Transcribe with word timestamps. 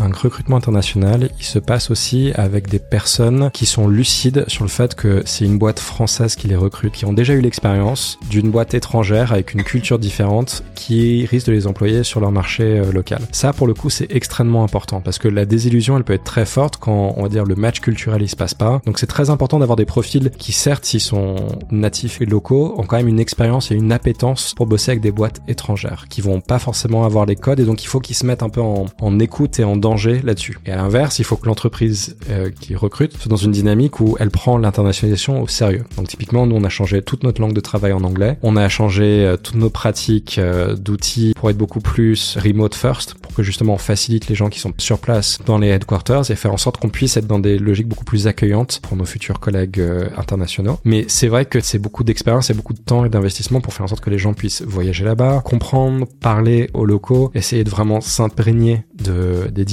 un 0.00 0.12
recrutement 0.12 0.56
international, 0.56 1.30
il 1.38 1.44
se 1.44 1.58
passe 1.58 1.90
aussi 1.90 2.32
avec 2.34 2.68
des 2.68 2.78
personnes 2.78 3.50
qui 3.52 3.66
sont 3.66 3.88
lucides 3.88 4.44
sur 4.48 4.64
le 4.64 4.70
fait 4.70 4.94
que 4.94 5.22
c'est 5.26 5.44
une 5.44 5.58
boîte 5.58 5.80
française 5.80 6.36
qui 6.36 6.48
les 6.48 6.56
recrute, 6.56 6.92
qui 6.92 7.04
ont 7.04 7.12
déjà 7.12 7.34
eu 7.34 7.40
l'expérience 7.40 8.18
d'une 8.30 8.50
boîte 8.50 8.74
étrangère 8.74 9.32
avec 9.32 9.54
une 9.54 9.62
culture 9.62 9.98
différente 9.98 10.62
qui 10.74 11.26
risque 11.26 11.46
de 11.48 11.52
les 11.52 11.66
employer 11.66 12.04
sur 12.04 12.20
leur 12.20 12.32
marché 12.32 12.62
euh, 12.64 12.92
local. 12.92 13.20
Ça, 13.32 13.52
pour 13.52 13.66
le 13.66 13.74
coup, 13.74 13.90
c'est 13.90 14.10
extrêmement 14.10 14.64
important 14.64 15.00
parce 15.00 15.18
que 15.18 15.28
la 15.28 15.44
désillusion, 15.44 15.96
elle 15.96 16.04
peut 16.04 16.12
être 16.12 16.24
très 16.24 16.46
forte 16.46 16.76
quand, 16.76 17.14
on 17.16 17.22
va 17.22 17.28
dire, 17.28 17.44
le 17.44 17.56
match 17.56 17.80
culturel, 17.80 18.22
il 18.22 18.28
se 18.28 18.36
passe 18.36 18.54
pas. 18.54 18.80
Donc 18.86 18.98
c'est 18.98 19.06
très 19.06 19.30
important 19.30 19.58
d'avoir 19.58 19.76
des 19.76 19.86
profils 19.86 20.30
qui, 20.30 20.52
certes, 20.52 20.84
s'ils 20.84 21.00
sont 21.00 21.36
natifs 21.70 22.20
et 22.20 22.26
locaux, 22.26 22.74
ont 22.78 22.84
quand 22.84 22.96
même 22.96 23.08
une 23.08 23.20
expérience 23.20 23.70
et 23.70 23.74
une 23.74 23.92
appétence 23.92 24.54
pour 24.54 24.66
bosser 24.66 24.92
avec 24.92 25.02
des 25.02 25.12
boîtes 25.12 25.40
étrangères 25.48 26.06
qui 26.08 26.20
vont 26.20 26.40
pas 26.40 26.58
forcément 26.58 27.04
avoir 27.04 27.26
les 27.26 27.36
codes 27.36 27.60
et 27.60 27.64
donc 27.64 27.82
il 27.82 27.86
faut 27.86 28.00
qu'ils 28.00 28.16
se 28.16 28.26
mettent 28.26 28.42
un 28.42 28.48
peu 28.48 28.60
en, 28.60 28.86
en 29.00 29.18
écoute 29.18 29.58
et 29.58 29.64
en 29.64 29.76
là-dessus. 30.22 30.58
Et 30.66 30.72
à 30.72 30.76
l'inverse, 30.76 31.18
il 31.18 31.24
faut 31.24 31.36
que 31.36 31.46
l'entreprise 31.46 32.16
euh, 32.30 32.50
qui 32.60 32.74
recrute 32.74 33.16
soit 33.16 33.28
dans 33.28 33.36
une 33.36 33.52
dynamique 33.52 34.00
où 34.00 34.16
elle 34.20 34.30
prend 34.30 34.58
l'internationalisation 34.58 35.42
au 35.42 35.48
sérieux. 35.48 35.84
Donc 35.96 36.08
typiquement, 36.08 36.46
nous 36.46 36.56
on 36.56 36.64
a 36.64 36.68
changé 36.68 37.02
toute 37.02 37.22
notre 37.22 37.40
langue 37.40 37.52
de 37.52 37.60
travail 37.60 37.92
en 37.92 38.04
anglais, 38.04 38.38
on 38.42 38.56
a 38.56 38.68
changé 38.68 39.24
euh, 39.24 39.36
toutes 39.36 39.56
nos 39.56 39.70
pratiques 39.70 40.38
euh, 40.38 40.74
d'outils 40.74 41.32
pour 41.36 41.50
être 41.50 41.56
beaucoup 41.56 41.80
plus 41.80 42.36
remote 42.36 42.74
first, 42.74 43.14
pour 43.14 43.34
que 43.34 43.42
justement 43.42 43.74
on 43.74 43.78
facilite 43.78 44.28
les 44.28 44.34
gens 44.34 44.48
qui 44.48 44.60
sont 44.60 44.72
sur 44.78 44.98
place 44.98 45.38
dans 45.46 45.58
les 45.58 45.68
headquarters 45.68 46.30
et 46.30 46.36
faire 46.36 46.52
en 46.52 46.58
sorte 46.58 46.78
qu'on 46.78 46.88
puisse 46.88 47.16
être 47.16 47.26
dans 47.26 47.38
des 47.38 47.58
logiques 47.58 47.88
beaucoup 47.88 48.04
plus 48.04 48.26
accueillantes 48.26 48.80
pour 48.82 48.96
nos 48.96 49.04
futurs 49.04 49.40
collègues 49.40 49.82
internationaux. 50.16 50.78
Mais 50.84 51.04
c'est 51.08 51.28
vrai 51.28 51.44
que 51.44 51.60
c'est 51.60 51.78
beaucoup 51.78 52.04
d'expérience 52.04 52.50
et 52.50 52.54
beaucoup 52.54 52.74
de 52.74 52.80
temps 52.80 53.04
et 53.04 53.08
d'investissement 53.08 53.60
pour 53.60 53.72
faire 53.72 53.84
en 53.84 53.88
sorte 53.88 54.02
que 54.02 54.10
les 54.10 54.18
gens 54.18 54.34
puissent 54.34 54.62
voyager 54.62 55.04
là-bas, 55.04 55.42
comprendre, 55.44 56.06
parler 56.20 56.70
aux 56.74 56.84
locaux, 56.84 57.30
essayer 57.34 57.64
de 57.64 57.70
vraiment 57.70 58.00
s'imprégner 58.00 58.84
de, 58.94 59.48
des 59.50 59.64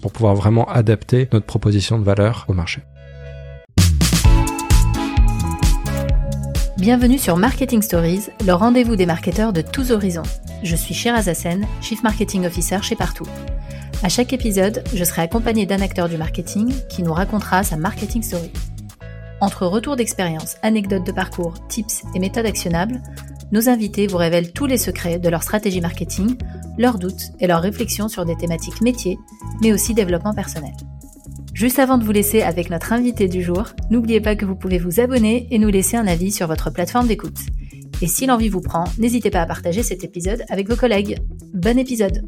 pour 0.00 0.12
pouvoir 0.12 0.34
vraiment 0.34 0.66
adapter 0.68 1.28
notre 1.32 1.46
proposition 1.46 1.98
de 1.98 2.04
valeur 2.04 2.46
au 2.48 2.52
marché. 2.52 2.82
Bienvenue 6.78 7.18
sur 7.18 7.36
Marketing 7.36 7.82
Stories, 7.82 8.28
le 8.46 8.52
rendez-vous 8.52 8.96
des 8.96 9.04
marketeurs 9.04 9.52
de 9.52 9.60
tous 9.60 9.90
horizons. 9.90 10.22
Je 10.62 10.74
suis 10.74 10.94
Shiraz 10.94 11.28
Hassen, 11.28 11.66
Chief 11.82 12.02
Marketing 12.02 12.46
Officer 12.46 12.78
chez 12.80 12.96
Partout. 12.96 13.26
À 14.02 14.08
chaque 14.08 14.32
épisode, 14.32 14.82
je 14.94 15.04
serai 15.04 15.22
accompagné 15.22 15.66
d'un 15.66 15.82
acteur 15.82 16.08
du 16.08 16.16
marketing 16.16 16.72
qui 16.88 17.02
nous 17.02 17.12
racontera 17.12 17.62
sa 17.62 17.76
marketing 17.76 18.22
story. 18.22 18.50
Entre 19.42 19.66
retours 19.66 19.96
d'expérience, 19.96 20.56
anecdotes 20.62 21.06
de 21.06 21.12
parcours, 21.12 21.54
tips 21.68 22.02
et 22.14 22.18
méthodes 22.18 22.46
actionnables, 22.46 23.02
nos 23.52 23.68
invités 23.68 24.06
vous 24.06 24.16
révèlent 24.16 24.52
tous 24.52 24.66
les 24.66 24.78
secrets 24.78 25.18
de 25.18 25.28
leur 25.28 25.42
stratégie 25.42 25.80
marketing, 25.80 26.36
leurs 26.78 26.98
doutes 26.98 27.32
et 27.40 27.46
leurs 27.46 27.60
réflexions 27.60 28.08
sur 28.08 28.24
des 28.24 28.36
thématiques 28.36 28.80
métiers, 28.80 29.18
mais 29.60 29.72
aussi 29.72 29.94
développement 29.94 30.34
personnel. 30.34 30.72
Juste 31.52 31.78
avant 31.78 31.98
de 31.98 32.04
vous 32.04 32.12
laisser 32.12 32.42
avec 32.42 32.70
notre 32.70 32.92
invité 32.92 33.28
du 33.28 33.42
jour, 33.42 33.64
n'oubliez 33.90 34.20
pas 34.20 34.36
que 34.36 34.46
vous 34.46 34.56
pouvez 34.56 34.78
vous 34.78 35.00
abonner 35.00 35.48
et 35.50 35.58
nous 35.58 35.68
laisser 35.68 35.96
un 35.96 36.06
avis 36.06 36.30
sur 36.30 36.46
votre 36.46 36.70
plateforme 36.70 37.08
d'écoute. 37.08 37.38
Et 38.02 38.06
si 38.06 38.26
l'envie 38.26 38.48
vous 38.48 38.60
prend, 38.62 38.84
n'hésitez 38.98 39.30
pas 39.30 39.42
à 39.42 39.46
partager 39.46 39.82
cet 39.82 40.04
épisode 40.04 40.44
avec 40.48 40.68
vos 40.68 40.76
collègues. 40.76 41.18
Bon 41.52 41.78
épisode 41.78 42.22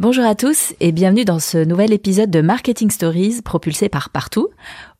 Bonjour 0.00 0.24
à 0.24 0.34
tous 0.34 0.72
et 0.80 0.92
bienvenue 0.92 1.26
dans 1.26 1.40
ce 1.40 1.58
nouvel 1.58 1.92
épisode 1.92 2.30
de 2.30 2.40
Marketing 2.40 2.90
Stories 2.90 3.42
propulsé 3.44 3.90
par 3.90 4.08
Partout. 4.08 4.48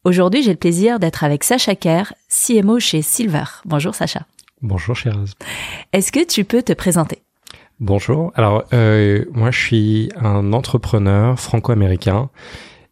Aujourd'hui, 0.02 0.42
j'ai 0.42 0.52
le 0.52 0.56
plaisir 0.56 0.98
d'être 0.98 1.24
avec 1.24 1.44
Sacha 1.44 1.74
Kerr, 1.74 2.14
CMO 2.30 2.80
chez 2.80 3.02
Silver. 3.02 3.44
Bonjour 3.66 3.94
Sacha. 3.94 4.22
Bonjour 4.62 4.96
Shiraz. 4.96 5.34
Est-ce 5.92 6.10
que 6.10 6.24
tu 6.24 6.44
peux 6.44 6.62
te 6.62 6.72
présenter? 6.72 7.18
Bonjour. 7.80 8.32
Alors, 8.34 8.64
euh, 8.72 9.26
moi, 9.32 9.50
je 9.50 9.60
suis 9.60 10.08
un 10.16 10.54
entrepreneur 10.54 11.38
franco-américain, 11.38 12.30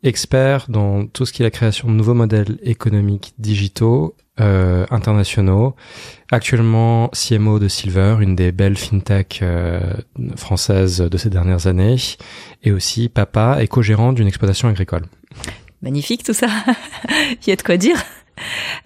expert 0.03 0.67
dans 0.69 1.07
tout 1.07 1.25
ce 1.25 1.33
qui 1.33 1.41
est 1.41 1.47
la 1.47 1.51
création 1.51 1.89
de 1.89 1.95
nouveaux 1.95 2.13
modèles 2.13 2.59
économiques 2.63 3.33
digitaux 3.39 4.15
euh, 4.39 4.85
internationaux. 4.91 5.77
Actuellement, 6.31 7.09
CMO 7.15 7.59
de 7.59 7.69
Silver, 7.69 8.17
une 8.21 8.37
des 8.37 8.53
belles 8.53 8.77
fintech 8.77 9.41
euh, 9.41 9.81
françaises 10.37 10.99
de 10.99 11.17
ces 11.17 11.31
dernières 11.31 11.69
années, 11.69 11.97
et 12.65 12.71
aussi 12.71 13.09
papa 13.09 13.63
et 13.63 13.67
co-gérant 13.67 14.13
d'une 14.13 14.27
exploitation 14.27 14.69
agricole. 14.69 15.07
Magnifique 15.83 16.25
tout 16.25 16.35
ça. 16.35 16.49
Il 17.31 17.49
y 17.49 17.53
a 17.53 17.57
de 17.57 17.63
quoi 17.63 17.77
dire. 17.77 17.97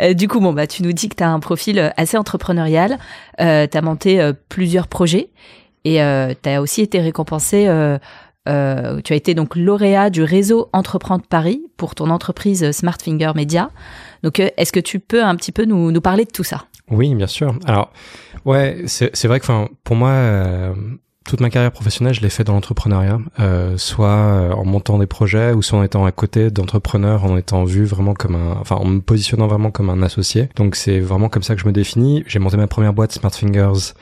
Euh, 0.01 0.15
du 0.15 0.29
coup, 0.29 0.41
bon, 0.41 0.53
bah, 0.53 0.67
tu 0.67 0.83
nous 0.83 0.93
dis 0.93 1.09
que 1.09 1.17
tu 1.17 1.23
as 1.23 1.31
un 1.31 1.41
profil 1.41 1.79
euh, 1.79 1.91
assez 1.97 2.17
entrepreneurial, 2.17 2.99
euh, 3.41 3.67
tu 3.67 3.81
monté 3.83 4.33
plusieurs 4.49 4.89
projets 4.89 5.31
et 5.85 5.99
tu 6.43 6.49
as 6.49 6.63
aussi 6.63 6.83
été 6.83 7.01
récompensé, 7.01 7.65
tu 8.47 8.51
as 8.51 9.17
été 9.17 9.35
donc 9.35 9.57
lauréat 9.57 10.11
du 10.11 10.23
réseau 10.23 10.69
Entreprendre 10.73 11.25
Paris 11.29 11.63
pour 11.77 11.95
ton 11.95 12.11
entreprise 12.11 12.71
Smartfinger 12.71 13.33
Media. 13.35 13.71
Donc, 14.23 14.39
est-ce 14.39 14.73
que 14.73 14.81
tu 14.81 15.01
peux 15.01 15.25
un 15.25 15.35
petit 15.35 15.51
peu 15.51 15.65
nous, 15.65 15.91
nous 15.91 16.01
parler 16.01 16.25
de 16.25 16.31
tout 16.31 16.45
ça? 16.45 16.67
Oui, 16.89 17.15
bien 17.15 17.27
sûr. 17.27 17.55
Alors, 17.67 17.93
ouais, 18.45 18.85
c'est 18.87 19.27
vrai 19.27 19.41
que 19.41 19.47
pour 19.83 19.97
moi, 19.97 20.75
toute 21.25 21.41
ma 21.41 21.51
carrière 21.51 21.73
professionnelle, 21.73 22.15
je 22.15 22.21
l'ai 22.21 22.31
fait 22.31 22.45
dans 22.45 22.55
l'entrepreneuriat, 22.55 23.19
euh, 23.41 23.77
soit 23.77 24.09
euh, 24.09 24.53
en 24.53 24.65
montant 24.65 24.99
des 24.99 25.07
projets 25.07 25.53
ou 25.53 25.63
soit 25.63 25.79
en 25.79 25.83
étant 25.83 26.05
à 26.05 26.13
côté 26.13 26.51
d'entrepreneurs, 26.51 27.25
en 27.25 27.37
étant 27.37 27.65
vu 27.65 27.85
vraiment 27.85 28.15
comme 28.15 28.35
un, 28.35 28.57
enfin 28.61 28.77
en 28.77 28.85
me 28.85 29.01
positionnant 29.01 29.47
vraiment 29.47 29.71
comme 29.71 29.91
un 29.91 30.03
associé. 30.03 30.49
Donc 30.57 30.77
c'est 30.77 31.01
vraiment 31.01 31.29
comme 31.29 31.43
ça 31.43 31.55
que 31.55 31.61
je 31.61 31.67
me 31.67 31.73
définis. 31.73 32.25
J'ai 32.27 32.39
monté 32.39 32.57
ma 32.57 32.67
première 32.67 32.93
boîte 32.93 33.13
Smartfingers 33.13 33.93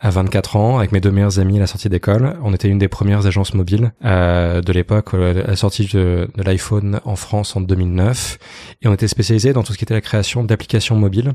à 0.00 0.10
24 0.10 0.56
ans 0.56 0.78
avec 0.78 0.92
mes 0.92 1.00
deux 1.00 1.10
meilleurs 1.10 1.40
amis 1.40 1.56
à 1.56 1.60
la 1.60 1.66
sortie 1.66 1.88
d'école. 1.88 2.38
On 2.42 2.54
était 2.54 2.68
une 2.68 2.78
des 2.78 2.88
premières 2.88 3.26
agences 3.26 3.54
mobiles 3.54 3.92
euh, 4.04 4.60
de 4.60 4.72
l'époque, 4.72 5.14
euh, 5.14 5.44
la 5.46 5.56
sortie 5.56 5.86
de, 5.86 6.28
de 6.36 6.42
l'iPhone 6.42 7.00
en 7.04 7.16
France 7.16 7.56
en 7.56 7.60
2009. 7.60 8.38
Et 8.82 8.88
on 8.88 8.94
était 8.94 9.08
spécialisé 9.08 9.52
dans 9.52 9.62
tout 9.62 9.72
ce 9.72 9.78
qui 9.78 9.84
était 9.84 9.94
la 9.94 10.00
création 10.00 10.44
d'applications 10.44 10.94
mobiles, 10.94 11.32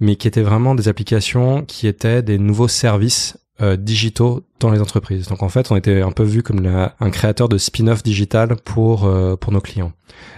mais 0.00 0.16
qui 0.16 0.26
étaient 0.26 0.42
vraiment 0.42 0.74
des 0.74 0.88
applications 0.88 1.62
qui 1.62 1.86
étaient 1.86 2.22
des 2.22 2.38
nouveaux 2.38 2.68
services 2.68 3.38
euh, 3.60 3.76
digitaux 3.76 4.42
dans 4.60 4.70
les 4.70 4.80
entreprises. 4.80 5.26
Donc 5.28 5.42
en 5.42 5.48
fait, 5.48 5.70
on 5.70 5.76
était 5.76 6.02
un 6.02 6.12
peu 6.12 6.22
vu 6.22 6.42
comme 6.42 6.64
un 6.66 7.10
créateur 7.10 7.48
de 7.48 7.58
spin-off 7.58 8.02
digital 8.02 8.56
pour 8.56 9.04
euh, 9.04 9.36
pour 9.36 9.52
nos 9.52 9.60
clients. 9.60 9.92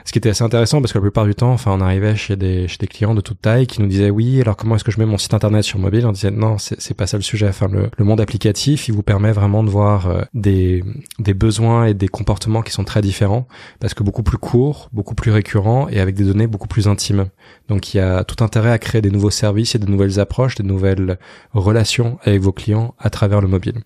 Ce 0.04 0.12
qui 0.12 0.18
était 0.18 0.28
assez 0.28 0.44
intéressant 0.44 0.80
parce 0.80 0.92
que 0.92 0.98
la 0.98 1.02
plupart 1.02 1.24
du 1.24 1.34
temps, 1.34 1.50
enfin, 1.52 1.72
on 1.72 1.80
arrivait 1.80 2.14
chez 2.14 2.36
des 2.36 2.68
chez 2.68 2.76
des 2.78 2.86
clients 2.86 3.14
de 3.14 3.20
toute 3.20 3.40
taille 3.40 3.66
qui 3.66 3.80
nous 3.80 3.88
disaient 3.88 4.10
oui, 4.10 4.40
alors 4.40 4.56
comment 4.56 4.76
est-ce 4.76 4.84
que 4.84 4.92
je 4.92 4.98
mets 4.98 5.06
mon 5.06 5.18
site 5.18 5.34
internet 5.34 5.64
sur 5.64 5.78
mobile? 5.78 6.06
On 6.06 6.12
disait 6.12 6.30
non, 6.30 6.56
c'est 6.58 6.94
pas 6.94 7.06
ça 7.06 7.16
le 7.16 7.22
sujet. 7.22 7.48
Enfin, 7.48 7.68
le, 7.68 7.90
le 7.96 8.04
monde 8.04 8.20
applicatif, 8.20 8.88
il 8.88 8.94
vous 8.94 9.02
permet 9.02 9.32
vraiment 9.32 9.64
de 9.64 9.70
voir 9.70 10.06
euh, 10.08 10.22
des 10.34 10.84
des 11.18 11.34
besoins 11.34 11.86
et 11.86 11.94
des 11.94 12.08
comportements 12.08 12.62
qui 12.62 12.72
sont 12.72 12.84
très 12.84 13.00
différents 13.00 13.46
parce 13.80 13.94
que 13.94 14.02
beaucoup 14.02 14.22
plus 14.22 14.38
courts, 14.38 14.88
beaucoup 14.92 15.14
plus 15.14 15.30
récurrents 15.30 15.88
et 15.88 16.00
avec 16.00 16.14
des 16.14 16.24
données 16.24 16.46
beaucoup 16.46 16.68
plus 16.68 16.86
intimes. 16.86 17.26
Donc 17.68 17.94
il 17.94 17.96
y 17.96 18.00
a 18.00 18.24
tout 18.24 18.44
intérêt 18.44 18.70
à 18.70 18.78
créer 18.78 19.00
des 19.00 19.10
nouveaux 19.10 19.30
services 19.30 19.74
et 19.74 19.78
de 19.78 19.86
nouvelles 19.86 20.20
approches, 20.20 20.54
des 20.56 20.64
nouvelles 20.64 21.18
relations 21.54 22.18
avec 22.24 22.40
vos 22.40 22.52
clients 22.52 22.94
à 22.98 23.10
travers 23.10 23.40
le 23.40 23.48
mobile. 23.48 23.80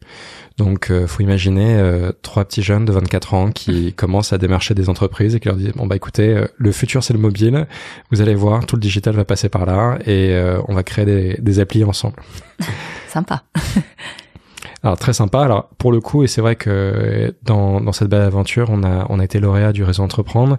Donc, 0.57 0.91
euh, 0.91 1.07
faut 1.07 1.23
imaginer 1.23 1.77
euh, 1.77 2.13
trois 2.23 2.45
petits 2.45 2.63
jeunes 2.63 2.85
de 2.85 2.93
24 2.93 3.35
ans 3.35 3.51
qui 3.51 3.93
commencent 3.97 4.33
à 4.33 4.39
démarcher 4.39 4.75
des 4.75 4.89
entreprises 4.89 5.35
et 5.35 5.41
qui 5.41 5.49
leur 5.49 5.57
disent 5.57 5.73
bon 5.75 5.87
bah 5.87 5.97
écoutez, 5.97 6.29
euh, 6.29 6.47
le 6.57 6.73
futur 6.73 7.05
c'est 7.05 7.13
le 7.13 7.19
mobile. 7.19 7.67
Vous 8.11 8.21
allez 8.21 8.35
voir, 8.35 8.65
tout 8.67 8.77
le 8.77 8.81
digital 8.81 9.15
va 9.15 9.25
passer 9.25 9.49
par 9.49 9.67
là 9.67 9.99
et 10.07 10.35
euh, 10.35 10.61
on 10.69 10.75
va 10.75 10.83
créer 10.83 11.05
des, 11.05 11.37
des 11.41 11.61
applis 11.61 11.85
ensemble. 11.85 12.17
Sympa. 13.09 13.43
Alors 14.83 14.99
très 14.99 15.13
sympa. 15.13 15.41
Alors 15.41 15.69
pour 15.79 15.91
le 15.91 16.01
coup, 16.01 16.23
et 16.23 16.27
c'est 16.27 16.41
vrai 16.41 16.55
que 16.55 17.35
dans, 17.43 17.81
dans 17.81 17.93
cette 17.93 18.09
belle 18.09 18.23
aventure, 18.23 18.69
on 18.71 18.83
a 18.85 19.07
on 19.09 19.19
a 19.19 19.25
été 19.25 19.41
lauréat 19.41 19.73
du 19.73 19.83
réseau 19.83 20.03
Entreprendre, 20.03 20.59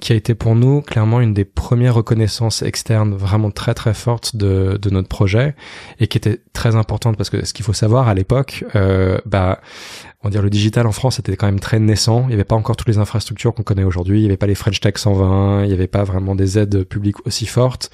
qui 0.00 0.12
a 0.12 0.16
été 0.16 0.34
pour 0.34 0.54
nous 0.54 0.80
clairement 0.82 1.20
une 1.20 1.34
des 1.34 1.44
premières 1.44 1.94
reconnaissances 1.94 2.62
externes 2.62 3.14
vraiment 3.14 3.50
très 3.50 3.74
très 3.74 3.94
fortes 3.94 4.36
de, 4.36 4.78
de 4.80 4.90
notre 4.90 5.08
projet 5.08 5.54
et 6.00 6.08
qui 6.08 6.18
était 6.18 6.40
très 6.52 6.76
importante 6.76 7.16
parce 7.16 7.30
que 7.30 7.44
ce 7.44 7.52
qu'il 7.52 7.64
faut 7.64 7.72
savoir 7.72 8.08
à 8.08 8.14
l'époque, 8.14 8.64
euh, 8.74 9.18
bah 9.26 9.60
on 10.22 10.28
va 10.28 10.30
dire 10.30 10.42
le 10.42 10.50
digital 10.50 10.86
en 10.86 10.92
France 10.92 11.20
était 11.20 11.36
quand 11.36 11.46
même 11.46 11.60
très 11.60 11.78
naissant. 11.78 12.22
Il 12.22 12.28
n'y 12.28 12.34
avait 12.34 12.44
pas 12.44 12.56
encore 12.56 12.76
toutes 12.76 12.88
les 12.88 12.98
infrastructures 12.98 13.54
qu'on 13.54 13.62
connaît 13.62 13.84
aujourd'hui. 13.84 14.18
Il 14.18 14.22
n'y 14.22 14.28
avait 14.28 14.36
pas 14.36 14.48
les 14.48 14.56
French 14.56 14.80
Tech 14.80 14.94
120. 14.96 15.62
Il 15.62 15.68
n'y 15.68 15.74
avait 15.74 15.86
pas 15.86 16.02
vraiment 16.02 16.34
des 16.34 16.58
aides 16.58 16.82
publiques 16.82 17.24
aussi 17.26 17.46
fortes. 17.46 17.90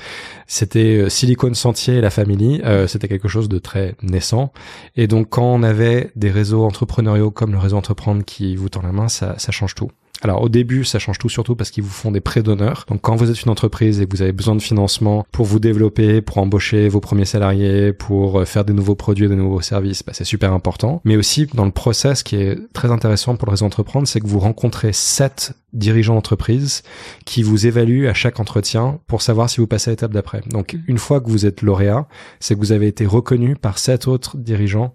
C'était 0.46 1.02
euh, 1.02 1.08
Silicon 1.10 1.52
Sentier 1.52 1.96
et 1.96 2.00
la 2.00 2.10
Family. 2.10 2.62
Euh, 2.64 2.86
c'était 2.86 3.08
quelque 3.08 3.28
chose 3.28 3.50
de 3.50 3.58
très 3.58 3.94
naissant. 4.02 4.52
Et 4.96 5.06
donc 5.06 5.28
quand 5.30 5.44
on 5.44 5.62
avait 5.62 6.12
des 6.16 6.30
réseaux 6.30 6.64
entrepreneuriaux 6.64 7.30
comme 7.30 7.52
le 7.52 7.58
réseau 7.58 7.76
Entreprendre 7.76 8.24
qui 8.24 8.56
vous 8.56 8.68
tend 8.68 8.82
la 8.82 8.92
main, 8.92 9.08
ça 9.08 9.36
change 9.50 9.74
tout. 9.74 9.90
Alors 10.24 10.42
au 10.42 10.48
début, 10.48 10.84
ça 10.84 10.98
change 10.98 11.18
tout 11.18 11.28
surtout 11.28 11.54
parce 11.54 11.70
qu'ils 11.70 11.84
vous 11.84 11.90
font 11.90 12.10
des 12.10 12.20
prêts 12.20 12.42
d'honneur. 12.42 12.86
Donc 12.88 13.02
quand 13.02 13.14
vous 13.14 13.30
êtes 13.30 13.42
une 13.42 13.50
entreprise 13.50 14.00
et 14.00 14.06
que 14.06 14.16
vous 14.16 14.22
avez 14.22 14.32
besoin 14.32 14.54
de 14.56 14.62
financement 14.62 15.26
pour 15.30 15.44
vous 15.44 15.58
développer, 15.58 16.22
pour 16.22 16.38
embaucher 16.38 16.88
vos 16.88 17.00
premiers 17.00 17.26
salariés, 17.26 17.92
pour 17.92 18.40
euh, 18.40 18.44
faire 18.46 18.64
des 18.64 18.72
nouveaux 18.72 18.94
produits, 18.94 19.28
des 19.28 19.36
nouveaux 19.36 19.60
services, 19.60 20.02
bah, 20.02 20.12
c'est 20.14 20.24
super 20.24 20.54
important. 20.54 21.02
Mais 21.04 21.16
aussi 21.16 21.46
dans 21.52 21.66
le 21.66 21.70
process 21.70 22.22
qui 22.22 22.36
est 22.36 22.58
très 22.72 22.90
intéressant 22.90 23.36
pour 23.36 23.46
le 23.46 23.50
réseau 23.50 23.66
entreprendre, 23.66 24.08
c'est 24.08 24.20
que 24.20 24.26
vous 24.26 24.38
rencontrez 24.38 24.94
sept 24.94 25.52
dirigeants 25.74 26.14
d'entreprise 26.14 26.82
qui 27.26 27.42
vous 27.42 27.66
évaluent 27.66 28.08
à 28.08 28.14
chaque 28.14 28.40
entretien 28.40 29.00
pour 29.06 29.20
savoir 29.20 29.50
si 29.50 29.60
vous 29.60 29.66
passez 29.66 29.90
à 29.90 29.92
l'étape 29.92 30.12
d'après. 30.12 30.40
Donc 30.48 30.76
une 30.86 30.98
fois 30.98 31.20
que 31.20 31.28
vous 31.28 31.44
êtes 31.44 31.60
lauréat, 31.60 32.08
c'est 32.40 32.54
que 32.54 32.60
vous 32.60 32.72
avez 32.72 32.86
été 32.86 33.04
reconnu 33.04 33.56
par 33.56 33.78
sept 33.78 34.08
autres 34.08 34.38
dirigeants 34.38 34.94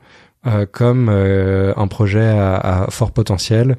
comme 0.72 1.10
un 1.10 1.88
projet 1.88 2.28
à, 2.28 2.56
à, 2.56 2.92
fort 2.92 3.12
potentiel. 3.12 3.78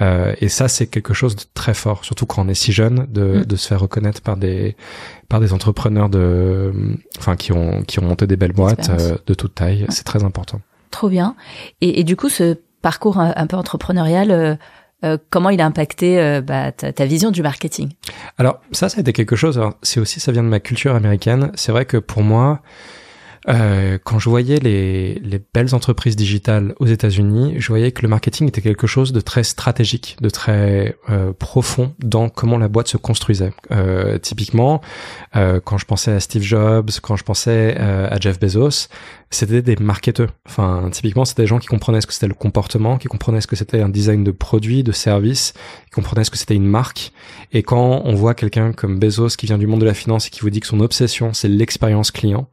et 0.00 0.48
ça, 0.48 0.68
c'est 0.68 0.86
quelque 0.86 1.14
chose 1.14 1.36
de 1.36 1.42
très 1.54 1.74
fort, 1.74 2.04
surtout 2.04 2.26
quand 2.26 2.44
on 2.44 2.48
est 2.48 2.54
si 2.54 2.72
jeune, 2.72 3.06
de, 3.08 3.38
mm. 3.38 3.44
de 3.44 3.56
se 3.56 3.68
faire 3.68 3.80
reconnaître 3.80 4.20
par 4.20 4.36
des 4.36 4.76
par 5.28 5.40
des 5.40 5.52
entrepreneurs 5.52 6.10
de, 6.10 6.72
enfin 7.18 7.36
qui 7.36 7.52
ont 7.52 7.82
qui 7.82 7.98
ont 7.98 8.04
monté 8.04 8.26
des 8.26 8.36
belles 8.36 8.52
boîtes 8.52 8.90
de 9.26 9.34
toute 9.34 9.54
taille. 9.54 9.86
C'est 9.88 10.04
très 10.04 10.22
important. 10.24 10.60
Trop 10.90 11.08
bien. 11.08 11.34
Et, 11.80 12.00
et, 12.00 12.04
du 12.04 12.16
coup, 12.16 12.28
ce 12.28 12.58
parcours 12.82 13.18
un, 13.18 13.46
peu 13.46 13.56
entrepreneurial, 13.56 14.58
euh, 15.04 15.18
comment 15.30 15.50
il 15.50 15.60
a 15.60 15.66
impacté 15.66 16.20
euh, 16.20 16.40
bah, 16.40 16.70
ta, 16.72 17.04
vision 17.06 17.30
du 17.30 17.42
marketing? 17.42 17.90
Alors 18.38 18.60
ça, 18.72 18.88
ça 18.88 18.98
a 18.98 19.00
été 19.00 19.12
quelque 19.12 19.36
chose. 19.36 19.60
C'est 19.82 19.98
aussi, 20.00 20.20
ça 20.20 20.32
vient 20.32 20.42
de 20.42 20.48
ma 20.48 20.60
culture 20.60 20.94
américaine. 20.94 21.50
C'est 21.54 21.72
vrai 21.72 21.86
que 21.86 21.96
pour 21.96 22.22
moi, 22.22 22.60
euh, 23.48 23.98
quand 24.02 24.18
je 24.18 24.28
voyais 24.28 24.58
les, 24.58 25.14
les, 25.14 25.40
belles 25.52 25.74
entreprises 25.74 26.14
digitales 26.14 26.74
aux 26.78 26.86
États-Unis, 26.86 27.56
je 27.58 27.68
voyais 27.68 27.90
que 27.90 28.02
le 28.02 28.08
marketing 28.08 28.46
était 28.48 28.60
quelque 28.60 28.86
chose 28.86 29.12
de 29.12 29.20
très 29.20 29.42
stratégique, 29.42 30.16
de 30.20 30.30
très 30.30 30.96
euh, 31.10 31.32
profond 31.32 31.94
dans 31.98 32.28
comment 32.28 32.58
la 32.58 32.68
boîte 32.68 32.88
se 32.88 32.96
construisait. 32.96 33.52
Euh, 33.72 34.18
typiquement, 34.18 34.80
euh, 35.34 35.60
quand 35.62 35.76
je 35.76 35.86
pensais 35.86 36.12
à 36.12 36.20
Steve 36.20 36.42
Jobs, 36.42 36.90
quand 37.02 37.16
je 37.16 37.24
pensais 37.24 37.76
euh, 37.80 38.08
à 38.08 38.20
Jeff 38.20 38.38
Bezos, 38.38 38.88
c'était 39.30 39.62
des 39.62 39.76
marketeurs. 39.76 40.30
Enfin, 40.46 40.88
typiquement, 40.92 41.24
c'était 41.24 41.42
des 41.42 41.48
gens 41.48 41.58
qui 41.58 41.66
comprenaient 41.66 42.00
ce 42.00 42.06
que 42.06 42.12
c'était 42.12 42.28
le 42.28 42.34
comportement, 42.34 42.98
qui 42.98 43.08
comprenaient 43.08 43.40
ce 43.40 43.46
que 43.46 43.56
c'était 43.56 43.80
un 43.80 43.88
design 43.88 44.22
de 44.24 44.30
produit, 44.30 44.82
de 44.84 44.92
service, 44.92 45.54
qui 45.86 45.90
comprenaient 45.90 46.24
ce 46.24 46.30
que 46.30 46.38
c'était 46.38 46.54
une 46.54 46.66
marque. 46.66 47.12
Et 47.52 47.62
quand 47.62 48.02
on 48.04 48.14
voit 48.14 48.34
quelqu'un 48.34 48.72
comme 48.72 48.98
Bezos 48.98 49.30
qui 49.36 49.46
vient 49.46 49.58
du 49.58 49.66
monde 49.66 49.80
de 49.80 49.86
la 49.86 49.94
finance 49.94 50.26
et 50.26 50.30
qui 50.30 50.40
vous 50.40 50.50
dit 50.50 50.60
que 50.60 50.66
son 50.66 50.80
obsession, 50.80 51.32
c'est 51.32 51.48
l'expérience 51.48 52.10
client, 52.10 52.48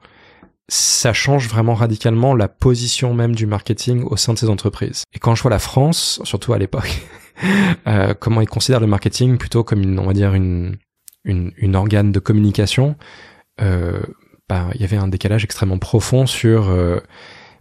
ça 0.70 1.14
change 1.14 1.50
vraiment 1.50 1.74
radicalement 1.74 2.36
la 2.36 2.48
position 2.48 3.14
même 3.14 3.36
du 3.36 3.46
marketing 3.46 4.04
au 4.04 4.16
sein 4.16 4.34
de 4.34 4.40
ces 4.40 4.50
entreprises. 4.50 5.04
Et 5.14 5.20
quand 5.20 5.36
je 5.36 5.42
vois 5.42 5.52
la 5.52 5.60
France, 5.60 6.22
surtout 6.24 6.54
à 6.54 6.58
l'époque, 6.58 7.02
euh, 7.88 8.14
comment 8.18 8.42
ils 8.42 8.48
considèrent 8.48 8.80
le 8.80 8.88
marketing 8.88 9.38
plutôt 9.38 9.64
comme 9.64 9.82
une, 9.82 10.00
on 10.00 10.06
va 10.06 10.14
dire 10.14 10.34
une, 10.34 10.78
une, 11.26 11.52
une 11.58 11.76
organe 11.76 12.12
de 12.12 12.20
communication, 12.20 12.96
euh, 13.62 14.00
bah, 14.48 14.68
il 14.76 14.82
y 14.82 14.84
avait 14.84 14.98
un 14.98 15.08
décalage 15.08 15.44
extrêmement 15.44 15.80
profond 15.80 16.26
sur 16.26 16.70
euh, 16.70 17.00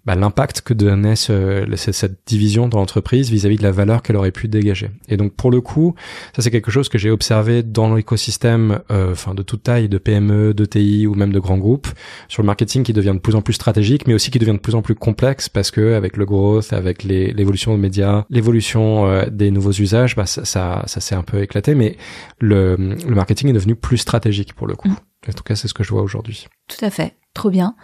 bah, 0.08 0.14
l'impact 0.14 0.62
que 0.62 0.72
donnait 0.72 1.16
ce, 1.16 1.66
cette 1.76 2.20
division 2.25 2.66
dans 2.66 2.78
l'entreprise 2.78 3.28
vis-à-vis 3.28 3.58
de 3.58 3.62
la 3.62 3.72
valeur 3.72 4.02
qu'elle 4.02 4.16
aurait 4.16 4.31
pu 4.31 4.49
dégager. 4.49 4.88
Et 5.10 5.19
donc 5.19 5.34
pour 5.34 5.50
le 5.50 5.60
coup, 5.60 5.94
ça 6.34 6.40
c'est 6.40 6.50
quelque 6.50 6.70
chose 6.70 6.88
que 6.88 6.96
j'ai 6.96 7.10
observé 7.10 7.62
dans 7.62 7.94
l'écosystème, 7.94 8.81
euh, 8.90 9.12
enfin 9.12 9.34
de 9.34 9.43
toute 9.43 9.64
taille, 9.64 9.90
de 9.90 9.99
PME, 9.99 10.55
de 10.55 10.64
TI 10.64 11.06
ou 11.06 11.14
même 11.14 11.31
de 11.31 11.38
grands 11.38 11.58
groupes, 11.58 11.88
sur 12.26 12.40
le 12.43 12.46
marketing 12.46 12.84
qui 12.84 12.94
devient 12.94 13.12
de 13.12 13.19
plus 13.19 13.34
en 13.34 13.43
plus 13.43 13.52
stratégique, 13.52 14.06
mais 14.06 14.14
aussi 14.14 14.31
qui 14.31 14.38
devient 14.38 14.52
de 14.52 14.56
plus 14.56 14.75
en 14.75 14.81
plus 14.81 14.94
complexe 14.94 15.50
parce 15.50 15.70
que 15.70 15.93
avec 15.93 16.16
le 16.16 16.25
growth, 16.25 16.72
avec 16.72 17.02
l'évolution 17.02 17.75
des 17.75 17.81
médias, 17.82 18.25
l'évolution 18.31 19.06
euh, 19.06 19.26
des 19.31 19.50
nouveaux 19.50 19.72
usages, 19.72 20.16
bah, 20.16 20.25
ça, 20.25 20.46
ça, 20.46 20.84
ça 20.87 21.00
s'est 21.02 21.16
un 21.16 21.22
peu 21.22 21.43
éclaté, 21.43 21.75
mais 21.75 21.99
le, 22.38 22.76
le 22.76 23.14
marketing 23.14 23.50
est 23.50 23.52
devenu 23.52 23.75
plus 23.75 23.99
stratégique 23.99 24.55
pour 24.55 24.66
le 24.66 24.75
coup. 24.75 24.88
En 25.28 25.32
tout 25.32 25.43
cas, 25.43 25.55
c'est 25.55 25.69
ce 25.69 25.75
que 25.75 25.84
je 25.84 25.90
vois 25.90 26.00
aujourd'hui. 26.00 26.46
Tout 26.66 26.82
à 26.82 26.88
fait. 26.88 27.14
Trop 27.34 27.50
bien. 27.50 27.76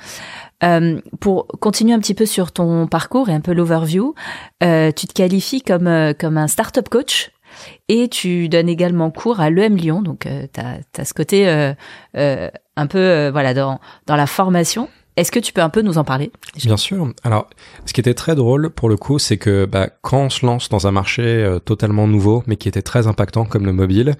Euh, 0.64 1.00
pour 1.20 1.46
continuer 1.60 1.94
un 1.94 1.98
petit 1.98 2.14
peu 2.14 2.26
sur 2.26 2.52
ton 2.52 2.86
parcours 2.86 3.28
et 3.28 3.34
un 3.34 3.40
peu 3.40 3.52
l'overview, 3.52 4.14
euh, 4.62 4.90
tu 4.92 5.06
te 5.06 5.12
qualifies 5.12 5.62
comme, 5.62 5.86
euh, 5.86 6.12
comme 6.18 6.38
un 6.38 6.48
startup 6.48 6.88
coach 6.88 7.30
et 7.88 8.08
tu 8.08 8.48
donnes 8.48 8.68
également 8.68 9.10
cours 9.10 9.40
à 9.40 9.50
l'EM 9.50 9.76
Lyon. 9.76 10.02
Donc, 10.02 10.26
tu 10.52 10.60
as, 10.60 11.04
ce 11.04 11.14
côté 11.14 11.46
un 12.16 12.86
peu 12.88 13.28
voilà 13.28 13.54
dans, 13.54 13.78
dans 14.06 14.16
la 14.16 14.26
formation. 14.26 14.88
Est-ce 15.16 15.30
que 15.30 15.38
tu 15.38 15.52
peux 15.52 15.60
un 15.60 15.68
peu 15.68 15.82
nous 15.82 15.98
en 15.98 16.04
parler 16.04 16.32
Bien 16.56 16.76
sûr. 16.76 17.12
Alors, 17.22 17.48
ce 17.86 17.92
qui 17.92 18.00
était 18.00 18.14
très 18.14 18.34
drôle 18.34 18.70
pour 18.70 18.88
le 18.88 18.96
coup, 18.96 19.20
c'est 19.20 19.36
que 19.36 19.64
bah, 19.64 19.88
quand 20.02 20.22
on 20.22 20.30
se 20.30 20.44
lance 20.44 20.68
dans 20.68 20.88
un 20.88 20.90
marché 20.90 21.22
euh, 21.22 21.60
totalement 21.60 22.08
nouveau, 22.08 22.42
mais 22.48 22.56
qui 22.56 22.68
était 22.68 22.82
très 22.82 23.06
impactant 23.06 23.44
comme 23.44 23.64
le 23.64 23.72
mobile, 23.72 24.14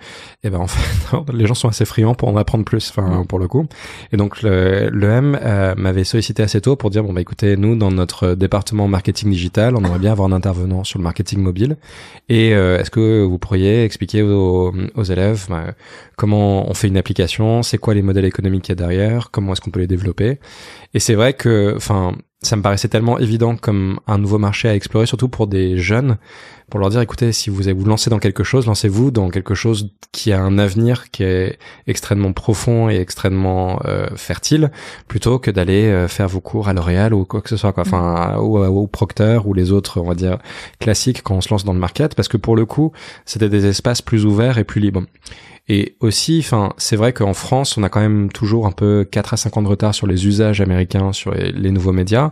et 0.45 0.47
eh 0.49 0.51
ben 0.51 0.59
en 0.59 0.69
fait, 0.69 1.17
les 1.33 1.47
gens 1.47 1.55
sont 1.55 1.69
assez 1.69 1.85
friands 1.85 2.15
pour 2.15 2.29
en 2.29 2.37
apprendre 2.37 2.65
plus, 2.65 2.91
enfin 2.91 3.25
pour 3.29 3.41
le 3.41 3.49
coup. 3.49 3.67
Et 4.13 4.17
donc 4.17 4.43
le, 4.43 4.89
le 4.89 5.11
M 5.11 5.39
euh, 5.43 5.75
m'avait 5.77 6.05
sollicité 6.05 6.45
assez 6.45 6.61
tôt 6.61 6.77
pour 6.77 6.91
dire 6.91 7.03
bon 7.03 7.13
bah 7.13 7.21
écoutez, 7.21 7.57
nous 7.57 7.75
dans 7.75 7.91
notre 7.91 8.35
département 8.35 8.87
marketing 8.87 9.31
digital, 9.31 9.75
on 9.75 9.85
aimerait 9.85 9.99
bien 9.99 10.13
avoir 10.13 10.29
un 10.29 10.33
intervenant 10.33 10.85
sur 10.85 11.01
le 11.01 11.03
marketing 11.03 11.41
mobile. 11.41 11.77
Et 12.29 12.55
euh, 12.55 12.79
est-ce 12.79 12.91
que 12.91 13.25
vous 13.25 13.39
pourriez 13.39 13.85
expliquer 13.85 14.23
aux, 14.23 14.73
aux 14.95 15.03
élèves 15.03 15.47
bah, 15.49 15.75
comment 16.17 16.71
on 16.71 16.75
fait 16.75 16.89
une 16.89 16.97
application, 16.97 17.63
c'est 17.63 17.79
quoi 17.79 17.95
les 17.95 18.03
modèles 18.03 18.25
économiques 18.25 18.63
qu'il 18.63 18.73
y 18.73 18.79
a 18.79 18.87
derrière, 18.87 19.31
comment 19.33 19.53
est-ce 19.53 19.61
qu'on 19.61 19.71
peut 19.71 19.81
les 19.81 19.87
développer? 19.87 20.39
Et 20.95 21.01
c'est 21.01 21.15
vrai 21.15 21.35
que, 21.35 21.75
enfin, 21.77 22.17
ça 22.43 22.57
me 22.57 22.63
paraissait 22.63 22.89
tellement 22.89 23.19
évident 23.19 23.57
comme 23.57 24.01
un 24.07 24.19
nouveau 24.19 24.39
marché 24.39 24.69
à 24.69 24.75
explorer, 24.75 25.07
surtout 25.07 25.29
pour 25.29 25.47
des 25.47 25.79
jeunes, 25.79 26.19
pour 26.71 26.81
leur 26.81 26.91
dire, 26.91 27.01
écoutez, 27.01 27.33
si 27.33 27.51
vous 27.51 27.63
vous 27.63 27.85
lancer 27.85 28.11
dans 28.11 28.19
quelque 28.19 28.45
chose, 28.45 28.67
lancez-vous 28.67 29.11
dans 29.11 29.31
quelque 29.31 29.55
chose 29.55 29.93
qui 30.13 30.33
a 30.33 30.41
un 30.41 30.59
avenir 30.59 31.11
qui 31.11 31.23
est 31.23 31.59
extrêmement 31.87 32.33
profond 32.33 32.91
et 32.91 32.97
extrêmement 32.97 33.81
euh, 33.85 34.09
fertile, 34.17 34.71
plutôt 35.09 35.39
que 35.39 35.51
d'aller 35.51 35.87
euh, 35.87 36.09
faire 36.09 36.29
vos 36.29 36.41
cours 36.41 36.69
à 36.69 36.73
L'Oréal 36.73 37.15
ou 37.15 37.25
quoi 37.25 37.41
que 37.41 37.49
ce 37.49 37.57
soit, 37.57 37.73
quoi. 37.73 37.83
Enfin, 37.87 38.37
ou, 38.39 38.59
ou 38.59 38.87
Procter 38.87 39.41
ou 39.45 39.55
les 39.55 39.73
autres, 39.73 40.01
on 40.01 40.05
va 40.05 40.15
dire, 40.15 40.39
classiques 40.81 41.23
quand 41.23 41.37
on 41.37 41.41
se 41.41 41.51
lance 41.51 41.65
dans 41.65 41.75
le 41.75 41.79
market, 41.81 42.15
parce 42.15 42.29
que 42.29 42.37
pour 42.37 42.57
le 42.57 42.67
coup, 42.67 42.93
c'était 43.25 43.49
des 43.49 43.67
espaces 43.67 44.03
plus 44.03 44.25
ouverts 44.25 44.59
et 44.59 44.65
plus 44.65 44.81
libres. 44.81 45.05
Et 45.67 45.97
aussi, 46.01 46.41
enfin, 46.41 46.75
c'est 46.77 46.97
vrai 46.97 47.15
qu'en 47.15 47.33
France, 47.33 47.79
on 47.79 47.83
a 47.85 47.89
quand 47.89 48.01
même 48.01 48.31
toujours 48.31 48.67
un 48.67 48.71
peu 48.71 49.07
4 49.11 49.35
à 49.35 49.37
5 49.39 49.57
ans 49.57 49.63
de 49.63 49.69
retard 49.69 49.95
sur 49.95 50.07
les 50.07 50.27
usages 50.27 50.61
américains, 50.61 51.13
sur 51.13 51.33
les, 51.33 51.71
nouveaux 51.71 51.93
médias. 51.93 52.24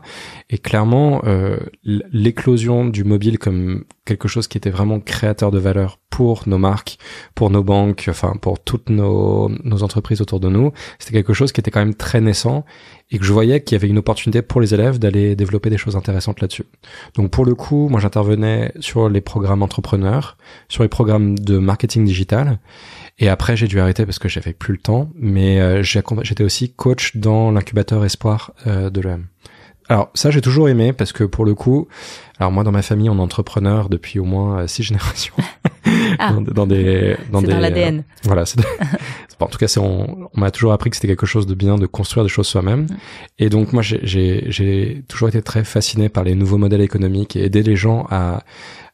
Et 0.51 0.59
clairement, 0.59 1.23
euh, 1.25 1.59
l'éclosion 1.85 2.85
du 2.85 3.05
mobile 3.05 3.39
comme 3.39 3.85
quelque 4.05 4.29
chose 4.29 4.49
qui 4.49 4.59
était 4.59 4.71
vraiment 4.71 4.99
créateur 5.01 5.51
de 5.51 5.59
valeur 5.59 5.99
pour 6.11 6.43
nos 6.47 6.59
marques, 6.59 6.99
pour 7.35 7.51
nos 7.51 7.63
banques, 7.63 8.07
enfin 8.09 8.35
pour 8.41 8.59
toutes 8.59 8.91
nos, 8.91 9.51
entreprises 9.83 10.21
autour 10.21 10.41
de 10.41 10.49
nous, 10.49 10.73
c'était 10.99 11.13
quelque 11.13 11.33
chose 11.33 11.53
qui 11.53 11.61
était 11.61 11.71
quand 11.71 11.81
même 11.81 11.95
très 11.95 12.21
naissant 12.21 12.65
et 13.11 13.19
que 13.19 13.25
je 13.25 13.33
voyais 13.33 13.63
qu'il 13.63 13.77
y 13.77 13.81
avait 13.81 13.89
une 13.89 13.99
opportunité 13.99 14.43
pour 14.43 14.61
les 14.61 14.75
élèves 14.75 14.99
d'aller 14.99 15.37
développer 15.37 15.71
des 15.71 15.79
choses 15.79 15.97
intéressantes 15.97 16.41
là-dessus. 16.41 16.65
Donc 17.15 17.31
pour 17.31 17.45
le 17.45 17.55
coup, 17.55 17.89
moi 17.89 18.01
j'intervenais 18.01 18.73
sur 18.81 19.09
les 19.09 19.21
programmes 19.21 19.63
entrepreneurs, 19.63 20.37
sur 20.69 20.83
les 20.83 20.89
programmes 20.89 21.39
de 21.39 21.59
marketing 21.59 22.05
digital 22.05 22.59
et 23.19 23.29
après, 23.29 23.57
j'ai 23.57 23.69
dû 23.69 23.79
arrêter 23.79 24.05
parce 24.05 24.19
que 24.19 24.29
j'avais 24.29 24.53
plus 24.53 24.73
le 24.73 24.81
temps. 24.81 25.11
Mais 25.15 25.61
euh, 25.61 25.83
j'étais 25.83 26.45
aussi 26.45 26.73
coach 26.73 27.17
dans 27.17 27.51
l'incubateur 27.51 28.05
Espoir 28.05 28.53
euh, 28.67 28.91
de 28.91 29.01
l'EM. 29.01 29.27
Alors 29.89 30.11
ça, 30.15 30.31
j'ai 30.31 30.41
toujours 30.41 30.69
aimé 30.69 30.93
parce 30.93 31.13
que 31.13 31.25
pour 31.25 31.45
le 31.45 31.55
coup, 31.55 31.89
alors 32.39 32.53
moi 32.53 32.65
dans 32.65 32.73
ma 32.73 32.83
famille, 32.83 33.11
on 33.11 33.17
est 33.17 33.21
entrepreneur 33.21 33.89
depuis 33.89 34.19
au 34.19 34.25
moins 34.25 34.61
euh, 34.61 34.67
six 34.67 34.83
générations. 34.83 35.35
Ah. 36.19 36.33
dans, 36.33 36.67
des, 36.67 37.17
dans, 37.33 37.43
des, 37.43 37.49
l'ADN. 37.49 38.05
voilà. 38.23 38.45
en 39.41 39.47
tout 39.47 39.59
cas, 39.59 39.67
c'est 39.67 39.81
on, 39.81 40.29
on 40.33 40.41
m'a 40.41 40.53
toujours 40.53 40.73
appris 40.73 40.91
que 40.91 40.97
c'était 40.97 41.09
quelque 41.09 41.27
chose 41.27 41.47
de 41.47 41.55
bien 41.55 41.77
de 41.77 41.87
construire 41.87 42.23
des 42.25 42.29
choses 42.29 42.47
soi-même. 42.47 42.83
Mm. 42.83 42.97
Et 43.41 43.49
donc 43.49 43.73
moi, 43.73 43.83
j'ai 43.83 45.05
toujours 45.09 45.29
été 45.29 45.43
très 45.43 45.65
fasciné 45.65 46.09
par 46.09 46.23
les 46.25 46.35
nouveaux 46.35 46.59
modèles 46.59 46.83
économiques 46.83 47.35
et 47.37 47.45
aider 47.45 47.63
les 47.63 47.77
gens 47.77 48.07
à 48.11 48.45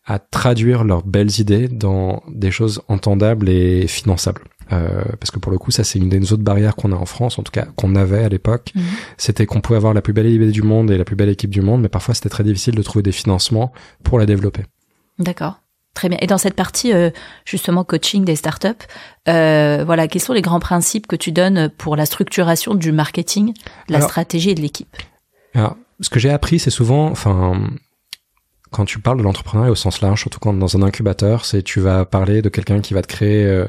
à 0.08 0.18
traduire 0.18 0.84
leurs 0.84 1.04
belles 1.04 1.38
idées 1.38 1.68
dans 1.68 2.22
des 2.28 2.50
choses 2.50 2.80
entendables 2.88 3.48
et 3.50 3.86
finançables. 3.86 4.42
Euh, 4.72 5.02
parce 5.18 5.30
que 5.30 5.38
pour 5.38 5.50
le 5.50 5.58
coup, 5.58 5.70
ça 5.70 5.84
c'est 5.84 5.98
une 5.98 6.08
des 6.08 6.32
autres 6.32 6.42
barrières 6.42 6.76
qu'on 6.76 6.92
a 6.92 6.96
en 6.96 7.06
France, 7.06 7.38
en 7.38 7.42
tout 7.42 7.52
cas 7.52 7.66
qu'on 7.76 7.94
avait 7.94 8.24
à 8.24 8.28
l'époque. 8.28 8.72
Mhm. 8.74 8.82
C'était 9.16 9.46
qu'on 9.46 9.60
pouvait 9.60 9.76
avoir 9.76 9.94
la 9.94 10.02
plus 10.02 10.12
belle 10.12 10.26
idée 10.26 10.50
du 10.50 10.62
monde 10.62 10.90
et 10.90 10.98
la 10.98 11.04
plus 11.04 11.16
belle 11.16 11.30
équipe 11.30 11.50
du 11.50 11.60
monde, 11.60 11.82
mais 11.82 11.88
parfois 11.88 12.14
c'était 12.14 12.28
très 12.28 12.44
difficile 12.44 12.74
de 12.74 12.82
trouver 12.82 13.02
des 13.02 13.12
financements 13.12 13.72
pour 14.02 14.18
la 14.18 14.26
développer. 14.26 14.62
D'accord. 15.18 15.60
Très 15.94 16.08
bien. 16.08 16.18
Et 16.20 16.28
dans 16.28 16.38
cette 16.38 16.54
partie 16.54 16.92
euh, 16.92 17.10
justement 17.44 17.82
coaching 17.82 18.24
des 18.24 18.36
startups, 18.36 18.68
euh, 19.28 19.82
voilà, 19.84 20.06
quels 20.06 20.22
sont 20.22 20.32
les 20.32 20.42
grands 20.42 20.60
principes 20.60 21.08
que 21.08 21.16
tu 21.16 21.32
donnes 21.32 21.70
pour 21.76 21.96
la 21.96 22.06
structuration 22.06 22.74
du 22.74 22.92
marketing, 22.92 23.52
de 23.88 23.92
la 23.92 24.00
stratégie 24.00 24.50
et 24.50 24.54
de 24.54 24.60
l'équipe? 24.60 24.96
Alors, 25.54 25.76
ce 26.00 26.08
que 26.08 26.20
j'ai 26.20 26.30
appris, 26.30 26.60
c'est 26.60 26.70
souvent, 26.70 27.08
enfin, 27.10 27.60
quand 28.70 28.84
tu 28.84 29.00
parles 29.00 29.18
de 29.18 29.22
l'entrepreneuriat 29.22 29.72
au 29.72 29.74
sens 29.74 30.00
large, 30.00 30.20
surtout 30.20 30.38
quand 30.38 30.52
dans 30.52 30.76
un 30.76 30.82
incubateur, 30.82 31.44
c'est 31.44 31.62
tu 31.62 31.80
vas 31.80 32.04
parler 32.04 32.42
de 32.42 32.48
quelqu'un 32.48 32.80
qui 32.80 32.94
va 32.94 33.02
te 33.02 33.08
créer 33.08 33.44
euh, 33.44 33.66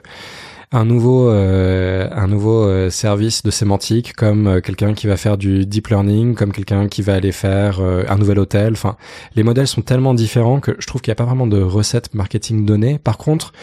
un 0.71 0.85
nouveau 0.85 1.29
euh, 1.29 2.07
un 2.11 2.27
nouveau 2.27 2.63
euh, 2.63 2.89
service 2.89 3.43
de 3.43 3.51
sémantique, 3.51 4.13
comme 4.13 4.61
quelqu'un 4.61 4.93
qui 4.93 5.07
va 5.07 5.17
faire 5.17 5.37
du 5.37 5.65
deep 5.65 5.87
learning, 5.87 6.35
comme 6.35 6.51
quelqu'un 6.51 6.87
qui 6.87 7.01
va 7.01 7.15
aller 7.15 7.31
faire 7.31 7.81
un 7.81 8.17
nouvel 8.17 8.39
hôtel. 8.39 8.73
Enfin, 8.73 8.95
les 9.35 9.43
modèles 9.43 9.67
sont 9.67 9.81
tellement 9.81 10.13
différents 10.13 10.59
que 10.59 10.75
je 10.79 10.87
trouve 10.87 11.01
qu'il 11.01 11.11
n'y 11.11 11.13
a 11.13 11.15
pas 11.15 11.25
vraiment 11.25 11.47
de 11.47 11.61
recette 11.61 12.13
marketing 12.13 12.65
donnée. 12.65 12.99
Par 12.99 13.17
contre, 13.17 13.53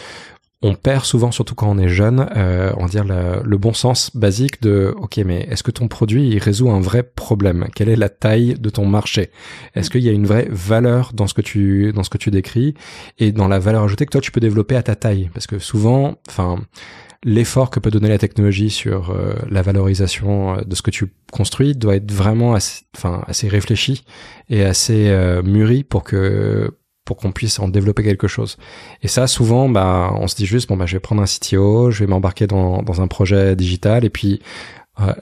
on 0.67 0.75
perd 0.75 1.05
souvent, 1.05 1.31
surtout 1.31 1.55
quand 1.55 1.71
on 1.71 1.79
est 1.79 1.89
jeune, 1.89 2.27
euh, 2.37 2.73
on 2.77 2.83
va 2.83 2.89
dire 2.89 3.05
le, 3.05 3.57
bon 3.57 3.73
sens 3.73 4.15
basique 4.15 4.61
de 4.61 4.93
ok, 4.97 5.19
mais 5.19 5.47
est-ce 5.51 5.63
que 5.63 5.71
ton 5.71 5.87
produit 5.89 6.29
il 6.29 6.39
résout 6.39 6.71
un 6.71 6.81
vrai 6.81 7.05
problème? 7.05 7.69
Quelle 7.75 7.89
est 7.89 7.97
la 7.97 8.09
taille 8.09 8.55
de 8.59 8.69
ton 8.69 8.85
marché? 8.85 9.31
Est-ce 9.75 9.91
qu'il 9.91 10.03
y 10.03 10.09
a 10.09 10.13
une 10.13 10.27
vraie 10.27 10.49
valeur 10.51 11.13
dans 11.15 11.27
ce 11.27 11.35
que 11.35 11.41
tu 11.41 11.93
dans 11.93 12.03
ce 12.03 12.11
que 12.11 12.19
tu 12.19 12.31
décris? 12.31 12.75
Et 13.19 13.33
dans 13.33 13.49
la 13.49 13.59
valeur 13.59 13.85
ajoutée 13.85 14.07
que 14.07 14.11
toi 14.11 14.21
tu 14.21 14.33
peux 14.33 14.41
développer 14.41 14.77
à 14.77 14.83
ta 14.83 14.97
taille? 14.97 15.31
Parce 15.33 15.47
que 15.47 15.59
souvent, 15.59 16.17
enfin 16.29 16.59
l'effort 17.25 17.71
que 17.71 17.81
peut 17.81 17.91
donner 17.91 18.09
la 18.09 18.19
technologie 18.19 18.71
sur 18.71 19.11
euh, 19.11 19.35
la 19.49 19.63
valorisation 19.63 20.59
de 20.65 20.75
ce 20.75 20.83
que 20.83 20.91
tu 20.91 21.07
construis 21.33 21.75
doit 21.75 21.97
être 21.97 22.13
vraiment 22.13 22.55
assez, 22.55 22.85
enfin, 22.97 23.23
assez 23.27 23.49
réfléchi 23.49 24.05
et 24.51 24.65
assez 24.65 25.13
mûri 25.45 25.83
pour 25.83 26.05
que 26.05 26.73
pour 27.07 27.17
qu'on 27.17 27.33
puisse 27.33 27.59
en 27.59 27.69
développer 27.69 28.03
quelque 28.03 28.29
chose. 28.29 28.59
Et 29.03 29.09
ça, 29.09 29.27
souvent, 29.27 29.71
bah, 29.71 30.13
on 30.17 30.27
se 30.27 30.37
dit 30.37 30.45
juste, 30.45 30.69
bon, 30.69 30.77
bah, 30.77 30.85
je 30.85 30.97
vais 30.97 31.01
prendre 31.01 31.23
un 31.23 31.27
CTO, 31.27 31.91
je 31.91 32.01
vais 32.01 32.07
m'embarquer 32.07 32.47
dans, 32.47 32.83
dans 32.83 33.01
un 33.01 33.07
projet 33.09 33.57
digital, 33.57 34.05
et 34.05 34.11
puis 34.11 34.43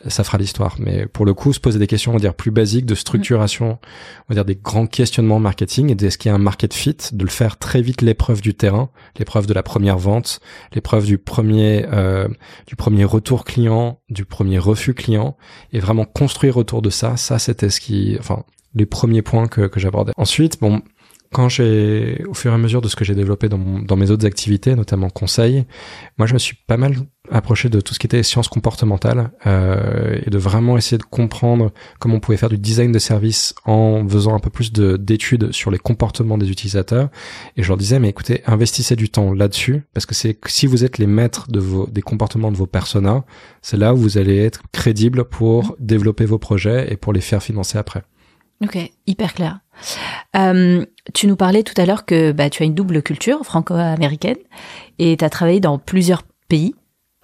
ça 0.07 0.23
fera 0.23 0.39
l'histoire. 0.39 0.77
Mais 0.79 1.07
pour 1.07 1.27
le 1.27 1.35
coup, 1.35 1.53
se 1.53 1.59
poser 1.59 1.79
des 1.79 1.87
questions, 1.87 2.13
on 2.13 2.15
va 2.15 2.21
dire, 2.21 2.35
plus 2.35 2.53
basiques 2.53 2.87
de 2.87 2.95
structuration, 2.95 3.79
on 3.81 4.25
va 4.29 4.35
dire 4.35 4.45
des 4.45 4.55
grands 4.55 4.87
questionnements 4.87 5.41
marketing 5.41 5.91
et 5.91 6.05
est-ce 6.05 6.17
qu'il 6.17 6.29
y 6.29 6.33
a 6.33 6.35
un 6.35 6.39
market 6.39 6.73
fit, 6.73 6.97
de 7.13 7.25
le 7.25 7.31
faire 7.31 7.59
très 7.59 7.83
vite 7.83 8.01
l'épreuve 8.01 8.41
du 8.41 8.55
terrain, 8.55 8.91
l'épreuve 9.19 9.47
de 9.47 9.55
la 9.55 9.65
première 9.65 9.99
vente, 9.99 10.41
l'épreuve 10.75 11.07
du 11.07 11.19
premier, 11.19 11.87
euh, 11.93 12.29
du 12.67 12.77
premier 12.77 13.05
retour 13.05 13.45
client, 13.45 14.01
du 14.11 14.25
premier 14.25 14.59
refus 14.59 14.95
client 14.95 15.37
et 15.73 15.81
vraiment 15.81 16.05
construire 16.05 16.57
autour 16.57 16.81
de 16.81 16.91
ça. 16.91 17.17
Ça, 17.17 17.41
c'était 17.41 17.71
ce 17.71 17.81
qui, 17.81 18.17
enfin, 18.21 18.45
les 18.75 18.87
premiers 18.87 19.23
points 19.23 19.49
que, 19.49 19.63
que 19.63 19.81
j'abordais. 19.81 20.13
Ensuite, 20.17 20.61
bon, 20.61 20.83
quand 21.35 21.49
j'ai, 21.49 22.23
au 22.29 22.35
fur 22.35 22.53
et 22.53 22.55
à 22.55 22.59
mesure 22.59 22.81
de 22.81 22.87
ce 22.87 22.95
que 22.95 23.05
j'ai 23.05 23.17
développé 23.17 23.49
dans, 23.49 23.97
mes 23.97 24.11
autres 24.13 24.25
activités, 24.25 24.77
notamment 24.77 25.11
conseil, 25.11 25.65
moi 26.17 26.29
je 26.29 26.33
me 26.33 26.39
suis 26.39 26.55
pas 26.55 26.77
mal 26.77 26.95
approché 27.29 27.69
de 27.69 27.81
tout 27.81 27.93
ce 27.93 27.99
qui 27.99 28.07
était 28.07 28.23
sciences 28.23 28.47
comportementales 28.47 29.33
euh, 29.45 30.17
et 30.25 30.31
de 30.31 30.39
vraiment 30.39 30.79
essayer 30.79 30.97
de 30.97 31.03
comprendre 31.03 31.73
comment 31.99 32.17
on 32.17 32.21
pouvait 32.21 32.37
faire 32.37 32.51
du 32.51 32.59
design 32.59 32.93
de 32.93 33.01
service 33.01 33.53
en 33.65 34.07
faisant 34.09 34.33
un 34.37 34.39
peu 34.39 34.51
plus 34.51 34.73
de, 34.73 34.97
d'études 34.97 35.51
sur 35.51 35.73
les 35.73 35.79
comportements 35.79 36.39
des 36.39 36.51
utilisateurs. 36.53 37.09
Et 37.57 37.65
je 37.65 37.69
leur 37.69 37.79
disais, 37.79 37.99
mais 37.99 38.11
écoutez, 38.11 38.43
investissez 38.47 38.95
du 38.95 39.09
temps 39.09 39.35
là-dessus 39.35 39.83
parce 39.93 40.07
que 40.07 40.15
c'est 40.15 40.39
si 40.47 40.69
vous 40.69 40.85
êtes 40.85 40.99
les 40.99 41.09
maîtres 41.09 41.51
de 41.51 41.59
vos, 41.59 41.89
des 41.89 42.03
comportements 42.03 42.53
de 42.53 42.57
vos 42.57 42.67
personas, 42.67 43.25
c'est 43.61 43.77
là 43.77 43.93
où 43.93 43.97
vous 43.97 44.19
allez 44.19 44.39
être 44.39 44.63
crédible 44.71 45.25
pour 45.25 45.75
développer 45.81 46.27
vos 46.27 46.39
projets 46.39 46.93
et 46.93 46.97
pour 46.97 47.13
les 47.13 47.21
faire 47.21 47.43
financer 47.43 47.77
après. 47.77 48.05
Ok, 48.65 48.79
hyper 49.07 49.35
clair. 49.35 49.61
Euh, 50.37 50.85
tu 51.13 51.27
nous 51.27 51.37
parlais 51.37 51.63
tout 51.63 51.79
à 51.81 51.85
l'heure 51.85 52.07
que 52.07 52.33
bah, 52.33 52.49
tu 52.49 52.63
as 52.63 52.67
une 52.67 52.75
double 52.75 53.03
culture 53.03 53.45
franco-américaine 53.45 54.39
et 54.99 55.17
tu 55.17 55.25
as 55.25 55.31
travaillé 55.31 55.61
dans 55.61 55.79
plusieurs 55.79 56.23
pays 56.49 56.75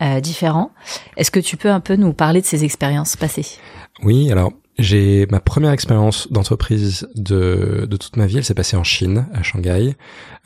euh, 0.02 0.20
différents. 0.20 0.70
Est-ce 1.16 1.30
que 1.30 1.40
tu 1.40 1.56
peux 1.56 1.70
un 1.70 1.80
peu 1.80 1.96
nous 1.96 2.12
parler 2.12 2.40
de 2.40 2.46
ces 2.46 2.64
expériences 2.64 3.16
passées? 3.16 3.58
Oui, 4.02 4.30
alors 4.30 4.52
j'ai 4.80 5.26
ma 5.30 5.40
première 5.40 5.72
expérience 5.72 6.30
d'entreprise 6.32 7.06
de, 7.14 7.86
de 7.88 7.96
toute 7.96 8.16
ma 8.16 8.26
vie, 8.26 8.38
elle 8.38 8.44
s'est 8.44 8.54
passée 8.54 8.76
en 8.76 8.84
Chine, 8.84 9.26
à 9.34 9.42
Shanghai, 9.42 9.94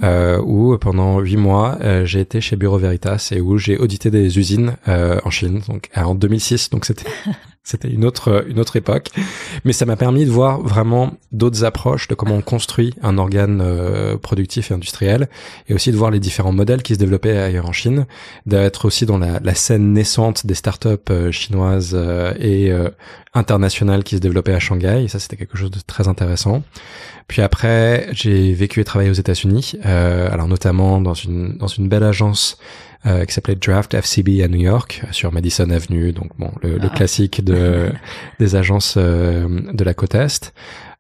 euh, 0.02 0.40
où 0.44 0.76
pendant 0.78 1.20
huit 1.20 1.36
mois 1.36 1.78
euh, 1.82 2.04
j'ai 2.04 2.20
été 2.20 2.40
chez 2.40 2.56
Bureau 2.56 2.78
Veritas 2.78 3.28
et 3.32 3.40
où 3.40 3.58
j'ai 3.58 3.78
audité 3.78 4.10
des 4.10 4.38
usines 4.38 4.76
euh, 4.88 5.20
en 5.24 5.30
Chine, 5.30 5.62
donc 5.68 5.88
en 5.94 6.14
2006, 6.14 6.70
donc 6.70 6.84
c'était 6.84 7.08
c'était 7.64 7.88
une 7.88 8.04
autre 8.04 8.44
une 8.46 8.60
autre 8.60 8.76
époque, 8.76 9.08
mais 9.64 9.72
ça 9.72 9.86
m'a 9.86 9.96
permis 9.96 10.26
de 10.26 10.30
voir 10.30 10.60
vraiment 10.60 11.14
d'autres 11.32 11.64
approches 11.64 12.08
de 12.08 12.14
comment 12.14 12.36
on 12.36 12.42
construit 12.42 12.94
un 13.02 13.18
organe 13.18 13.60
euh, 13.62 14.16
productif 14.18 14.70
et 14.70 14.74
industriel, 14.74 15.28
et 15.68 15.74
aussi 15.74 15.90
de 15.90 15.96
voir 15.96 16.10
les 16.10 16.20
différents 16.20 16.52
modèles 16.52 16.82
qui 16.82 16.94
se 16.94 16.98
développaient 16.98 17.38
ailleurs 17.38 17.66
en 17.66 17.72
Chine, 17.72 18.06
d'être 18.46 18.84
aussi 18.84 19.06
dans 19.06 19.18
la, 19.18 19.40
la 19.40 19.54
scène 19.54 19.94
naissante 19.94 20.46
des 20.46 20.54
startups 20.54 20.88
euh, 21.10 21.32
chinoises 21.32 21.92
euh, 21.94 22.34
et 22.38 22.70
internationales 23.34 24.04
qui 24.04 24.16
se 24.16 24.20
développaient 24.20 24.54
à 24.54 24.60
Shanghai, 24.60 25.02
et 25.04 25.08
ça 25.08 25.18
c'était 25.18 25.36
quelque 25.36 25.56
chose 25.56 25.70
de 25.70 25.80
très 25.84 26.06
intéressant. 26.06 26.62
Puis 27.26 27.40
après, 27.40 28.08
j'ai 28.12 28.52
vécu 28.52 28.80
et 28.80 28.84
travaillé 28.84 29.10
aux 29.10 29.14
États-Unis, 29.14 29.76
euh, 29.86 30.30
alors 30.30 30.46
notamment 30.46 31.00
dans 31.00 31.14
une 31.14 31.56
dans 31.56 31.66
une 31.66 31.88
belle 31.88 32.04
agence 32.04 32.58
euh, 33.06 33.24
qui 33.24 33.34
s'appelait 33.34 33.54
Draft 33.54 33.94
FCB 33.94 34.42
à 34.42 34.48
New 34.48 34.60
York, 34.60 35.02
sur 35.10 35.32
Madison 35.32 35.68
Avenue, 35.70 36.12
donc 36.12 36.30
bon, 36.38 36.50
le, 36.62 36.78
le 36.78 36.88
ah. 36.90 36.96
classique 36.96 37.44
de 37.44 37.92
des 38.38 38.56
agences 38.56 38.94
euh, 38.96 39.46
de 39.72 39.84
la 39.84 39.94
côte 39.94 40.14
est. 40.14 40.54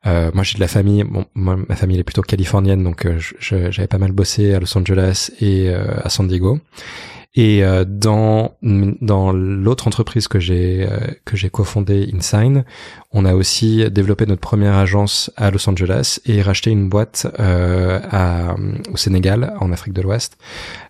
Euh, 0.06 0.30
moi, 0.34 0.44
j'ai 0.44 0.56
de 0.56 0.60
la 0.60 0.68
famille. 0.68 1.02
Bon, 1.02 1.24
moi, 1.34 1.56
ma 1.68 1.76
famille 1.76 1.98
est 1.98 2.04
plutôt 2.04 2.20
californienne, 2.20 2.84
donc 2.84 3.06
euh, 3.06 3.18
j'avais 3.40 3.86
pas 3.86 3.98
mal 3.98 4.12
bossé 4.12 4.52
à 4.52 4.60
Los 4.60 4.76
Angeles 4.76 5.30
et 5.40 5.70
à 5.72 6.08
San 6.10 6.28
Diego. 6.28 6.60
Et 7.36 7.64
euh, 7.64 7.84
dans 7.84 8.54
dans 8.62 9.32
l'autre 9.32 9.88
entreprise 9.88 10.28
que 10.28 10.38
j'ai 10.38 10.86
euh, 10.88 10.98
que 11.24 11.36
j'ai 11.36 11.50
cofondée, 11.50 12.08
InSign, 12.14 12.64
on 13.12 13.24
a 13.24 13.34
aussi 13.34 13.90
développé 13.90 14.24
notre 14.26 14.40
première 14.40 14.74
agence 14.74 15.32
à 15.36 15.50
Los 15.50 15.68
Angeles 15.68 16.20
et 16.26 16.42
racheté 16.42 16.70
une 16.70 16.88
boîte 16.88 17.26
euh, 17.40 17.98
au 18.92 18.96
Sénégal, 18.96 19.52
en 19.60 19.72
Afrique 19.72 19.94
de 19.94 20.02
l'Ouest, 20.02 20.38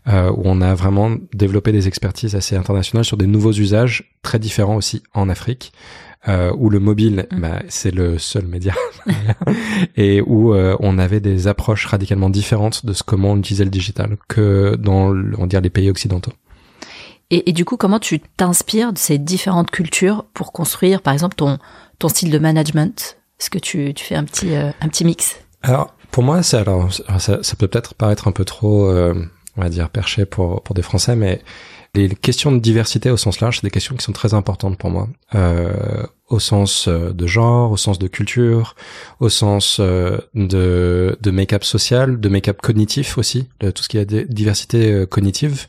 euh, 0.09 0.31
où 0.31 0.43
on 0.45 0.61
a 0.61 0.75
vraiment 0.75 1.17
développé 1.33 1.73
des 1.73 1.89
expertises 1.89 2.35
assez 2.35 2.57
internationales 2.57 3.07
sur 3.07 3.17
des 3.17 3.27
nouveaux 3.27 3.53
usages 3.53 4.15
très 4.23 4.39
différents 4.39 4.77
aussi 4.77 5.03
en 5.15 5.31
Afrique 5.31 5.73
euh, 6.29 6.53
où 6.57 6.71
le 6.71 6.81
mobile, 6.81 7.27
mm. 7.31 7.41
bah, 7.41 7.63
c'est 7.69 7.91
le 7.91 8.19
seul 8.19 8.47
média, 8.47 8.75
et 9.97 10.21
où 10.23 10.55
euh, 10.55 10.77
on 10.81 10.99
avait 10.99 11.21
des 11.21 11.49
approches 11.49 11.87
radicalement 11.87 12.31
différentes 12.31 12.87
de 12.87 12.93
ce 12.93 13.03
comment 13.03 13.33
on 13.33 13.39
utilisait 13.39 13.65
le 13.65 13.71
digital 13.71 14.17
que 14.29 14.77
dans, 14.77 15.11
on 15.11 15.41
va 15.41 15.47
dire, 15.47 15.61
les 15.61 15.71
pays 15.71 15.91
occidentaux. 15.91 16.33
Et, 17.31 17.51
et, 17.51 17.53
du 17.53 17.65
coup, 17.65 17.77
comment 17.77 17.99
tu 17.99 18.21
t'inspires 18.21 18.93
de 18.93 18.99
ces 18.99 19.19
différentes 19.19 19.71
cultures 19.71 20.25
pour 20.35 20.53
construire, 20.53 21.01
par 21.01 21.13
exemple, 21.13 21.35
ton, 21.35 21.59
ton 21.99 22.09
style 22.09 22.31
de 22.31 22.39
management? 22.39 23.19
Est-ce 23.41 23.51
que 23.51 23.59
tu, 23.59 23.93
tu 23.95 24.05
fais 24.05 24.15
un 24.15 24.25
petit, 24.25 24.55
euh, 24.55 24.71
un 24.81 24.89
petit 24.89 25.05
mix? 25.05 25.37
Alors, 25.63 25.95
pour 26.11 26.23
moi, 26.23 26.43
c'est 26.43 26.59
alors, 26.59 26.93
ça, 26.93 27.43
ça 27.43 27.57
peut 27.57 27.67
peut-être 27.67 27.95
paraître 27.95 28.29
un 28.29 28.33
peu 28.33 28.45
trop, 28.45 28.87
euh, 28.87 29.15
on 29.57 29.63
va 29.63 29.69
dire, 29.69 29.89
perché 29.89 30.27
pour, 30.27 30.63
pour 30.63 30.75
des 30.75 30.83
Français, 30.83 31.17
mais 31.17 31.43
les 31.95 32.09
questions 32.09 32.53
de 32.53 32.59
diversité 32.59 33.11
au 33.11 33.17
sens 33.17 33.41
large, 33.41 33.57
c'est 33.57 33.67
des 33.67 33.71
questions 33.71 33.95
qui 33.97 34.05
sont 34.05 34.13
très 34.13 34.35
importantes 34.35 34.79
pour 34.79 34.91
moi, 34.91 35.09
euh, 35.35 36.03
au 36.29 36.39
sens 36.39 36.89
euh, 36.89 37.13
de 37.13 37.27
genre, 37.27 37.71
au 37.71 37.77
sens 37.77 37.99
de 37.99 38.09
culture, 38.09 38.75
au 39.21 39.29
sens 39.29 39.79
euh, 39.81 40.19
de, 40.35 41.17
make-up 41.31 41.65
social, 41.65 42.21
de 42.21 42.29
make-up 42.29 42.61
cognitif 42.61 43.19
aussi, 43.19 43.49
tout 43.61 43.83
ce 43.83 43.89
qui 43.89 43.99
est 43.99 44.15
diversité 44.29 45.07
cognitive. 45.09 45.67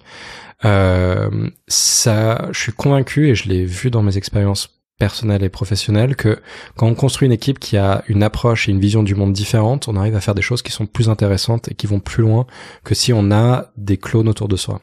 Euh, 0.64 1.50
ça, 1.68 2.48
je 2.52 2.60
suis 2.60 2.72
convaincu 2.72 3.30
et 3.30 3.36
je 3.36 3.50
l'ai 3.50 3.66
vu 3.66 3.92
dans 3.92 4.02
mes 4.02 4.18
expériences 4.18 4.75
personnelles 4.98 5.44
et 5.44 5.50
professionnelles 5.50 6.16
que 6.16 6.40
quand 6.76 6.88
on 6.88 6.96
construit 6.96 7.26
une 7.26 7.32
équipe 7.32 7.60
qui 7.60 7.78
a 7.78 8.04
une 8.08 8.24
approche 8.24 8.68
et 8.68 8.72
une 8.72 8.80
vision 8.80 9.04
du 9.04 9.16
monde 9.16 9.34
différente, 9.34 9.88
on 9.88 9.96
arrive 9.96 10.16
à 10.16 10.22
faire 10.22 10.36
des 10.36 10.42
choses 10.42 10.62
qui 10.62 10.72
sont 10.72 10.86
plus 10.86 11.10
intéressantes 11.10 11.70
et 11.70 11.74
qui 11.74 11.88
vont 11.88 12.00
plus 12.00 12.24
loin 12.24 12.48
que 12.84 12.96
si 12.96 13.12
on 13.12 13.32
a 13.32 13.72
des 13.76 13.98
clones 13.98 14.30
autour 14.30 14.48
de 14.48 14.56
soi. 14.56 14.82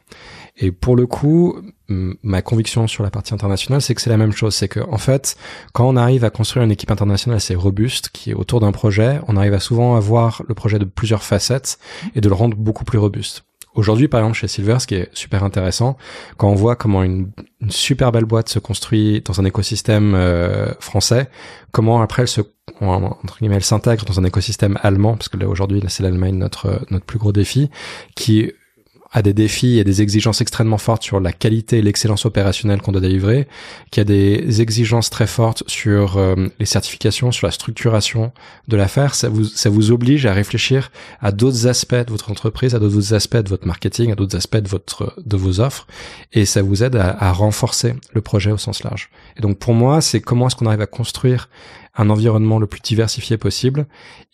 Et 0.57 0.71
pour 0.71 0.95
le 0.95 1.07
coup, 1.07 1.59
ma 1.87 2.41
conviction 2.43 2.87
sur 2.87 3.03
la 3.03 3.09
partie 3.09 3.33
internationale, 3.33 3.81
c'est 3.81 3.95
que 3.95 4.01
c'est 4.01 4.09
la 4.09 4.17
même 4.17 4.33
chose. 4.33 4.53
C'est 4.53 4.67
que, 4.67 4.79
en 4.79 4.99
fait, 4.99 5.35
quand 5.73 5.87
on 5.87 5.95
arrive 5.95 6.23
à 6.23 6.29
construire 6.29 6.63
une 6.63 6.71
équipe 6.71 6.91
internationale 6.91 7.37
assez 7.37 7.55
robuste, 7.55 8.09
qui 8.09 8.31
est 8.31 8.35
autour 8.35 8.59
d'un 8.59 8.71
projet, 8.71 9.19
on 9.27 9.35
arrive 9.35 9.53
à 9.53 9.59
souvent 9.59 9.95
avoir 9.95 10.43
le 10.47 10.53
projet 10.53 10.77
de 10.77 10.85
plusieurs 10.85 11.23
facettes 11.23 11.79
et 12.13 12.21
de 12.21 12.29
le 12.29 12.35
rendre 12.35 12.55
beaucoup 12.55 12.85
plus 12.85 12.99
robuste. 12.99 13.45
Aujourd'hui, 13.75 14.07
par 14.07 14.19
exemple, 14.19 14.37
chez 14.37 14.47
Silver, 14.47 14.77
ce 14.79 14.87
qui 14.87 14.95
est 14.95 15.09
super 15.13 15.43
intéressant, 15.43 15.97
quand 16.37 16.49
on 16.49 16.55
voit 16.55 16.75
comment 16.75 17.01
une, 17.03 17.31
super 17.69 18.11
belle 18.11 18.25
boîte 18.25 18.49
se 18.49 18.59
construit 18.59 19.21
dans 19.21 19.39
un 19.39 19.45
écosystème 19.45 20.13
euh, 20.15 20.73
français, 20.79 21.29
comment 21.71 22.01
après 22.01 22.23
elle 22.23 22.27
se 22.27 22.41
entre 22.81 23.37
guillemets 23.39 23.55
elle 23.55 23.63
s'intègre 23.63 24.05
dans 24.05 24.19
un 24.19 24.23
écosystème 24.23 24.77
allemand, 24.81 25.13
parce 25.15 25.29
que 25.29 25.37
là 25.37 25.47
aujourd'hui 25.47 25.81
c'est 25.87 26.03
l'Allemagne 26.03 26.35
notre 26.35 26.81
notre 26.89 27.05
plus 27.05 27.19
gros 27.19 27.31
défi, 27.31 27.69
qui 28.15 28.51
a 29.13 29.21
des 29.21 29.33
défis 29.33 29.77
et 29.77 29.83
des 29.83 30.01
exigences 30.01 30.41
extrêmement 30.41 30.79
fortes 30.79 31.03
sur 31.03 31.19
la 31.19 31.31
qualité 31.31 31.77
et 31.77 31.81
l'excellence 31.81 32.25
opérationnelle 32.25 32.81
qu'on 32.81 32.91
doit 32.91 33.01
délivrer, 33.01 33.47
qui 33.91 33.99
a 33.99 34.03
des 34.03 34.61
exigences 34.61 35.09
très 35.09 35.27
fortes 35.27 35.63
sur 35.67 36.17
euh, 36.17 36.35
les 36.59 36.65
certifications, 36.65 37.31
sur 37.31 37.47
la 37.47 37.51
structuration 37.51 38.31
de 38.67 38.75
l'affaire, 38.75 39.13
ça 39.13 39.29
vous, 39.29 39.45
ça 39.45 39.69
vous 39.69 39.91
oblige 39.91 40.25
à 40.25 40.33
réfléchir 40.33 40.91
à 41.21 41.31
d'autres 41.31 41.67
aspects 41.67 41.93
de 41.93 42.09
votre 42.09 42.31
entreprise, 42.31 42.73
à 42.73 42.79
d'autres 42.79 43.13
aspects 43.13 43.37
de 43.37 43.49
votre 43.49 43.67
marketing, 43.67 44.11
à 44.11 44.15
d'autres 44.15 44.35
aspects 44.35 44.57
de 44.57 44.67
votre, 44.67 45.13
de 45.23 45.37
vos 45.37 45.59
offres, 45.59 45.87
et 46.33 46.45
ça 46.45 46.61
vous 46.61 46.83
aide 46.83 46.95
à, 46.95 47.15
à 47.23 47.31
renforcer 47.31 47.93
le 48.13 48.21
projet 48.21 48.51
au 48.51 48.57
sens 48.57 48.83
large. 48.83 49.09
Et 49.37 49.41
donc 49.41 49.59
pour 49.59 49.73
moi, 49.73 50.01
c'est 50.01 50.21
comment 50.21 50.47
est-ce 50.47 50.55
qu'on 50.55 50.65
arrive 50.65 50.81
à 50.81 50.87
construire 50.87 51.49
un 51.95 52.09
environnement 52.09 52.59
le 52.59 52.67
plus 52.67 52.81
diversifié 52.81 53.37
possible 53.37 53.85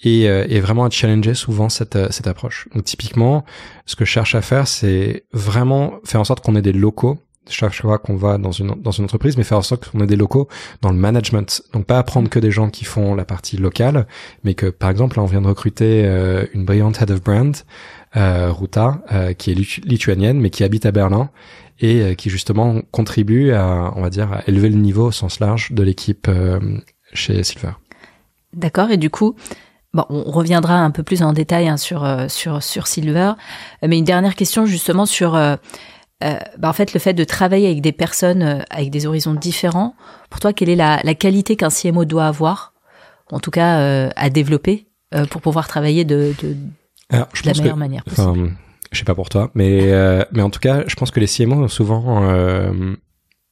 et, 0.01 0.29
euh, 0.29 0.45
et 0.49 0.59
vraiment 0.59 0.85
à 0.85 0.89
challenger 0.89 1.33
souvent 1.33 1.69
cette, 1.69 1.95
euh, 1.95 2.07
cette 2.09 2.27
approche. 2.27 2.67
Donc 2.73 2.85
typiquement, 2.85 3.43
ce 3.85 3.95
que 3.95 4.05
je 4.05 4.11
cherche 4.11 4.35
à 4.35 4.41
faire, 4.41 4.67
c'est 4.67 5.25
vraiment 5.33 5.99
faire 6.05 6.21
en 6.21 6.23
sorte 6.23 6.43
qu'on 6.43 6.55
ait 6.55 6.61
des 6.61 6.73
locaux 6.73 7.19
chaque 7.49 7.73
fois 7.73 7.97
qu'on 7.97 8.15
va 8.15 8.37
dans 8.37 8.51
une 8.51 8.75
dans 8.81 8.91
une 8.91 9.05
entreprise, 9.05 9.37
mais 9.37 9.43
faire 9.43 9.57
en 9.57 9.63
sorte 9.63 9.89
qu'on 9.89 9.99
ait 10.01 10.07
des 10.07 10.15
locaux 10.15 10.47
dans 10.81 10.91
le 10.91 10.97
management. 10.97 11.61
Donc 11.73 11.85
pas 11.85 11.97
apprendre 11.97 12.29
que 12.29 12.39
des 12.39 12.51
gens 12.51 12.69
qui 12.69 12.85
font 12.85 13.15
la 13.15 13.25
partie 13.25 13.57
locale, 13.57 14.07
mais 14.43 14.53
que 14.53 14.67
par 14.67 14.89
exemple 14.89 15.17
là 15.17 15.23
on 15.23 15.27
vient 15.27 15.41
de 15.41 15.47
recruter 15.47 16.03
euh, 16.05 16.45
une 16.53 16.65
brillante 16.65 17.01
head 17.01 17.11
of 17.11 17.21
brand, 17.21 17.55
euh, 18.15 18.51
Ruta, 18.51 19.01
euh, 19.11 19.33
qui 19.33 19.51
est 19.51 19.85
lituanienne 19.85 20.39
mais 20.39 20.49
qui 20.49 20.63
habite 20.63 20.85
à 20.85 20.91
Berlin 20.91 21.29
et 21.81 22.15
qui 22.17 22.29
justement 22.29 22.81
contribue 22.91 23.51
à 23.51 23.93
on 23.95 24.01
va 24.01 24.09
dire 24.09 24.33
à 24.33 24.41
élever 24.47 24.67
le 24.67 24.75
niveau 24.75 25.07
au 25.07 25.11
sens 25.11 25.39
large 25.39 25.71
de 25.71 25.81
l'équipe 25.81 26.29
chez 27.13 27.43
Silver. 27.43 27.71
D'accord. 28.53 28.89
Et 28.91 28.97
du 28.97 29.09
coup, 29.09 29.35
bon, 29.93 30.05
on 30.09 30.31
reviendra 30.31 30.75
un 30.75 30.91
peu 30.91 31.03
plus 31.03 31.21
en 31.21 31.33
détail 31.33 31.67
hein, 31.67 31.77
sur 31.77 32.03
euh, 32.03 32.27
sur 32.27 32.63
sur 32.63 32.87
Silver, 32.87 33.33
mais 33.85 33.97
une 33.97 34.05
dernière 34.05 34.35
question 34.35 34.65
justement 34.65 35.05
sur 35.05 35.35
euh, 35.35 35.55
euh, 36.23 36.37
bah, 36.57 36.69
en 36.69 36.73
fait, 36.73 36.93
le 36.93 36.99
fait 36.99 37.13
de 37.13 37.23
travailler 37.23 37.67
avec 37.67 37.81
des 37.81 37.91
personnes 37.91 38.43
euh, 38.43 38.59
avec 38.69 38.89
des 38.89 39.05
horizons 39.05 39.33
différents, 39.33 39.95
pour 40.29 40.39
toi, 40.39 40.51
quelle 40.51 40.69
est 40.69 40.75
la, 40.75 40.99
la 41.03 41.13
qualité 41.15 41.55
qu'un 41.55 41.69
CMO 41.69 42.05
doit 42.05 42.25
avoir, 42.27 42.73
en 43.31 43.39
tout 43.39 43.51
cas 43.51 44.09
à 44.15 44.29
développer, 44.29 44.87
pour 45.31 45.41
pouvoir 45.41 45.67
travailler 45.67 46.05
de, 46.05 46.33
de, 46.41 46.55
Alors, 47.09 47.27
je 47.33 47.41
de 47.41 47.47
la 47.47 47.53
pense 47.53 47.61
meilleure 47.61 47.75
que, 47.75 47.79
manière 47.79 48.03
possible? 48.03 48.27
enfin, 48.27 48.49
je 48.91 48.99
sais 48.99 49.05
pas 49.05 49.15
pour 49.15 49.29
toi, 49.29 49.49
mais 49.55 49.91
mais 50.31 50.41
en 50.41 50.49
tout 50.49 50.59
cas, 50.59 50.83
je 50.87 50.95
pense 50.95 51.11
que 51.11 51.19
les 51.19 51.27
CMO 51.27 51.63
ont 51.63 51.67
souvent 51.67 52.21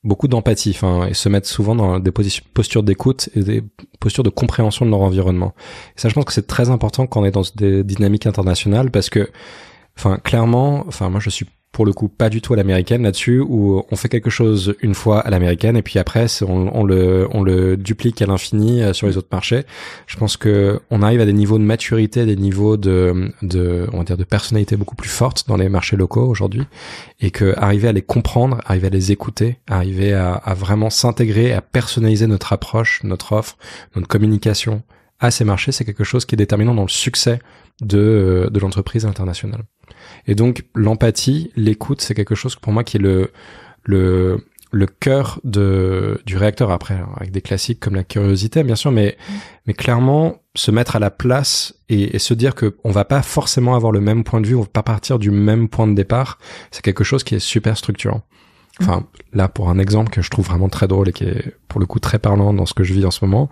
beaucoup 0.08 0.28
d'empathie, 0.28 0.72
enfin, 0.72 1.06
et 1.08 1.14
se 1.14 1.30
mettent 1.30 1.46
souvent 1.46 1.76
dans 1.76 2.00
des 2.00 2.12
postures 2.54 2.84
d'écoute 2.84 3.30
et 3.36 3.42
des 3.42 3.64
postures 4.00 4.24
de 4.24 4.30
compréhension 4.30 4.86
de 4.86 4.92
leur 4.92 5.02
environnement. 5.02 5.54
Et 5.96 6.00
ça, 6.00 6.10
je 6.10 6.14
pense 6.14 6.26
que 6.26 6.34
c'est 6.34 6.48
très 6.48 6.70
important 6.70 7.06
quand 7.08 7.22
on 7.22 7.26
est 7.26 7.32
dans 7.32 7.44
des 7.56 7.84
dynamiques 7.84 8.26
internationales 8.26 8.90
parce 8.90 9.10
que, 9.10 9.30
enfin, 9.98 10.18
clairement, 10.18 10.86
enfin, 10.88 11.10
moi, 11.10 11.20
je 11.20 11.30
suis 11.30 11.46
pour 11.72 11.86
le 11.86 11.94
coup 11.94 12.08
pas 12.08 12.30
du 12.30 12.42
tout 12.42 12.54
à 12.54 12.56
l'américaine 12.56 13.04
là-dessus 13.04 13.40
où 13.40 13.84
on 13.92 13.96
fait 13.96 14.10
quelque 14.10 14.30
chose 14.30 14.76
une 14.82 14.96
fois 14.96 15.20
à 15.20 15.30
l'américaine 15.30 15.78
et 15.78 15.84
puis 15.84 16.00
après 16.00 16.26
on, 16.42 16.84
le 16.84 17.28
on 17.32 17.44
le 17.44 17.78
duplique 17.78 18.22
à 18.22 18.26
l'infini 18.26 18.82
euh, 18.82 18.94
sur 18.94 19.08
les 19.08 19.18
autres 19.18 19.28
marchés. 19.32 19.64
Je 20.08 20.18
pense 20.18 20.38
que 20.38 20.80
on 20.90 21.02
arrive 21.02 21.22
à 21.22 21.26
des 21.26 21.34
niveaux 21.34 21.60
de 21.60 21.64
maturité, 21.64 22.26
des 22.26 22.36
niveaux 22.36 22.78
de 22.78 23.32
de 23.42 23.88
on 23.94 24.00
va 24.00 24.04
dire 24.04 24.18
de 24.18 24.24
personnalité 24.24 24.76
beaucoup 24.76 24.96
plus 24.96 25.10
fortes 25.10 25.46
dans 25.48 25.58
les 25.58 25.70
marchés 25.70 25.98
locaux 25.98 26.26
aujourd'hui 26.26 26.64
et 27.20 27.32
que 27.32 27.54
arriver 27.58 27.88
à 27.88 27.92
les 27.92 28.02
comprendre, 28.02 28.60
arriver 28.66 28.88
à 28.88 28.92
les 28.92 29.12
écouter, 29.12 29.58
arriver 29.68 30.14
à 30.14 30.54
vraiment 30.56 30.90
s'intégrer, 30.90 31.54
à 31.54 31.62
personnaliser 31.62 32.28
notre 32.28 32.54
approche, 32.54 33.02
notre 33.04 33.34
offre, 33.34 33.58
notre 33.96 34.08
communication 34.08 34.82
à 35.20 35.32
ces 35.32 35.44
marchés, 35.44 35.72
c'est 35.72 35.86
quelque 35.86 36.04
chose 36.04 36.26
qui 36.26 36.36
est 36.36 36.38
déterminant 36.38 36.76
dans 36.76 36.84
le 36.84 36.90
succès 36.90 37.40
de 37.82 37.98
euh, 37.98 38.50
de 38.50 38.60
l'entreprise 38.60 39.06
internationale. 39.06 39.64
Et 40.26 40.36
donc 40.36 40.66
l'empathie, 40.76 41.52
l'écoute, 41.56 42.02
c'est 42.02 42.14
quelque 42.14 42.36
chose 42.36 42.56
pour 42.56 42.74
moi 42.74 42.84
qui 42.84 42.98
est 42.98 43.02
le 43.02 43.32
le 43.84 44.46
le 44.72 44.86
cœur 44.86 45.40
de 45.44 46.22
du 46.26 46.38
réacteur 46.38 46.72
après 46.72 46.96
alors, 46.96 47.16
avec 47.18 47.32
des 47.32 47.42
classiques 47.42 47.80
comme 47.80 47.96
la 47.96 48.04
curiosité 48.04 48.64
bien 48.64 48.76
sûr 48.76 48.92
mais 48.92 49.18
mais 49.66 49.74
clairement 49.74 50.42
se 50.56 50.72
mettre 50.72 50.98
à 50.98 51.00
la 51.00 51.10
place 51.10 51.76
et, 51.88 52.16
et 52.16 52.20
se 52.20 52.34
dire 52.34 52.54
que 52.54 52.76
on 52.84 52.92
va 52.92 53.06
pas 53.06 53.22
forcément 53.22 53.76
avoir 53.76 53.92
le 53.92 54.02
même 54.02 54.26
point 54.26 54.42
de 54.42 54.48
vue 54.48 54.56
on 54.56 54.62
va 54.62 54.68
pas 54.68 54.84
partir 54.84 55.20
du 55.20 55.32
même 55.32 55.70
point 55.70 55.88
de 55.88 55.94
départ 55.94 56.38
c'est 56.72 56.82
quelque 56.82 57.06
chose 57.06 57.24
qui 57.24 57.36
est 57.36 57.40
super 57.40 57.78
structurant 57.78 58.24
enfin 58.82 59.04
là 59.34 59.48
pour 59.48 59.70
un 59.70 59.80
exemple 59.80 60.10
que 60.12 60.22
je 60.22 60.30
trouve 60.30 60.46
vraiment 60.46 60.70
très 60.70 60.88
drôle 60.88 61.10
et 61.10 61.14
qui 61.14 61.24
est 61.24 61.56
pour 61.68 61.80
le 61.80 61.86
coup 61.86 62.00
très 62.00 62.20
parlant 62.20 62.54
dans 62.54 62.66
ce 62.66 62.74
que 62.74 62.84
je 62.84 62.94
vis 62.94 63.06
en 63.06 63.12
ce 63.12 63.24
moment 63.26 63.50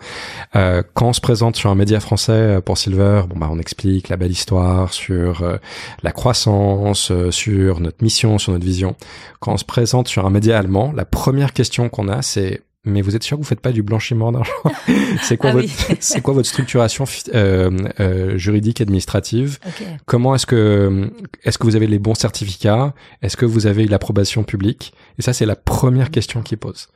euh, 0.55 0.84
quand 0.94 1.10
on 1.10 1.13
se 1.13 1.22
présente 1.22 1.55
sur 1.55 1.70
un 1.70 1.75
média 1.75 2.00
français 2.00 2.32
euh, 2.32 2.62
pour 2.62 2.77
Silver 2.77 3.24
bon 3.27 3.38
bah 3.38 3.50
on 3.51 3.60
explique 3.60 4.10
la 4.10 4.17
belle 4.17 4.32
histoire 4.32 4.94
sur 4.94 5.41
euh, 5.41 5.58
la 6.03 6.12
croissance 6.12 7.12
euh, 7.12 7.32
sur 7.32 7.79
notre 7.79 8.03
mission 8.03 8.38
sur 8.38 8.51
notre 8.51 8.65
vision. 8.65 8.96
Quand 9.39 9.53
on 9.53 9.58
se 9.58 9.65
présente 9.65 10.08
sur 10.08 10.25
un 10.25 10.29
média 10.29 10.58
allemand 10.58 10.91
la 10.96 11.05
première 11.05 11.53
question 11.53 11.89
qu'on 11.89 12.08
a 12.08 12.22
c'est 12.22 12.62
mais 12.86 13.01
vous 13.01 13.15
êtes 13.15 13.24
sûr 13.24 13.38
que 13.38 13.42
vous 13.42 13.48
faites 13.48 13.60
pas 13.60 13.72
du 13.72 13.84
blanchiment 13.84 14.32
d'argent 14.32 14.51
C'est 15.24 15.38
quoi 15.38 15.50
Ah 15.50 15.54
votre 15.54 15.65
oui. 15.89 15.96
c'est 16.00 16.22
quoi 16.22 16.34
votre 16.34 16.48
structuration 16.48 17.06
euh, 17.34 17.72
euh, 18.00 18.38
juridique 18.38 18.82
administrative. 18.82 19.60
Comment 20.06 20.36
est-ce 20.36 20.46
que 20.46 21.12
est-ce 21.44 21.58
que 21.58 21.63
vous 21.65 21.75
avez 21.75 21.88
les 21.88 22.00
bons 22.00 22.15
certificats? 22.15 22.94
Est-ce 23.22 23.38
que 23.38 23.46
vous 23.46 23.68
avez 23.68 23.86
l'approbation 23.86 24.44
publique? 24.44 24.94
Et 25.18 25.22
ça 25.22 25.34
c'est 25.34 25.46
la 25.46 25.56
première 25.56 26.12
question 26.12 26.42
qu'ils 26.42 26.58
posent. 26.58 26.88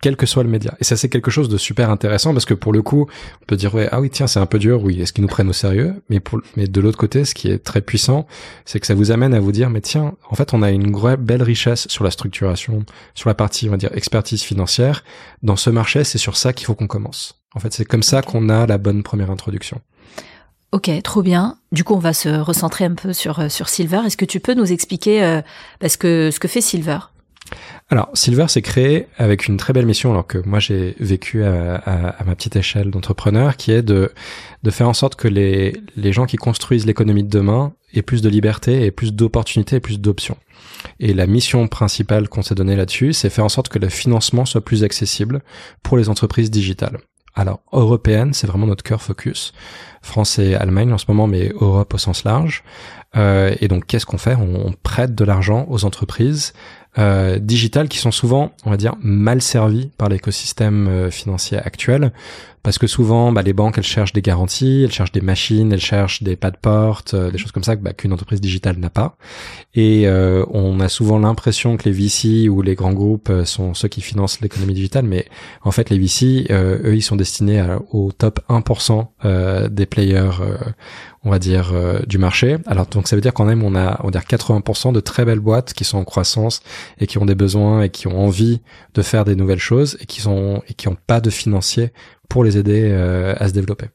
Quel 0.00 0.16
que 0.16 0.26
soit 0.26 0.44
le 0.44 0.48
média. 0.48 0.74
Et 0.80 0.84
ça 0.84 0.96
c'est 0.96 1.08
quelque 1.08 1.30
chose 1.30 1.48
de 1.48 1.56
super 1.56 1.90
intéressant 1.90 2.32
parce 2.32 2.44
que 2.44 2.54
pour 2.54 2.72
le 2.72 2.82
coup, 2.82 3.08
on 3.42 3.44
peut 3.46 3.56
dire 3.56 3.74
ouais 3.74 3.88
ah 3.90 4.00
oui 4.00 4.10
tiens 4.10 4.26
c'est 4.26 4.38
un 4.38 4.46
peu 4.46 4.58
dur 4.58 4.82
oui 4.82 5.00
est-ce 5.00 5.12
qu'ils 5.12 5.22
nous 5.22 5.28
prennent 5.28 5.48
au 5.48 5.52
sérieux? 5.52 5.94
Mais 6.08 6.20
pour 6.20 6.40
mais 6.56 6.68
de 6.68 6.80
l'autre 6.80 6.98
côté 6.98 7.24
ce 7.24 7.34
qui 7.34 7.50
est 7.50 7.58
très 7.58 7.80
puissant 7.80 8.26
c'est 8.64 8.78
que 8.78 8.86
ça 8.86 8.94
vous 8.94 9.10
amène 9.10 9.34
à 9.34 9.40
vous 9.40 9.52
dire 9.52 9.70
mais 9.70 9.80
tiens 9.80 10.14
en 10.30 10.34
fait 10.36 10.54
on 10.54 10.62
a 10.62 10.70
une 10.70 10.92
belle 11.18 11.42
richesse 11.42 11.88
sur 11.88 12.04
la 12.04 12.10
structuration 12.10 12.84
sur 13.14 13.28
la 13.28 13.34
partie 13.34 13.68
on 13.68 13.72
va 13.72 13.76
dire 13.76 13.90
expertise 13.94 14.42
financière 14.42 15.04
dans 15.42 15.56
ce 15.56 15.70
marché 15.70 16.04
c'est 16.04 16.18
sur 16.18 16.36
ça 16.36 16.52
qu'il 16.52 16.66
faut 16.66 16.74
qu'on 16.74 16.86
commence. 16.86 17.40
En 17.54 17.60
fait 17.60 17.72
c'est 17.72 17.84
comme 17.84 18.02
ça 18.04 18.22
qu'on 18.22 18.48
a 18.48 18.66
la 18.66 18.78
bonne 18.78 19.02
première 19.02 19.30
introduction. 19.30 19.80
Ok, 20.70 20.90
trop 21.02 21.22
bien. 21.22 21.56
Du 21.72 21.82
coup, 21.82 21.94
on 21.94 21.98
va 21.98 22.12
se 22.12 22.28
recentrer 22.28 22.84
un 22.84 22.94
peu 22.94 23.14
sur 23.14 23.40
euh, 23.40 23.48
sur 23.48 23.70
Silver. 23.70 24.02
Est-ce 24.04 24.18
que 24.18 24.26
tu 24.26 24.38
peux 24.38 24.52
nous 24.52 24.70
expliquer 24.70 25.24
euh, 25.24 25.40
parce 25.80 25.96
que 25.96 26.30
ce 26.30 26.38
que 26.38 26.46
fait 26.46 26.60
Silver? 26.60 26.98
Alors, 27.90 28.10
Silver 28.12 28.48
s'est 28.48 28.62
créé 28.62 29.06
avec 29.16 29.46
une 29.46 29.56
très 29.56 29.72
belle 29.72 29.86
mission, 29.86 30.10
alors 30.10 30.26
que 30.26 30.38
moi 30.38 30.58
j'ai 30.58 30.94
vécu 31.00 31.44
à, 31.44 32.14
ma 32.26 32.34
petite 32.34 32.56
échelle 32.56 32.90
d'entrepreneur, 32.90 33.56
qui 33.56 33.72
est 33.72 33.82
de, 33.82 34.12
faire 34.70 34.88
en 34.88 34.94
sorte 34.94 35.16
que 35.16 35.28
les, 35.28 35.72
gens 36.12 36.26
qui 36.26 36.36
construisent 36.36 36.84
l'économie 36.84 37.24
de 37.24 37.30
demain 37.30 37.72
aient 37.94 38.02
plus 38.02 38.20
de 38.20 38.28
liberté 38.28 38.84
et 38.84 38.90
plus 38.90 39.14
d'opportunités 39.14 39.76
et 39.76 39.80
plus 39.80 40.00
d'options. 40.00 40.36
Et 41.00 41.14
la 41.14 41.26
mission 41.26 41.66
principale 41.66 42.28
qu'on 42.28 42.42
s'est 42.42 42.54
donnée 42.54 42.76
là-dessus, 42.76 43.14
c'est 43.14 43.30
faire 43.30 43.44
en 43.44 43.48
sorte 43.48 43.68
que 43.68 43.78
le 43.78 43.88
financement 43.88 44.44
soit 44.44 44.64
plus 44.64 44.84
accessible 44.84 45.40
pour 45.82 45.96
les 45.96 46.10
entreprises 46.10 46.50
digitales. 46.50 46.98
Alors, 47.34 47.60
européenne, 47.72 48.34
c'est 48.34 48.48
vraiment 48.48 48.66
notre 48.66 48.82
cœur 48.82 49.00
focus. 49.00 49.52
France 50.02 50.38
et 50.38 50.54
Allemagne 50.56 50.92
en 50.92 50.98
ce 50.98 51.04
moment, 51.08 51.26
mais 51.26 51.52
Europe 51.54 51.94
au 51.94 51.98
sens 51.98 52.24
large. 52.24 52.64
Euh, 53.16 53.54
et 53.60 53.68
donc, 53.68 53.86
qu'est-ce 53.86 54.06
qu'on 54.06 54.18
fait? 54.18 54.34
On 54.34 54.74
prête 54.82 55.14
de 55.14 55.24
l'argent 55.24 55.64
aux 55.68 55.84
entreprises 55.84 56.52
euh, 56.96 57.38
digitales 57.38 57.88
qui 57.88 57.98
sont 57.98 58.10
souvent, 58.10 58.52
on 58.64 58.70
va 58.70 58.76
dire, 58.76 58.94
mal 59.02 59.42
servies 59.42 59.90
par 59.98 60.08
l'écosystème 60.08 60.88
euh, 60.88 61.10
financier 61.10 61.58
actuel, 61.58 62.12
parce 62.64 62.76
que 62.78 62.86
souvent, 62.86 63.30
bah, 63.32 63.42
les 63.42 63.52
banques, 63.52 63.78
elles 63.78 63.84
cherchent 63.84 64.12
des 64.12 64.20
garanties, 64.20 64.82
elles 64.84 64.92
cherchent 64.92 65.12
des 65.12 65.20
machines, 65.20 65.72
elles 65.72 65.80
cherchent 65.80 66.22
des 66.22 66.34
pas 66.36 66.50
de 66.50 66.56
porte, 66.56 67.14
euh, 67.14 67.30
des 67.30 67.38
choses 67.38 67.52
comme 67.52 67.62
ça 67.62 67.76
bah, 67.76 67.92
qu'une 67.92 68.12
entreprise 68.12 68.40
digitale 68.40 68.78
n'a 68.78 68.90
pas. 68.90 69.16
Et 69.74 70.06
euh, 70.06 70.44
on 70.50 70.80
a 70.80 70.88
souvent 70.88 71.18
l'impression 71.18 71.76
que 71.76 71.84
les 71.88 71.92
VC 71.92 72.48
ou 72.48 72.62
les 72.62 72.74
grands 72.74 72.92
groupes 72.92 73.30
euh, 73.30 73.44
sont 73.44 73.74
ceux 73.74 73.88
qui 73.88 74.00
financent 74.00 74.40
l'économie 74.40 74.74
digitale, 74.74 75.04
mais 75.04 75.26
en 75.62 75.70
fait, 75.70 75.88
les 75.90 75.98
VC, 75.98 76.46
euh, 76.50 76.78
eux, 76.84 76.96
ils 76.96 77.02
sont 77.02 77.16
destinés 77.16 77.60
à- 77.60 77.80
au 77.92 78.10
top 78.12 78.40
1% 78.48 79.06
euh, 79.24 79.68
des 79.68 79.86
players, 79.86 80.30
on 81.24 81.30
va 81.30 81.38
dire, 81.38 81.72
euh, 81.72 82.00
du 82.06 82.18
marché. 82.18 82.58
Alors, 82.66 82.86
donc, 82.86 83.08
ça 83.08 83.16
veut 83.16 83.22
dire 83.22 83.34
quand 83.34 83.44
même, 83.44 83.62
on 83.62 83.74
a, 83.74 84.00
on 84.02 84.04
va 84.06 84.10
dire 84.10 84.22
80% 84.22 84.92
de 84.92 85.00
très 85.00 85.24
belles 85.24 85.40
boîtes 85.40 85.72
qui 85.72 85.84
sont 85.84 85.98
en 85.98 86.04
croissance 86.04 86.60
et 86.98 87.06
qui 87.06 87.18
ont 87.18 87.26
des 87.26 87.34
besoins 87.34 87.82
et 87.82 87.90
qui 87.90 88.06
ont 88.06 88.18
envie 88.18 88.60
de 88.94 89.02
faire 89.02 89.24
des 89.24 89.34
nouvelles 89.34 89.58
choses 89.58 89.96
et 90.00 90.06
qui 90.06 90.20
sont 90.20 90.62
et 90.68 90.74
qui 90.74 90.88
n'ont 90.88 90.96
pas 91.06 91.20
de 91.20 91.30
financiers 91.30 91.92
pour 92.28 92.44
les 92.44 92.58
aider 92.58 92.88
euh, 92.92 93.34
à 93.38 93.48
se 93.48 93.54
développer. 93.54 93.86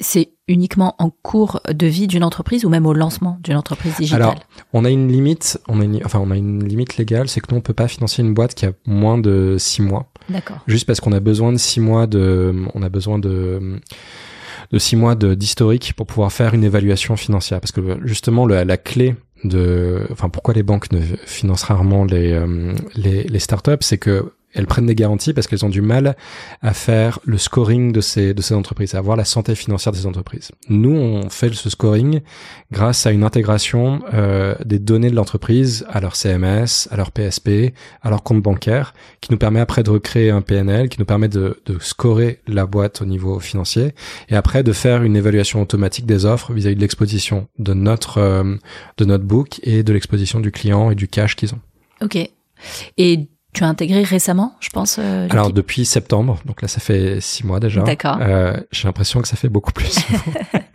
C'est 0.00 0.32
uniquement 0.46 0.94
en 0.98 1.10
cours 1.10 1.60
de 1.72 1.86
vie 1.86 2.06
d'une 2.06 2.22
entreprise 2.22 2.64
ou 2.64 2.68
même 2.68 2.86
au 2.86 2.92
lancement 2.92 3.38
d'une 3.42 3.56
entreprise 3.56 3.96
digitale? 3.96 4.22
Alors, 4.22 4.34
On 4.72 4.84
a 4.84 4.90
une 4.90 5.10
limite, 5.10 5.58
on 5.68 5.80
a 5.80 5.84
une, 5.84 6.02
enfin, 6.04 6.20
on 6.20 6.30
a 6.30 6.36
une 6.36 6.66
limite 6.66 6.98
légale, 6.98 7.28
c'est 7.28 7.40
que 7.40 7.46
nous, 7.50 7.58
on 7.58 7.62
peut 7.62 7.72
pas 7.72 7.88
financer 7.88 8.22
une 8.22 8.34
boîte 8.34 8.54
qui 8.54 8.66
a 8.66 8.72
moins 8.86 9.18
de 9.18 9.56
six 9.58 9.82
mois. 9.82 10.08
D'accord. 10.28 10.58
juste 10.68 10.86
parce 10.86 11.00
qu'on 11.00 11.12
a 11.12 11.18
besoin 11.18 11.52
de 11.52 11.58
six 11.58 11.80
mois 11.80 12.06
de, 12.06 12.54
on 12.74 12.82
a 12.82 12.88
besoin 12.88 13.18
de, 13.18 13.80
de 14.72 14.78
six 14.78 14.96
mois 14.96 15.14
d'historique 15.14 15.92
pour 15.94 16.06
pouvoir 16.06 16.32
faire 16.32 16.54
une 16.54 16.64
évaluation 16.64 17.16
financière. 17.16 17.60
Parce 17.60 17.72
que 17.72 17.98
justement, 18.04 18.46
la, 18.46 18.64
la 18.64 18.76
clé 18.76 19.16
de, 19.44 20.06
enfin, 20.10 20.28
pourquoi 20.28 20.54
les 20.54 20.62
banques 20.62 20.90
ne 20.92 21.00
financent 21.26 21.64
rarement 21.64 22.04
les, 22.04 22.32
euh, 22.32 22.74
les, 22.94 23.24
les 23.24 23.38
startups, 23.38 23.72
c'est 23.80 23.98
que 23.98 24.32
elles 24.54 24.66
prennent 24.66 24.86
des 24.86 24.94
garanties 24.94 25.32
parce 25.32 25.46
qu'elles 25.46 25.64
ont 25.64 25.70
du 25.70 25.82
mal 25.82 26.16
à 26.60 26.74
faire 26.74 27.18
le 27.24 27.38
scoring 27.38 27.92
de 27.92 28.00
ces, 28.00 28.34
de 28.34 28.42
ces 28.42 28.54
entreprises, 28.54 28.94
à 28.94 28.98
avoir 28.98 29.16
la 29.16 29.24
santé 29.24 29.54
financière 29.54 29.92
de 29.92 29.98
ces 29.98 30.06
entreprises. 30.06 30.50
Nous, 30.68 30.94
on 30.94 31.28
fait 31.30 31.52
ce 31.52 31.70
scoring 31.70 32.20
grâce 32.70 33.06
à 33.06 33.12
une 33.12 33.24
intégration 33.24 34.02
euh, 34.12 34.54
des 34.64 34.78
données 34.78 35.10
de 35.10 35.16
l'entreprise 35.16 35.86
à 35.88 36.00
leur 36.00 36.16
CMS, 36.16 36.88
à 36.90 36.96
leur 36.96 37.10
PSP, 37.12 37.74
à 38.02 38.10
leur 38.10 38.22
compte 38.22 38.42
bancaire, 38.42 38.94
qui 39.20 39.32
nous 39.32 39.38
permet 39.38 39.60
après 39.60 39.82
de 39.82 39.90
recréer 39.90 40.30
un 40.30 40.42
PNL, 40.42 40.88
qui 40.88 40.98
nous 40.98 41.04
permet 41.04 41.28
de, 41.28 41.60
de 41.66 41.78
scorer 41.78 42.40
la 42.46 42.66
boîte 42.66 43.02
au 43.02 43.04
niveau 43.04 43.40
financier, 43.40 43.94
et 44.28 44.36
après 44.36 44.62
de 44.62 44.72
faire 44.72 45.02
une 45.02 45.16
évaluation 45.16 45.62
automatique 45.62 46.06
des 46.06 46.24
offres 46.24 46.52
vis-à-vis 46.52 46.76
de 46.76 46.80
l'exposition 46.80 47.48
de 47.58 47.74
notre 47.74 48.18
euh, 48.18 48.56
de 48.98 49.04
notre 49.04 49.24
book 49.24 49.60
et 49.62 49.82
de 49.82 49.92
l'exposition 49.92 50.40
du 50.40 50.50
client 50.50 50.90
et 50.90 50.94
du 50.94 51.08
cash 51.08 51.36
qu'ils 51.36 51.54
ont. 51.54 51.60
Ok. 52.00 52.16
Et 52.96 53.28
tu 53.54 53.64
as 53.64 53.68
intégré 53.68 54.02
récemment, 54.02 54.54
je 54.60 54.68
pense. 54.70 54.96
euh, 54.98 55.28
Alors 55.30 55.52
depuis 55.52 55.84
septembre, 55.84 56.38
donc 56.46 56.62
là 56.62 56.68
ça 56.68 56.80
fait 56.80 57.20
six 57.20 57.44
mois 57.44 57.60
déjà. 57.60 57.82
D'accord. 57.82 58.18
Euh, 58.20 58.56
J'ai 58.70 58.88
l'impression 58.88 59.20
que 59.20 59.28
ça 59.28 59.36
fait 59.36 59.48
beaucoup 59.48 59.72
plus. 59.72 59.96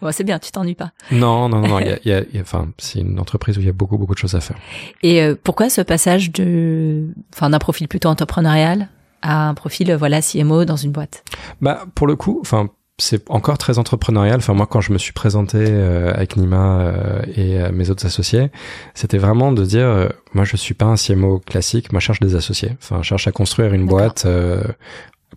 Bon, 0.00 0.10
c'est 0.12 0.24
bien, 0.24 0.38
tu 0.38 0.50
t'ennuies 0.52 0.74
pas. 0.74 0.92
non, 1.10 1.48
non, 1.48 1.60
non. 1.60 1.78
il 1.80 1.86
Y 1.86 1.90
a, 1.90 1.98
y 2.04 2.12
a- 2.12 2.24
il 2.30 2.36
y 2.36 2.38
a- 2.38 2.42
enfin, 2.42 2.68
c'est 2.78 3.00
une 3.00 3.18
entreprise 3.18 3.58
où 3.58 3.60
il 3.60 3.66
y 3.66 3.70
a 3.70 3.72
beaucoup, 3.72 3.98
beaucoup 3.98 4.14
de 4.14 4.18
choses 4.18 4.34
à 4.34 4.40
faire. 4.40 4.56
Et 5.02 5.20
euh, 5.22 5.34
pourquoi 5.42 5.68
ce 5.70 5.80
passage 5.80 6.30
de, 6.32 7.08
enfin, 7.34 7.50
d'un 7.50 7.58
profil 7.58 7.88
plutôt 7.88 8.08
entrepreneurial 8.08 8.88
à 9.22 9.48
un 9.48 9.54
profil, 9.54 9.92
voilà, 9.94 10.22
CMO 10.22 10.64
dans 10.64 10.76
une 10.76 10.92
boîte? 10.92 11.24
Bah 11.60 11.84
pour 11.96 12.06
le 12.06 12.14
coup, 12.14 12.38
enfin 12.40 12.68
c'est 12.98 13.30
encore 13.30 13.58
très 13.58 13.78
entrepreneurial. 13.78 14.36
Enfin 14.36 14.54
moi 14.54 14.66
quand 14.66 14.80
je 14.80 14.92
me 14.92 14.98
suis 14.98 15.12
présenté 15.12 15.58
euh, 15.60 16.12
avec 16.12 16.36
Nima 16.36 16.80
euh, 16.80 17.22
et 17.34 17.60
euh, 17.60 17.70
mes 17.72 17.90
autres 17.90 18.04
associés, 18.04 18.50
c'était 18.94 19.18
vraiment 19.18 19.52
de 19.52 19.64
dire 19.64 19.86
euh, 19.86 20.08
moi 20.34 20.44
je 20.44 20.56
suis 20.56 20.74
pas 20.74 20.86
un 20.86 20.96
CMO 20.96 21.38
classique, 21.38 21.92
moi 21.92 22.00
je 22.00 22.06
cherche 22.06 22.20
des 22.20 22.34
associés. 22.34 22.72
Enfin 22.82 22.98
je 23.02 23.08
cherche 23.08 23.28
à 23.28 23.32
construire 23.32 23.72
une 23.72 23.86
boîte 23.86 24.24
euh, 24.26 24.62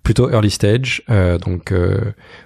plutôt 0.02 0.32
early 0.32 0.50
stage, 0.50 1.04
euh, 1.12 1.38
donc 1.38 1.74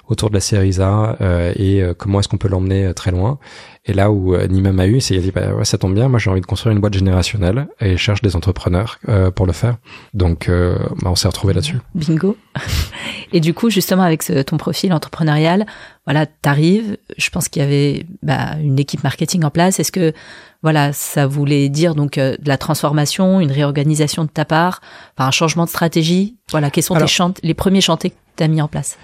autour 0.09 0.29
de 0.29 0.33
la 0.33 0.41
série 0.41 0.81
A 0.81 1.15
et 1.55 1.81
comment 1.97 2.19
est-ce 2.19 2.27
qu'on 2.27 2.37
peut 2.37 2.49
l'emmener 2.49 2.93
très 2.93 3.11
loin. 3.11 3.39
Et 3.85 3.93
là 3.93 4.11
où 4.11 4.35
Nima 4.47 4.71
m'a 4.71 4.87
eu, 4.87 4.99
c'est 4.99 5.13
il 5.13 5.19
a 5.19 5.21
dit 5.21 5.31
bah 5.31 5.53
ouais, 5.53 5.65
ça 5.65 5.77
tombe 5.77 5.93
bien, 5.93 6.07
moi 6.07 6.17
j'ai 6.17 6.29
envie 6.29 6.41
de 6.41 6.45
construire 6.45 6.73
une 6.73 6.81
boîte 6.81 6.95
générationnelle 6.95 7.67
et 7.79 7.97
cherche 7.97 8.21
des 8.21 8.35
entrepreneurs 8.35 8.99
pour 9.35 9.45
le 9.45 9.53
faire. 9.53 9.77
Donc 10.15 10.49
bah, 10.49 11.09
on 11.11 11.15
s'est 11.15 11.27
retrouvé 11.27 11.53
là-dessus. 11.53 11.77
Bingo. 11.93 12.35
et 13.31 13.39
du 13.39 13.53
coup 13.53 13.69
justement 13.69 14.01
avec 14.01 14.23
ce, 14.23 14.41
ton 14.41 14.57
profil 14.57 14.91
entrepreneurial, 14.91 15.67
voilà, 16.05 16.25
t'arrives. 16.25 16.97
Je 17.17 17.29
pense 17.29 17.49
qu'il 17.49 17.61
y 17.61 17.65
avait 17.65 18.05
bah, 18.21 18.57
une 18.61 18.79
équipe 18.79 19.03
marketing 19.03 19.43
en 19.43 19.49
place. 19.49 19.79
Est-ce 19.79 19.91
que 19.91 20.13
voilà, 20.61 20.93
ça 20.93 21.27
voulait 21.27 21.69
dire 21.69 21.95
donc 21.95 22.15
de 22.15 22.37
la 22.43 22.57
transformation, 22.57 23.39
une 23.39 23.51
réorganisation 23.51 24.23
de 24.23 24.29
ta 24.29 24.45
part, 24.45 24.81
enfin, 25.17 25.27
un 25.27 25.31
changement 25.31 25.65
de 25.65 25.69
stratégie? 25.69 26.37
Voilà, 26.51 26.69
quels 26.69 26.83
sont 26.83 26.97
les 27.43 27.53
premiers 27.53 27.81
chantiers 27.81 28.11
que 28.11 28.15
tu 28.37 28.43
as 28.43 28.47
mis 28.47 28.61
en 28.61 28.67
place? 28.67 28.97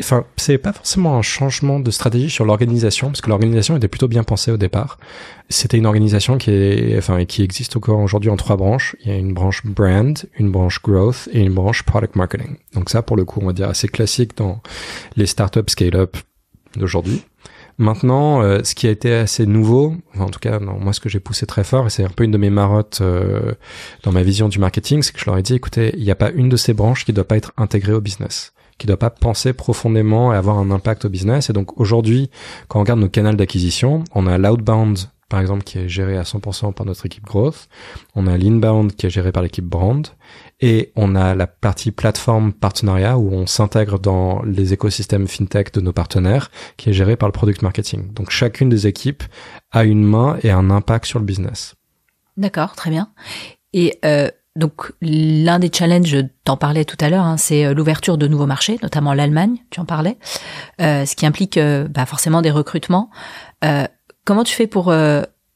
Enfin, 0.00 0.24
c'est 0.36 0.58
pas 0.58 0.72
forcément 0.72 1.16
un 1.16 1.22
changement 1.22 1.80
de 1.80 1.90
stratégie 1.90 2.30
sur 2.30 2.44
l'organisation, 2.44 3.08
parce 3.08 3.20
que 3.20 3.28
l'organisation 3.28 3.76
était 3.76 3.88
plutôt 3.88 4.08
bien 4.08 4.24
pensée 4.24 4.50
au 4.50 4.56
départ. 4.56 4.98
C'était 5.48 5.76
une 5.76 5.86
organisation 5.86 6.38
qui 6.38 6.50
est, 6.50 6.96
enfin, 6.96 7.24
qui 7.24 7.42
existe 7.42 7.76
encore 7.76 7.98
aujourd'hui 7.98 8.30
en 8.30 8.36
trois 8.36 8.56
branches. 8.56 8.96
Il 9.02 9.10
y 9.10 9.14
a 9.14 9.18
une 9.18 9.34
branche 9.34 9.64
brand, 9.64 10.18
une 10.38 10.50
branche 10.50 10.80
growth 10.82 11.28
et 11.32 11.40
une 11.40 11.52
branche 11.52 11.82
product 11.82 12.16
marketing. 12.16 12.56
Donc 12.74 12.90
ça, 12.90 13.02
pour 13.02 13.16
le 13.16 13.24
coup, 13.24 13.40
on 13.42 13.46
va 13.46 13.52
dire 13.52 13.68
assez 13.68 13.88
classique 13.88 14.36
dans 14.36 14.62
les 15.16 15.26
startups 15.26 15.68
scale-up 15.68 16.16
d'aujourd'hui. 16.76 17.22
Maintenant, 17.76 18.42
euh, 18.42 18.60
ce 18.62 18.74
qui 18.74 18.86
a 18.86 18.90
été 18.90 19.12
assez 19.14 19.46
nouveau, 19.46 19.94
en 20.18 20.28
tout 20.28 20.38
cas, 20.38 20.58
moi, 20.58 20.92
ce 20.92 21.00
que 21.00 21.08
j'ai 21.08 21.20
poussé 21.20 21.46
très 21.46 21.64
fort, 21.64 21.86
et 21.86 21.90
c'est 21.90 22.04
un 22.04 22.10
peu 22.10 22.24
une 22.24 22.30
de 22.30 22.36
mes 22.36 22.50
marottes 22.50 23.00
euh, 23.00 23.54
dans 24.02 24.12
ma 24.12 24.22
vision 24.22 24.48
du 24.48 24.58
marketing, 24.58 25.02
c'est 25.02 25.14
que 25.14 25.20
je 25.20 25.24
leur 25.24 25.38
ai 25.38 25.42
dit, 25.42 25.54
écoutez, 25.54 25.92
il 25.96 26.04
n'y 26.04 26.10
a 26.10 26.14
pas 26.14 26.30
une 26.30 26.50
de 26.50 26.56
ces 26.56 26.74
branches 26.74 27.06
qui 27.06 27.14
doit 27.14 27.26
pas 27.26 27.38
être 27.38 27.52
intégrée 27.56 27.94
au 27.94 28.02
business 28.02 28.52
qui 28.80 28.86
doit 28.86 28.96
pas 28.96 29.10
penser 29.10 29.52
profondément 29.52 30.32
et 30.32 30.36
avoir 30.36 30.58
un 30.58 30.70
impact 30.72 31.04
au 31.04 31.08
business. 31.08 31.50
Et 31.50 31.52
donc 31.52 31.78
aujourd'hui, 31.78 32.30
quand 32.66 32.80
on 32.80 32.82
regarde 32.82 33.00
nos 33.00 33.08
canaux 33.08 33.34
d'acquisition, 33.34 34.02
on 34.14 34.26
a 34.26 34.38
l'outbound 34.38 34.98
par 35.30 35.38
exemple, 35.38 35.62
qui 35.62 35.78
est 35.78 35.88
géré 35.88 36.18
à 36.18 36.24
100% 36.24 36.74
par 36.74 36.84
notre 36.84 37.06
équipe 37.06 37.24
growth. 37.24 37.68
On 38.16 38.26
a 38.26 38.36
l'inbound 38.36 38.96
qui 38.96 39.06
est 39.06 39.10
géré 39.10 39.30
par 39.30 39.44
l'équipe 39.44 39.64
brand. 39.64 40.04
Et 40.60 40.92
on 40.96 41.14
a 41.14 41.36
la 41.36 41.46
partie 41.46 41.92
plateforme 41.92 42.52
partenariat 42.52 43.16
où 43.16 43.32
on 43.32 43.46
s'intègre 43.46 44.00
dans 44.00 44.42
les 44.42 44.72
écosystèmes 44.72 45.28
fintech 45.28 45.72
de 45.72 45.80
nos 45.80 45.92
partenaires 45.92 46.50
qui 46.76 46.90
est 46.90 46.92
géré 46.92 47.16
par 47.16 47.28
le 47.28 47.32
product 47.32 47.62
marketing. 47.62 48.12
Donc 48.12 48.30
chacune 48.30 48.68
des 48.68 48.88
équipes 48.88 49.22
a 49.70 49.84
une 49.84 50.02
main 50.02 50.36
et 50.42 50.50
un 50.50 50.68
impact 50.68 51.06
sur 51.06 51.20
le 51.20 51.24
business. 51.24 51.76
D'accord, 52.36 52.74
très 52.74 52.90
bien. 52.90 53.12
Et 53.72 54.00
euh, 54.04 54.30
donc 54.60 54.92
l'un 55.00 55.58
des 55.58 55.70
challenges, 55.74 56.16
t'en 56.44 56.56
parlais 56.56 56.84
tout 56.84 56.98
à 57.00 57.08
l'heure, 57.08 57.24
hein, 57.24 57.36
c'est 57.36 57.64
euh, 57.64 57.74
l'ouverture 57.74 58.18
de 58.18 58.28
nouveaux 58.28 58.46
marchés, 58.46 58.78
notamment 58.82 59.14
l'Allemagne, 59.14 59.56
tu 59.70 59.80
en 59.80 59.84
parlais, 59.84 60.18
euh, 60.80 61.04
ce 61.06 61.16
qui 61.16 61.26
implique 61.26 61.56
euh, 61.56 61.88
bah, 61.88 62.06
forcément 62.06 62.42
des 62.42 62.50
recrutements. 62.52 63.10
comment 64.24 64.44
tu 64.44 64.54
fais 64.54 64.66
pour 64.68 64.92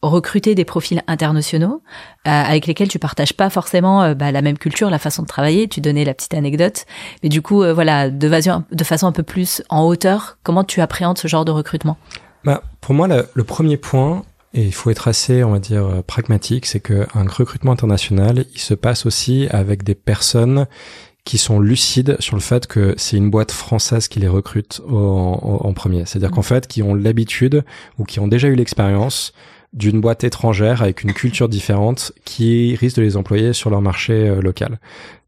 recruter 0.03 0.55
des 0.55 0.65
profils 0.65 1.03
internationaux 1.07 1.83
avec 2.25 2.67
lesquels 2.67 2.89
tu 2.89 2.99
partages 2.99 3.35
pas 3.35 3.51
forcément 3.51 4.15
bah, 4.15 4.33
la 4.33 4.43
même 4.43 4.59
culture, 4.59 4.91
la 4.91 4.99
façon 4.99 5.23
de 5.23 5.29
travailler? 5.29 5.69
Tu 5.69 5.81
donnais 5.81 6.05
la 6.05 6.15
petite 6.15 6.35
anecdote, 6.35 6.87
mais 7.23 7.29
du 7.29 7.41
coup, 7.41 7.63
voilà, 7.73 8.11
de 8.11 8.85
façon 8.85 9.07
un 9.07 9.13
peu 9.13 9.23
plus 9.23 9.63
en 9.69 9.85
hauteur, 9.85 10.39
comment 10.43 10.65
tu 10.65 10.81
appréhendes 10.81 11.19
ce 11.19 11.29
genre 11.29 11.45
de 11.45 11.53
recrutement? 11.53 11.97
Bah, 12.45 12.63
Pour 12.81 12.95
moi, 12.95 13.07
le 13.09 13.45
premier 13.45 13.77
point, 13.77 14.25
et 14.55 14.63
il 14.63 14.73
faut 14.73 14.91
être 14.91 15.09
assez, 15.09 15.43
on 15.43 15.51
va 15.51 15.59
dire, 15.59 15.85
euh, 15.85 16.03
pragmatique, 16.03 16.67
c'est 16.67 16.81
qu'un 16.81 17.27
recrutement 17.27 17.73
international, 17.73 18.47
il 18.55 18.61
se 18.61 18.75
passe 18.75 19.05
aussi 19.05 19.49
avec 19.51 19.83
des 19.83 19.97
personnes 19.97 20.67
qui 21.25 21.39
sont 21.39 21.59
lucides 21.59 22.17
sur 22.21 22.37
le 22.37 22.43
fait 22.43 22.67
que 22.67 22.95
c'est 22.97 23.17
une 23.17 23.31
boîte 23.31 23.51
française 23.51 24.09
qui 24.09 24.21
les 24.21 24.29
recrute 24.29 24.81
en, 24.89 25.73
premier. 25.73 26.05
C'est-à-dire 26.05 26.31
qu'en 26.31 26.43
fait, 26.43 26.67
qui 26.67 26.83
ont 26.83 26.95
l'habitude 26.95 27.65
ou 27.99 28.05
qui 28.05 28.21
ont 28.21 28.29
déjà 28.29 28.49
eu 28.49 28.55
l'expérience 28.55 29.33
d'une 29.75 30.01
boîte 30.01 30.25
étrangère 30.25 30.83
avec 30.83 31.03
une 31.03 31.13
culture 31.13 31.49
différente 31.49 32.13
qui 32.25 32.75
risque 32.77 32.97
de 32.97 33.03
les 33.03 33.17
employer 33.17 33.53
sur 33.53 33.71
leur 33.71 33.83
marché 33.83 34.13
euh, 34.13 34.41
local. 34.41 34.79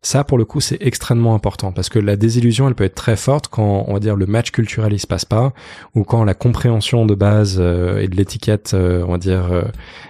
Ça, 0.07 0.23
pour 0.23 0.39
le 0.39 0.45
coup, 0.45 0.61
c'est 0.61 0.79
extrêmement 0.81 1.35
important 1.35 1.73
parce 1.73 1.89
que 1.89 1.99
la 1.99 2.15
désillusion, 2.15 2.69
elle 2.69 2.77
peut 2.77 2.85
être 2.85 2.95
très 2.95 3.17
forte 3.17 3.49
quand, 3.49 3.87
on 3.89 3.95
va 3.95 3.99
dire, 3.99 4.15
le 4.15 4.27
match 4.27 4.53
culturel 4.53 4.93
il 4.93 5.01
se 5.01 5.07
passe 5.09 5.25
pas 5.25 5.53
ou 5.97 6.05
quand 6.05 6.23
la 6.23 6.35
compréhension 6.35 7.07
de 7.07 7.17
base 7.17 7.57
euh, 7.59 7.99
et 7.99 8.07
de 8.07 8.15
l'étiquette, 8.15 8.75
euh, 8.75 9.05
on 9.09 9.11
va 9.11 9.19
dire, 9.19 9.53
euh, 9.53 9.63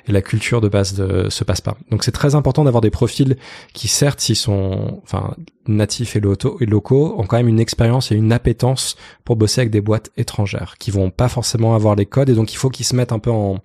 et 0.07 0.13
la 0.13 0.21
culture 0.21 0.61
de 0.61 0.69
base 0.69 0.93
de, 0.93 1.31
se 1.31 1.45
passe 1.45 1.63
pas. 1.63 1.79
Donc, 1.91 2.05
c'est 2.05 2.13
très 2.13 2.35
important 2.35 2.65
d'avoir 2.65 2.83
des 2.83 2.91
profils 2.91 3.39
qui, 3.73 3.89
certes, 3.89 4.21
s'ils 4.21 4.37
sont, 4.37 5.01
enfin, 5.03 5.35
natifs 5.67 6.15
et, 6.15 6.21
et 6.61 6.67
locaux, 6.67 7.15
ont 7.17 7.25
quand 7.25 7.39
même 7.39 7.49
une 7.49 7.59
expérience 7.59 8.13
et 8.13 8.17
une 8.17 8.35
appétence 8.35 8.97
pour 9.25 9.37
bosser 9.37 9.63
avec 9.63 9.71
des 9.71 9.81
boîtes 9.81 10.11
étrangères 10.19 10.75
qui 10.79 10.91
vont 10.91 11.09
pas 11.09 11.31
forcément 11.31 11.75
avoir 11.75 11.95
les 11.95 12.05
codes 12.05 12.29
et 12.29 12.35
donc 12.35 12.53
il 12.53 12.57
faut 12.57 12.69
qu'ils 12.69 12.85
se 12.85 12.95
mettent 12.95 13.13
un 13.13 13.19
peu 13.19 13.31
en 13.31 13.63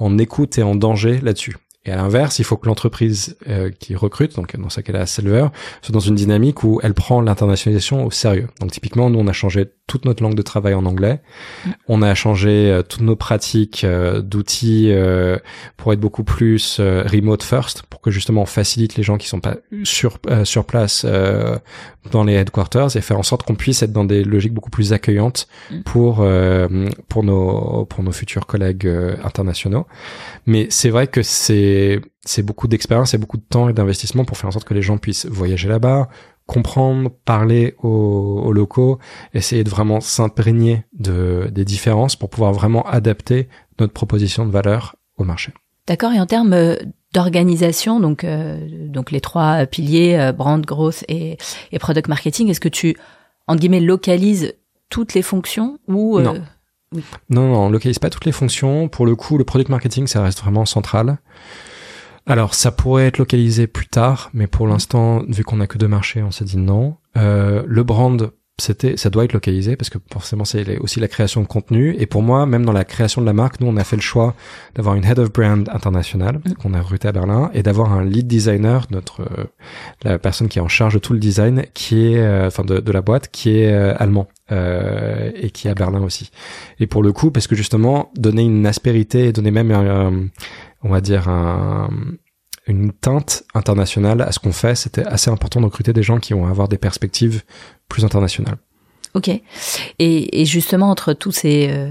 en 0.00 0.18
écoute 0.18 0.58
et 0.58 0.62
en 0.62 0.74
danger 0.74 1.20
là-dessus. 1.20 1.56
Et 1.86 1.92
à 1.92 1.96
l'inverse, 1.96 2.38
il 2.38 2.44
faut 2.44 2.56
que 2.58 2.66
l'entreprise 2.66 3.38
euh, 3.48 3.70
qui 3.70 3.94
recrute, 3.94 4.36
donc 4.36 4.54
dans 4.54 4.68
ce 4.68 4.82
cas-là 4.82 5.06
Silver, 5.06 5.48
soit 5.80 5.92
dans 5.92 6.00
une 6.00 6.14
dynamique 6.14 6.62
où 6.62 6.78
elle 6.82 6.92
prend 6.92 7.22
l'internationalisation 7.22 8.04
au 8.04 8.10
sérieux. 8.10 8.48
Donc 8.60 8.70
typiquement, 8.70 9.08
nous, 9.08 9.18
on 9.18 9.26
a 9.26 9.32
changé 9.32 9.66
toute 9.90 10.04
notre 10.04 10.22
langue 10.22 10.36
de 10.36 10.42
travail 10.42 10.72
en 10.74 10.86
anglais. 10.86 11.20
Mm. 11.66 11.70
On 11.88 12.02
a 12.02 12.14
changé 12.14 12.70
euh, 12.70 12.82
toutes 12.82 13.00
nos 13.00 13.16
pratiques 13.16 13.82
euh, 13.82 14.22
d'outils 14.22 14.92
pour 15.76 15.92
être 15.92 15.98
beaucoup 15.98 16.22
plus 16.22 16.78
remote 16.78 17.42
first, 17.42 17.82
pour 17.90 18.00
que 18.00 18.12
justement 18.12 18.42
on 18.42 18.46
facilite 18.46 18.94
les 18.94 19.02
gens 19.02 19.18
qui 19.18 19.26
sont 19.26 19.40
pas 19.40 19.56
sur 19.82 20.18
sur 20.44 20.64
place 20.64 21.04
dans 22.12 22.24
les 22.24 22.34
headquarters 22.34 22.96
et 22.96 23.00
faire 23.00 23.18
en 23.18 23.22
sorte 23.22 23.42
qu'on 23.42 23.56
puisse 23.56 23.82
être 23.82 23.92
dans 23.92 24.04
des 24.04 24.22
logiques 24.22 24.54
beaucoup 24.54 24.70
plus 24.70 24.92
accueillantes 24.92 25.48
mm. 25.70 25.82
pour 25.82 26.24
pour 27.08 27.24
nos 27.24 27.84
pour 27.86 28.04
nos 28.04 28.12
futurs 28.12 28.46
collègues 28.46 28.88
internationaux. 29.24 29.86
Mais 30.46 30.68
c'est 30.70 30.90
vrai 30.90 31.08
que 31.08 31.22
c'est 31.22 32.00
c'est 32.24 32.42
beaucoup 32.42 32.68
d'expérience 32.68 33.14
et 33.14 33.18
beaucoup 33.18 33.38
de 33.38 33.46
temps 33.48 33.68
et 33.68 33.72
d'investissement 33.72 34.24
pour 34.24 34.36
faire 34.36 34.48
en 34.48 34.52
sorte 34.52 34.66
que 34.66 34.74
les 34.74 34.82
gens 34.82 34.98
puissent 34.98 35.26
voyager 35.26 35.68
là-bas, 35.68 36.08
comprendre, 36.50 37.10
parler 37.24 37.76
aux, 37.80 38.52
locaux, 38.52 38.98
essayer 39.34 39.62
de 39.62 39.70
vraiment 39.70 40.00
s'imprégner 40.00 40.84
de 40.92 41.48
des 41.52 41.64
différences 41.64 42.16
pour 42.16 42.28
pouvoir 42.28 42.52
vraiment 42.52 42.82
adapter 42.88 43.48
notre 43.78 43.92
proposition 43.92 44.44
de 44.44 44.50
valeur 44.50 44.96
au 45.16 45.22
marché. 45.22 45.52
D'accord. 45.86 46.12
Et 46.12 46.18
en 46.18 46.26
termes 46.26 46.52
euh, 46.52 46.74
d'organisation, 47.14 48.00
donc 48.00 48.24
euh, 48.24 48.58
donc 48.88 49.12
les 49.12 49.20
trois 49.20 49.64
piliers 49.66 50.18
euh, 50.18 50.32
brand, 50.32 50.60
growth 50.66 51.04
et, 51.06 51.38
et 51.70 51.78
product 51.78 52.08
marketing, 52.08 52.48
est-ce 52.48 52.58
que 52.58 52.68
tu 52.68 52.96
entre 53.46 53.60
guillemets 53.60 53.78
localises 53.78 54.54
toutes 54.88 55.14
les 55.14 55.22
fonctions 55.22 55.78
ou 55.86 56.18
non. 56.20 56.34
Non, 56.92 57.02
non, 57.28 57.56
on 57.66 57.70
localise 57.70 58.00
pas 58.00 58.10
toutes 58.10 58.24
les 58.24 58.32
fonctions. 58.32 58.88
Pour 58.88 59.06
le 59.06 59.14
coup, 59.14 59.38
le 59.38 59.44
product 59.44 59.70
marketing, 59.70 60.08
ça 60.08 60.20
reste 60.20 60.40
vraiment 60.40 60.66
central. 60.66 61.18
Alors, 62.30 62.54
ça 62.54 62.70
pourrait 62.70 63.08
être 63.08 63.18
localisé 63.18 63.66
plus 63.66 63.88
tard, 63.88 64.30
mais 64.32 64.46
pour 64.46 64.68
l'instant, 64.68 65.24
vu 65.26 65.42
qu'on 65.42 65.58
a 65.58 65.66
que 65.66 65.78
deux 65.78 65.88
marchés, 65.88 66.22
on 66.22 66.30
s'est 66.30 66.44
dit 66.44 66.58
non. 66.58 66.96
Euh, 67.16 67.64
le 67.66 67.82
brand, 67.82 68.30
c'était, 68.56 68.96
ça 68.96 69.10
doit 69.10 69.24
être 69.24 69.32
localisé 69.32 69.74
parce 69.74 69.90
que 69.90 69.98
forcément, 70.12 70.44
c'est 70.44 70.78
aussi 70.78 71.00
la 71.00 71.08
création 71.08 71.40
de 71.40 71.48
contenu. 71.48 71.96
Et 71.98 72.06
pour 72.06 72.22
moi, 72.22 72.46
même 72.46 72.64
dans 72.64 72.72
la 72.72 72.84
création 72.84 73.20
de 73.20 73.26
la 73.26 73.32
marque, 73.32 73.58
nous, 73.58 73.66
on 73.66 73.76
a 73.76 73.82
fait 73.82 73.96
le 73.96 74.02
choix 74.02 74.36
d'avoir 74.76 74.94
une 74.94 75.04
head 75.04 75.18
of 75.18 75.32
brand 75.32 75.68
internationale 75.70 76.40
mm. 76.44 76.52
qu'on 76.54 76.72
a 76.72 76.80
recruté 76.80 77.08
à 77.08 77.12
Berlin 77.12 77.50
et 77.52 77.64
d'avoir 77.64 77.92
un 77.92 78.04
lead 78.04 78.28
designer, 78.28 78.86
notre 78.92 79.22
euh, 79.22 79.46
la 80.04 80.20
personne 80.20 80.46
qui 80.46 80.60
est 80.60 80.62
en 80.62 80.68
charge 80.68 80.94
de 80.94 81.00
tout 81.00 81.14
le 81.14 81.18
design, 81.18 81.64
qui 81.74 82.14
est, 82.14 82.18
euh, 82.18 82.46
enfin, 82.46 82.62
de, 82.62 82.78
de, 82.78 82.92
la 82.92 83.02
boîte, 83.02 83.26
qui 83.32 83.58
est 83.58 83.72
allemand. 83.72 84.28
Euh, 84.52 85.30
et 85.36 85.50
qui 85.50 85.68
est 85.68 85.70
à 85.70 85.74
Berlin 85.74 86.02
aussi. 86.02 86.32
Et 86.80 86.88
pour 86.88 87.04
le 87.04 87.12
coup, 87.12 87.30
parce 87.30 87.46
que 87.46 87.54
justement, 87.54 88.10
donner 88.16 88.42
une 88.42 88.66
aspérité, 88.66 89.32
donner 89.32 89.52
même, 89.52 89.70
un, 89.70 90.26
on 90.82 90.88
va 90.88 91.00
dire, 91.00 91.28
un, 91.28 91.90
une 92.66 92.92
teinte 92.92 93.44
internationale 93.54 94.22
à 94.22 94.32
ce 94.32 94.38
qu'on 94.38 94.52
fait, 94.52 94.74
c'était 94.74 95.06
assez 95.06 95.30
important 95.30 95.60
de 95.60 95.66
recruter 95.66 95.92
des 95.92 96.02
gens 96.02 96.18
qui 96.18 96.32
vont 96.32 96.46
avoir 96.46 96.68
des 96.68 96.78
perspectives 96.78 97.42
plus 97.88 98.04
internationales. 98.04 98.58
Ok. 99.14 99.28
Et, 99.28 99.42
et 99.98 100.44
justement, 100.44 100.90
entre 100.90 101.12
tous 101.12 101.32
ces... 101.32 101.68
Euh, 101.70 101.90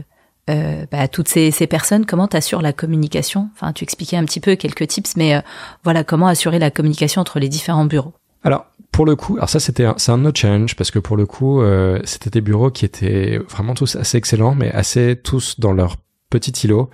euh 0.50 0.86
bah, 0.92 1.08
toutes 1.08 1.28
ces, 1.28 1.52
ces, 1.52 1.68
personnes, 1.68 2.06
comment 2.06 2.28
tu 2.28 2.38
assures 2.38 2.62
la 2.62 2.74
communication? 2.74 3.50
Enfin, 3.54 3.74
tu 3.74 3.84
expliquais 3.84 4.18
un 4.18 4.26
petit 4.26 4.40
peu 4.40 4.56
quelques 4.56 4.88
tips, 4.88 5.18
mais 5.18 5.36
euh, 5.36 5.42
voilà, 5.84 6.04
comment 6.04 6.28
assurer 6.28 6.60
la 6.60 6.72
communication 6.72 7.22
entre 7.22 7.40
les 7.40 7.50
différents 7.50 7.86
bureaux? 7.86 8.14
Alors, 8.44 8.66
pour 8.92 9.06
le 9.06 9.16
coup, 9.16 9.36
alors 9.36 9.50
ça 9.50 9.60
c'était 9.60 9.86
c'est 9.98 10.12
un 10.12 10.26
autre 10.26 10.40
challenge 10.40 10.76
parce 10.76 10.92
que 10.92 11.00
pour 11.00 11.18
le 11.18 11.26
coup, 11.26 11.62
euh, 11.62 12.00
c'était 12.06 12.30
des 12.30 12.42
bureaux 12.42 12.72
qui 12.72 12.86
étaient 12.86 13.38
vraiment 13.50 13.74
tous 13.74 13.96
assez 13.96 14.18
excellents, 14.18 14.56
mais 14.56 14.72
assez 14.72 15.20
tous 15.22 15.60
dans 15.60 15.74
leur 15.74 15.98
petit 16.30 16.52
îlot. 16.66 16.90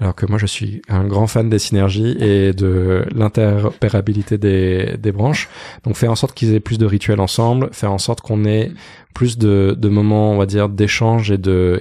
Alors 0.00 0.14
que 0.14 0.26
moi, 0.26 0.38
je 0.38 0.46
suis 0.46 0.82
un 0.88 1.04
grand 1.04 1.26
fan 1.26 1.48
des 1.48 1.58
synergies 1.58 2.16
et 2.20 2.52
de 2.52 3.04
l'interopérabilité 3.14 4.38
des, 4.38 5.12
branches. 5.12 5.48
Donc, 5.84 5.96
faire 5.96 6.10
en 6.10 6.16
sorte 6.16 6.34
qu'ils 6.34 6.54
aient 6.54 6.60
plus 6.60 6.78
de 6.78 6.86
rituels 6.86 7.20
ensemble, 7.20 7.68
faire 7.72 7.92
en 7.92 7.98
sorte 7.98 8.20
qu'on 8.20 8.44
ait 8.44 8.72
plus 9.14 9.38
de, 9.38 9.76
moments, 9.88 10.32
on 10.32 10.38
va 10.38 10.46
dire, 10.46 10.68
d'échange 10.68 11.30
et 11.30 11.38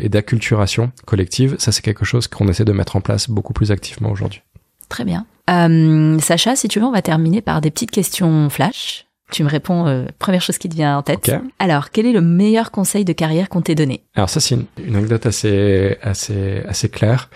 d'acculturation 0.09 0.91
collective. 1.05 1.55
Ça, 1.59 1.71
c'est 1.71 1.81
quelque 1.81 2.05
chose 2.05 2.27
qu'on 2.27 2.47
essaie 2.47 2.65
de 2.65 2.73
mettre 2.73 2.95
en 2.95 3.01
place 3.01 3.29
beaucoup 3.29 3.53
plus 3.53 3.71
activement 3.71 4.11
aujourd'hui. 4.11 4.41
Très 4.89 5.05
bien. 5.05 5.25
Euh, 5.49 6.19
Sacha, 6.19 6.55
si 6.55 6.67
tu 6.67 6.79
veux, 6.79 6.85
on 6.85 6.91
va 6.91 7.01
terminer 7.01 7.41
par 7.41 7.61
des 7.61 7.71
petites 7.71 7.91
questions 7.91 8.49
flash. 8.49 9.05
Tu 9.31 9.43
me 9.43 9.49
réponds, 9.49 9.87
euh, 9.87 10.05
première 10.17 10.41
chose 10.41 10.57
qui 10.57 10.69
te 10.69 10.75
vient 10.75 10.97
en 10.97 11.03
tête. 11.03 11.31
Alors, 11.59 11.91
quel 11.91 12.05
est 12.05 12.11
le 12.11 12.21
meilleur 12.21 12.71
conseil 12.71 13.05
de 13.05 13.13
carrière 13.13 13.49
qu'on 13.49 13.61
t'ait 13.61 13.75
donné? 13.75 14.01
Alors 14.15 14.29
ça, 14.29 14.39
c'est 14.39 14.55
une, 14.55 14.95
anecdote 14.95 15.25
assez, 15.25 15.97
assez, 16.01 16.63
assez 16.67 16.89
claire. 16.89 17.29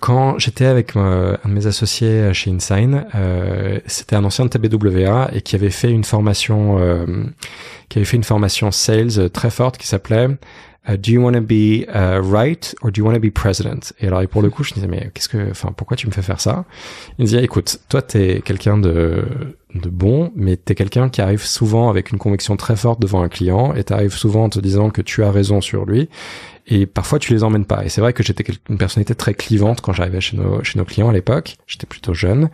Quand 0.00 0.38
j'étais 0.38 0.64
avec 0.64 0.96
euh, 0.96 1.36
un 1.44 1.48
de 1.50 1.54
mes 1.54 1.66
associés 1.66 2.32
chez 2.32 2.50
InSign, 2.50 3.04
euh, 3.14 3.78
c'était 3.84 4.16
un 4.16 4.24
ancien 4.24 4.46
de 4.46 4.50
TBWA 4.50 5.30
et 5.34 5.42
qui 5.42 5.54
avait 5.56 5.70
fait 5.70 5.90
une 5.90 6.04
formation, 6.04 6.78
euh, 6.78 7.04
qui 7.90 7.98
avait 7.98 8.06
fait 8.06 8.16
une 8.16 8.24
formation 8.24 8.70
sales 8.70 9.28
très 9.30 9.50
forte 9.50 9.76
qui 9.76 9.86
s'appelait 9.86 10.28
uh, 10.88 10.96
Do 10.96 11.10
you 11.10 11.22
want 11.22 11.34
to 11.34 11.40
be 11.40 11.86
uh, 11.88 12.20
right 12.22 12.74
or 12.82 12.90
do 12.90 13.00
you 13.00 13.04
want 13.06 13.14
to 13.14 13.20
be 13.20 13.32
president? 13.32 13.92
Et 14.00 14.06
alors, 14.06 14.22
et 14.22 14.26
pour 14.26 14.42
le 14.42 14.50
coup, 14.50 14.64
je 14.64 14.72
me 14.72 14.74
disais 14.74 14.88
mais 14.88 15.10
qu'est-ce 15.14 15.28
que, 15.28 15.50
enfin, 15.50 15.72
pourquoi 15.76 15.96
tu 15.96 16.06
me 16.06 16.12
fais 16.12 16.22
faire 16.22 16.40
ça? 16.40 16.64
Il 17.18 17.22
me 17.22 17.26
disait 17.26 17.44
écoute, 17.44 17.80
toi, 17.88 18.02
t'es 18.02 18.42
quelqu'un 18.44 18.78
de 18.78 19.24
de 19.74 19.88
bon, 19.88 20.32
mais 20.34 20.56
t'es 20.56 20.74
quelqu'un 20.74 21.08
qui 21.08 21.20
arrive 21.20 21.44
souvent 21.44 21.90
avec 21.90 22.10
une 22.10 22.18
conviction 22.18 22.56
très 22.56 22.76
forte 22.76 23.00
devant 23.00 23.22
un 23.22 23.28
client 23.28 23.74
et 23.74 23.84
t'arrives 23.84 24.14
souvent 24.14 24.44
en 24.44 24.48
te 24.48 24.58
disant 24.58 24.90
que 24.90 25.02
tu 25.02 25.22
as 25.22 25.30
raison 25.30 25.60
sur 25.60 25.86
lui 25.86 26.08
et 26.66 26.86
parfois 26.86 27.18
tu 27.18 27.32
les 27.32 27.44
emmènes 27.44 27.64
pas. 27.64 27.84
Et 27.84 27.88
c'est 27.88 28.00
vrai 28.00 28.12
que 28.12 28.22
j'étais 28.22 28.44
une 28.68 28.78
personnalité 28.78 29.14
très 29.14 29.34
clivante 29.34 29.80
quand 29.80 29.92
j'arrivais 29.92 30.20
chez 30.20 30.36
nos 30.36 30.62
chez 30.62 30.78
nos 30.78 30.84
clients 30.84 31.08
à 31.08 31.12
l'époque. 31.12 31.56
J'étais 31.66 31.86
plutôt 31.86 32.14
jeune 32.14 32.50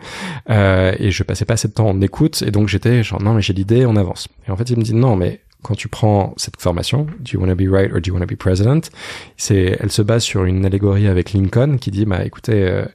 euh, 0.49 0.93
et 0.99 1.11
je 1.11 1.23
passais 1.23 1.45
pas 1.45 1.55
assez 1.55 1.67
de 1.67 1.73
temps 1.73 1.89
en 1.89 2.01
écoute 2.01 2.43
et 2.45 2.51
donc 2.51 2.67
j'étais 2.67 3.03
genre 3.03 3.21
non 3.21 3.33
mais 3.33 3.41
j'ai 3.41 3.53
l'idée, 3.53 3.85
on 3.85 3.95
avance. 3.95 4.27
Et 4.47 4.51
en 4.51 4.55
fait 4.55 4.69
il 4.69 4.77
me 4.77 4.83
dit 4.83 4.93
non 4.93 5.15
mais 5.15 5.41
quand 5.63 5.75
tu 5.75 5.87
prends 5.87 6.33
cette 6.37 6.61
formation, 6.61 7.07
do 7.19 7.31
you 7.33 7.39
want 7.39 7.49
to 7.49 7.55
be 7.55 7.69
right 7.69 7.91
or 7.91 7.99
do 7.99 8.07
you 8.07 8.13
want 8.13 8.21
to 8.21 8.27
be 8.27 8.37
president, 8.37 8.89
c'est, 9.37 9.77
elle 9.79 9.91
se 9.91 10.01
base 10.01 10.23
sur 10.23 10.45
une 10.45 10.65
allégorie 10.65 11.07
avec 11.07 11.33
Lincoln 11.33 11.77
qui 11.77 11.91
dit, 11.91 12.05
bah 12.05 12.23
écoutez, 12.23 12.67
euh, 12.67 12.85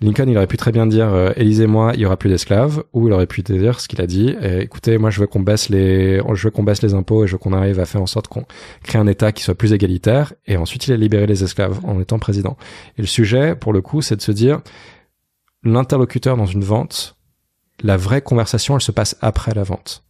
Lincoln, 0.00 0.28
il 0.28 0.36
aurait 0.36 0.46
pu 0.46 0.56
très 0.56 0.72
bien 0.72 0.86
dire, 0.86 1.08
euh, 1.12 1.32
élisez-moi, 1.36 1.92
il 1.94 2.00
y 2.00 2.06
aura 2.06 2.16
plus 2.16 2.30
d'esclaves, 2.30 2.84
ou 2.92 3.08
il 3.08 3.12
aurait 3.12 3.26
pu 3.26 3.42
dire 3.42 3.80
ce 3.80 3.88
qu'il 3.88 4.00
a 4.00 4.06
dit, 4.06 4.34
eh, 4.40 4.60
écoutez, 4.60 4.96
moi 4.96 5.10
je 5.10 5.20
veux 5.20 5.26
qu'on 5.26 5.40
baisse 5.40 5.68
les, 5.68 6.20
je 6.34 6.44
veux 6.44 6.50
qu'on 6.50 6.62
baisse 6.62 6.82
les 6.82 6.94
impôts 6.94 7.24
et 7.24 7.26
je 7.26 7.32
veux 7.32 7.38
qu'on 7.38 7.52
arrive 7.52 7.80
à 7.80 7.84
faire 7.84 8.00
en 8.02 8.06
sorte 8.06 8.28
qu'on 8.28 8.44
crée 8.84 8.98
un 8.98 9.06
État 9.06 9.32
qui 9.32 9.42
soit 9.42 9.56
plus 9.56 9.72
égalitaire, 9.72 10.34
et 10.46 10.56
ensuite 10.56 10.86
il 10.86 10.92
a 10.92 10.96
libéré 10.96 11.26
les 11.26 11.42
esclaves 11.42 11.80
en 11.84 12.00
étant 12.00 12.18
président. 12.18 12.56
Et 12.96 13.02
le 13.02 13.08
sujet, 13.08 13.56
pour 13.56 13.72
le 13.72 13.80
coup, 13.80 14.02
c'est 14.02 14.16
de 14.16 14.22
se 14.22 14.32
dire, 14.32 14.60
l'interlocuteur 15.64 16.36
dans 16.36 16.46
une 16.46 16.64
vente, 16.64 17.16
la 17.82 17.96
vraie 17.96 18.22
conversation, 18.22 18.76
elle 18.76 18.82
se 18.82 18.92
passe 18.92 19.16
après 19.20 19.52
la 19.52 19.64
vente. 19.64 20.03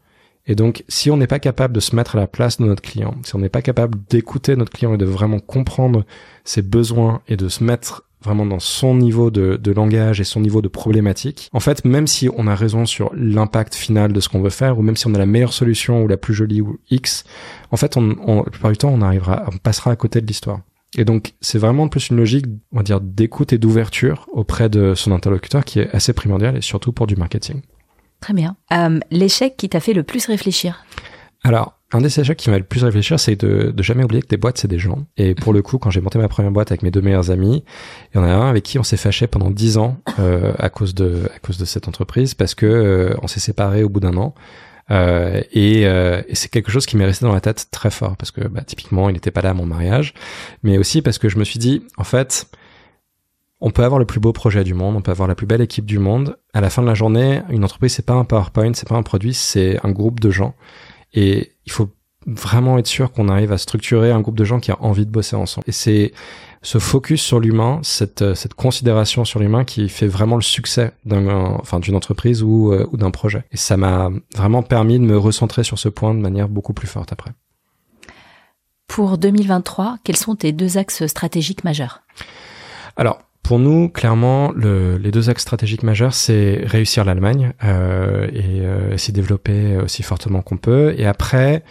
Et 0.47 0.55
donc, 0.55 0.85
si 0.89 1.11
on 1.11 1.17
n'est 1.17 1.27
pas 1.27 1.39
capable 1.39 1.75
de 1.75 1.81
se 1.81 1.97
mettre 1.97 2.17
à 2.17 2.21
la 2.21 2.27
place 2.27 2.59
de 2.59 2.67
notre 2.67 2.83
client, 2.83 3.15
si 3.25 3.35
on 3.35 3.39
n'est 3.39 3.49
pas 3.49 3.63
capable 3.63 3.99
d'écouter 4.11 4.57
notre 4.57 4.73
client 4.73 4.95
et 4.95 4.99
de 4.99 5.07
vraiment 5.07 5.41
comprendre 5.41 6.05
ses 6.45 6.61
besoins 6.61 7.23
et 7.29 7.37
de 7.37 7.49
se 7.49 7.65
mettre 7.65 8.05
vraiment 8.23 8.47
dans 8.47 8.59
son 8.59 8.95
niveau 8.95 9.31
de, 9.31 9.71
langage 9.71 10.21
et 10.21 10.25
son 10.25 10.41
niveau 10.41 10.63
de 10.63 10.69
problématique. 10.69 11.51
En 11.53 11.61
fait, 11.61 11.85
même 11.85 12.07
si 12.07 12.29
on 12.37 12.47
a 12.47 12.55
raison 12.55 12.87
sur 12.87 13.11
l'impact 13.15 13.75
final 13.75 14.13
de 14.13 14.21
ce 14.21 14.29
qu'on 14.29 14.41
veut 14.41 14.51
faire, 14.51 14.79
ou 14.79 14.83
même 14.83 14.97
si 14.97 15.07
on 15.07 15.15
a 15.15 15.19
la 15.19 15.27
meilleure 15.27 15.53
solution 15.53 16.03
ou 16.03 16.09
la 16.09 16.17
plus 16.17 16.35
jolie 16.35 16.61
ou 16.61 16.79
X, 16.91 17.25
en 17.71 17.77
fait, 17.77 17.97
on, 17.97 18.17
on, 18.27 18.37
la 18.43 18.51
plupart 18.51 18.71
du 18.71 18.79
temps, 18.79 18.91
on 18.91 19.03
arrivera, 19.03 19.45
on 19.53 19.59
passera 19.59 19.91
à 19.91 19.97
côté 19.97 20.21
de 20.21 20.27
l'histoire. 20.27 20.61
Et 20.97 21.05
donc, 21.05 21.35
c'est 21.41 21.59
vraiment 21.59 21.89
plus 21.89 22.11
une 22.11 22.17
logique, 22.17 22.47
on 22.73 22.79
va 22.79 22.83
dire, 22.83 23.01
d'écoute 23.01 23.53
et 23.53 23.59
d'ouverture 23.59 24.29
auprès 24.33 24.69
de 24.69 24.95
son 24.95 25.13
interlocuteur 25.13 25.65
qui 25.65 25.81
est 25.81 25.91
assez 25.95 26.13
primordial 26.13 26.57
et 26.57 26.61
surtout 26.61 26.93
pour 26.93 27.07
du 27.07 27.17
marketing. 27.17 27.63
Très 28.25 28.33
bien. 28.33 28.57
Euh, 28.73 29.01
l'échec 29.11 29.55
qui 29.59 29.69
t'a 29.69 29.81
fait 29.81 29.93
le 29.93 30.03
plus 30.03 30.25
réfléchir 30.25 30.87
Alors, 31.43 31.79
un 31.93 32.01
des 32.01 32.19
échecs 32.19 32.39
qui 32.39 32.49
m'a 32.49 32.57
le 32.57 32.65
plus 32.65 32.83
réfléchir, 32.83 33.21
c'est 33.21 33.37
de, 33.37 33.71
de 33.71 33.83
jamais 33.83 34.03
oublier 34.03 34.23
que 34.23 34.29
des 34.29 34.39
boîtes, 34.39 34.57
c'est 34.57 34.67
des 34.67 34.79
gens. 34.79 35.05
Et 35.19 35.35
pour 35.35 35.53
le 35.53 35.61
coup, 35.61 35.77
quand 35.77 35.91
j'ai 35.91 36.01
monté 36.01 36.19
ma 36.19 36.27
première 36.27 36.51
boîte 36.51 36.71
avec 36.71 36.83
mes 36.83 36.91
deux 36.91 37.03
meilleurs 37.03 37.31
amis, 37.31 37.65
il 38.15 38.17
y 38.17 38.19
en 38.19 38.25
a 38.25 38.31
un 38.31 38.49
avec 38.49 38.63
qui 38.63 38.79
on 38.79 38.83
s'est 38.83 38.97
fâché 38.97 39.27
pendant 39.27 39.51
dix 39.51 39.77
ans 39.77 39.99
euh, 40.21 40.55
à 40.59 40.71
cause 40.71 40.95
de 40.95 41.29
à 41.37 41.39
cause 41.39 41.59
de 41.59 41.67
cette 41.67 41.87
entreprise 41.87 42.33
parce 42.33 42.55
que 42.55 42.65
euh, 42.65 43.15
on 43.21 43.27
s'est 43.27 43.41
séparés 43.41 43.83
au 43.83 43.91
bout 43.91 44.01
d'un 44.01 44.17
an. 44.17 44.33
Et, 44.91 45.83
et 45.83 46.35
c'est 46.35 46.49
quelque 46.51 46.71
chose 46.71 46.87
qui 46.87 46.97
m'est 46.97 47.05
resté 47.05 47.27
dans 47.27 47.35
la 47.35 47.43
tête 47.43 47.69
très 47.71 47.91
fort 47.91 48.17
parce 48.17 48.31
que 48.31 48.49
bah, 48.49 48.63
typiquement, 48.63 49.11
il 49.11 49.13
n'était 49.13 49.31
pas 49.31 49.43
là 49.43 49.51
à 49.51 49.55
mon 49.55 49.67
mariage, 49.67 50.15
mais 50.63 50.79
aussi 50.79 51.03
parce 51.03 51.19
que 51.19 51.29
je 51.29 51.37
me 51.37 51.45
suis 51.45 51.59
dit, 51.59 51.83
en 51.99 52.05
fait, 52.05 52.47
on 53.61 53.71
peut 53.71 53.85
avoir 53.85 53.99
le 53.99 54.05
plus 54.05 54.21
beau 54.21 54.33
projet 54.33 54.65
du 54.65 54.75
monde, 54.75 54.97
on 54.97 55.01
peut 55.01 55.11
avoir 55.11 55.29
la 55.29 55.35
plus 55.35 55.47
belle 55.47 55.61
équipe 55.61 55.87
du 55.87 55.99
monde. 55.99 56.37
À 56.53 56.61
la 56.61 56.71
fin 56.71 56.83
de 56.83 56.87
la 56.87 56.95
journée, 56.95 57.43
une 57.49 57.65
entreprise, 57.65 57.95
c'est 57.95 58.05
pas 58.05 58.15
un 58.15 58.25
PowerPoint, 58.25 58.75
c'est 58.75 58.89
pas 58.89 58.97
un 58.97 59.03
produit, 59.03 59.35
c'est 59.35 59.79
un 59.85 59.91
groupe 59.91 60.21
de 60.21 60.31
gens. 60.31 60.55
Et 61.13 61.53
il 61.65 61.73
faut 61.73 61.91
vraiment 62.27 62.79
être 62.79 62.87
sûr 62.87 63.13
qu'on 63.13 63.29
arrive 63.29 63.53
à 63.53 63.59
structurer 63.59 64.11
un 64.11 64.21
groupe 64.21 64.37
de 64.37 64.45
gens 64.45 64.61
qui 64.61 64.71
a 64.71 64.83
envie 64.83 65.07
de 65.07 65.11
bosser 65.11 65.37
ensemble. 65.37 65.65
Et 65.69 65.73
c'est 65.73 66.13
ce 66.63 66.79
focus 66.79 67.23
sur 67.23 67.41
l'humain, 67.41 67.81
cette, 67.83 68.35
cette 68.35 68.55
considération 68.55 69.25
sur 69.25 69.39
l'humain 69.39 69.65
qui 69.65 69.89
fait 69.89 70.07
vraiment 70.07 70.37
le 70.37 70.43
succès 70.43 70.93
d'un, 71.05 71.27
enfin, 71.61 71.81
d'une 71.81 71.95
entreprise 71.95 72.43
ou, 72.43 72.73
euh, 72.73 72.87
ou 72.93 72.97
d'un 72.97 73.11
projet. 73.11 73.45
Et 73.53 73.57
ça 73.57 73.77
m'a 73.77 74.11
vraiment 74.35 74.63
permis 74.63 74.99
de 74.99 75.05
me 75.05 75.19
recentrer 75.19 75.65
sur 75.65 75.79
ce 75.79 75.89
point 75.89 76.15
de 76.15 76.21
manière 76.21 76.49
beaucoup 76.49 76.73
plus 76.73 76.89
forte 76.89 77.13
après. 77.13 77.33
Pour 78.87 79.19
2023, 79.19 79.99
quels 80.05 80.17
sont 80.17 80.37
tes 80.37 80.53
deux 80.53 80.79
axes 80.79 81.07
stratégiques 81.07 81.65
majeurs? 81.65 82.03
Alors, 82.97 83.19
pour 83.45 83.59
nous, 83.59 83.91
clairement, 83.91 84.53
le, 84.57 84.97
les 84.97 85.11
deux 85.11 85.29
axes 85.29 85.43
stratégiques 85.43 85.83
majeurs, 85.83 86.15
c'est 86.15 86.63
réussir 86.65 87.05
l'Allemagne 87.05 87.53
euh, 87.63 88.27
et 88.33 88.63
euh, 88.63 88.97
s'y 88.97 89.13
développer 89.13 89.77
aussi 89.77 90.03
fortement 90.03 90.41
qu'on 90.41 90.57
peut. 90.57 90.95
Et 90.97 91.05
après, 91.05 91.63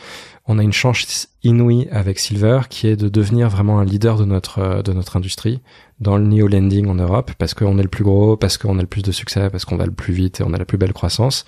on 0.46 0.60
a 0.60 0.64
une 0.64 0.72
chance 0.72 1.30
inouïe 1.42 1.88
avec 1.92 2.20
Silver, 2.20 2.62
qui 2.70 2.88
est 2.88 2.96
de 2.96 3.10
devenir 3.10 3.50
vraiment 3.50 3.80
un 3.80 3.86
leader 3.86 4.18
de 4.18 4.26
notre 4.26 4.84
de 4.84 4.94
notre 4.94 5.18
industrie 5.18 5.62
dans 6.00 6.16
le 6.16 6.26
neo 6.26 6.48
lending 6.48 6.88
en 6.88 6.96
Europe, 6.96 7.32
parce 7.40 7.56
qu'on 7.56 7.80
est 7.80 7.84
le 7.84 7.90
plus 7.90 8.04
gros, 8.04 8.38
parce 8.38 8.60
qu'on 8.60 8.78
a 8.78 8.82
le 8.82 8.88
plus 8.88 9.02
de 9.02 9.12
succès, 9.12 9.50
parce 9.50 9.66
qu'on 9.66 9.78
va 9.78 9.88
le 9.88 9.94
plus 9.94 10.14
vite 10.14 10.42
et 10.42 10.44
on 10.44 10.54
a 10.54 10.58
la 10.58 10.66
plus 10.66 10.78
belle 10.78 10.94
croissance. 10.94 11.44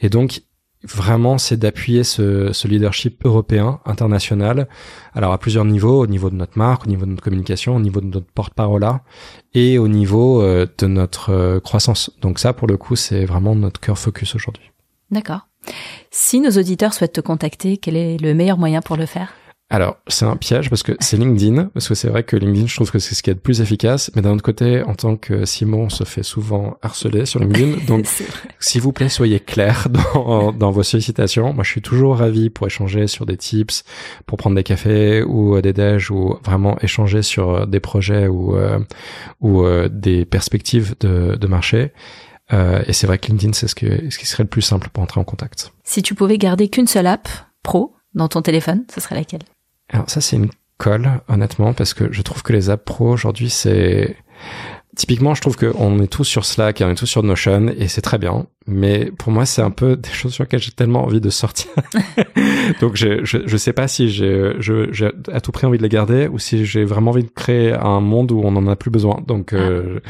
Et 0.00 0.08
donc, 0.08 0.40
vraiment, 0.86 1.38
c'est 1.38 1.56
d'appuyer 1.56 2.04
ce, 2.04 2.66
leadership 2.66 3.24
européen, 3.24 3.80
international, 3.84 4.68
alors 5.14 5.32
à 5.32 5.38
plusieurs 5.38 5.64
niveaux, 5.64 6.00
au 6.02 6.06
niveau 6.06 6.30
de 6.30 6.36
notre 6.36 6.58
marque, 6.58 6.86
au 6.86 6.88
niveau 6.88 7.04
de 7.04 7.10
notre 7.10 7.22
communication, 7.22 7.76
au 7.76 7.80
niveau 7.80 8.00
de 8.00 8.06
notre 8.06 8.26
porte-parole 8.32 8.86
et 9.54 9.78
au 9.78 9.88
niveau 9.88 10.42
euh, 10.42 10.66
de 10.78 10.86
notre 10.86 11.30
euh, 11.30 11.60
croissance. 11.60 12.10
Donc 12.20 12.38
ça, 12.38 12.52
pour 12.52 12.68
le 12.68 12.76
coup, 12.76 12.96
c'est 12.96 13.24
vraiment 13.24 13.54
notre 13.54 13.80
cœur 13.80 13.98
focus 13.98 14.34
aujourd'hui. 14.34 14.70
D'accord. 15.10 15.48
Si 16.10 16.40
nos 16.40 16.50
auditeurs 16.50 16.94
souhaitent 16.94 17.14
te 17.14 17.20
contacter, 17.20 17.76
quel 17.76 17.96
est 17.96 18.18
le 18.18 18.34
meilleur 18.34 18.58
moyen 18.58 18.82
pour 18.82 18.96
le 18.96 19.06
faire? 19.06 19.32
Alors, 19.68 19.96
c'est 20.06 20.24
un 20.24 20.36
piège 20.36 20.70
parce 20.70 20.84
que 20.84 20.92
c'est 21.00 21.16
LinkedIn, 21.16 21.70
parce 21.74 21.88
que 21.88 21.96
c'est 21.96 22.06
vrai 22.06 22.22
que 22.22 22.36
LinkedIn, 22.36 22.68
je 22.68 22.76
trouve 22.76 22.92
que 22.92 23.00
c'est 23.00 23.16
ce 23.16 23.22
qui 23.24 23.30
est 23.30 23.34
le 23.34 23.40
plus 23.40 23.60
efficace, 23.60 24.12
mais 24.14 24.22
d'un 24.22 24.34
autre 24.34 24.44
côté, 24.44 24.84
en 24.84 24.94
tant 24.94 25.16
que 25.16 25.44
Simon, 25.44 25.86
on 25.86 25.88
se 25.88 26.04
fait 26.04 26.22
souvent 26.22 26.76
harceler 26.82 27.26
sur 27.26 27.40
LinkedIn, 27.40 27.84
donc 27.88 28.06
s'il 28.60 28.80
vous 28.80 28.92
plaît, 28.92 29.08
soyez 29.08 29.40
clair 29.40 29.88
dans, 30.14 30.52
dans 30.52 30.70
vos 30.70 30.84
sollicitations. 30.84 31.52
Moi, 31.52 31.64
je 31.64 31.70
suis 31.70 31.82
toujours 31.82 32.18
ravi 32.18 32.48
pour 32.48 32.68
échanger 32.68 33.08
sur 33.08 33.26
des 33.26 33.36
tips, 33.36 33.82
pour 34.26 34.38
prendre 34.38 34.54
des 34.54 34.62
cafés 34.62 35.24
ou 35.24 35.60
des 35.60 35.72
déj, 35.72 36.12
ou 36.12 36.38
vraiment 36.44 36.78
échanger 36.80 37.22
sur 37.22 37.66
des 37.66 37.80
projets 37.80 38.28
ou, 38.28 38.54
euh, 38.54 38.78
ou 39.40 39.64
euh, 39.64 39.88
des 39.88 40.24
perspectives 40.24 40.94
de, 41.00 41.34
de 41.34 41.46
marché. 41.48 41.92
Euh, 42.52 42.84
et 42.86 42.92
c'est 42.92 43.08
vrai 43.08 43.18
que 43.18 43.26
LinkedIn, 43.26 43.52
c'est 43.52 43.66
ce, 43.66 43.74
que, 43.74 44.10
ce 44.10 44.18
qui 44.18 44.26
serait 44.26 44.44
le 44.44 44.48
plus 44.48 44.62
simple 44.62 44.90
pour 44.92 45.02
entrer 45.02 45.20
en 45.20 45.24
contact. 45.24 45.72
Si 45.82 46.02
tu 46.02 46.14
pouvais 46.14 46.38
garder 46.38 46.68
qu'une 46.68 46.86
seule 46.86 47.08
app 47.08 47.28
pro 47.64 47.96
dans 48.14 48.28
ton 48.28 48.42
téléphone, 48.42 48.84
ce 48.94 49.00
serait 49.00 49.16
laquelle? 49.16 49.42
Alors 49.90 50.10
ça, 50.10 50.20
c'est 50.20 50.36
une 50.36 50.50
colle, 50.78 51.20
honnêtement, 51.28 51.72
parce 51.72 51.94
que 51.94 52.12
je 52.12 52.22
trouve 52.22 52.42
que 52.42 52.52
les 52.52 52.70
apps 52.70 52.84
pro 52.84 53.10
aujourd'hui, 53.10 53.50
c'est... 53.50 54.16
Typiquement, 54.96 55.34
je 55.34 55.42
trouve 55.42 55.58
qu'on 55.58 56.00
est 56.00 56.06
tous 56.06 56.24
sur 56.24 56.46
Slack 56.46 56.80
et 56.80 56.84
on 56.84 56.90
est 56.90 56.94
tous 56.94 57.04
sur 57.04 57.22
Notion 57.22 57.68
et 57.68 57.86
c'est 57.86 58.00
très 58.00 58.16
bien. 58.16 58.46
Mais 58.66 59.10
pour 59.18 59.30
moi, 59.30 59.44
c'est 59.44 59.60
un 59.60 59.70
peu 59.70 59.94
des 59.94 60.08
choses 60.08 60.32
sur 60.32 60.44
lesquelles 60.44 60.60
j'ai 60.60 60.72
tellement 60.72 61.04
envie 61.04 61.20
de 61.20 61.28
sortir. 61.28 61.70
Donc, 62.80 62.96
je, 62.96 63.22
je, 63.22 63.38
je 63.44 63.56
sais 63.58 63.74
pas 63.74 63.88
si 63.88 64.08
j'ai, 64.08 64.54
j'ai 64.58 65.10
à 65.30 65.42
tout 65.42 65.52
prix 65.52 65.66
envie 65.66 65.76
de 65.76 65.82
les 65.82 65.90
garder 65.90 66.28
ou 66.28 66.38
si 66.38 66.64
j'ai 66.64 66.84
vraiment 66.84 67.10
envie 67.10 67.24
de 67.24 67.28
créer 67.28 67.74
un 67.74 68.00
monde 68.00 68.32
où 68.32 68.40
on 68.42 68.56
en 68.56 68.66
a 68.68 68.74
plus 68.74 68.90
besoin. 68.90 69.22
Donc, 69.26 69.52
euh, 69.52 70.00
ah. 70.02 70.08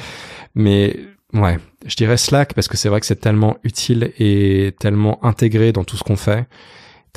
mais 0.55 1.01
ouais, 1.33 1.59
je 1.85 1.97
dirais 1.97 2.17
Slack 2.17 2.55
parce 2.55 2.69
que 2.69 2.77
c'est 2.77 2.89
vrai 2.89 3.01
que 3.01 3.07
c'est 3.07 3.21
tellement 3.21 3.57
utile 3.65 4.12
et 4.21 4.73
tellement 4.79 5.19
intégré 5.25 5.73
dans 5.73 5.83
tout 5.83 5.97
ce 5.97 6.05
qu'on 6.05 6.17
fait 6.17 6.47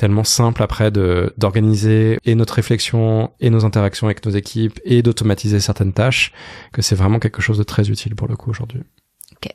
tellement 0.00 0.24
simple 0.24 0.62
après 0.62 0.90
de 0.90 1.34
d'organiser 1.36 2.18
et 2.24 2.34
notre 2.34 2.54
réflexion 2.54 3.32
et 3.38 3.50
nos 3.50 3.66
interactions 3.66 4.06
avec 4.06 4.24
nos 4.24 4.32
équipes 4.32 4.80
et 4.86 5.02
d'automatiser 5.02 5.60
certaines 5.60 5.92
tâches 5.92 6.32
que 6.72 6.80
c'est 6.80 6.94
vraiment 6.94 7.18
quelque 7.18 7.42
chose 7.42 7.58
de 7.58 7.64
très 7.64 7.90
utile 7.90 8.14
pour 8.14 8.26
le 8.26 8.34
coup 8.34 8.48
aujourd'hui. 8.48 8.80
Ok. 9.32 9.54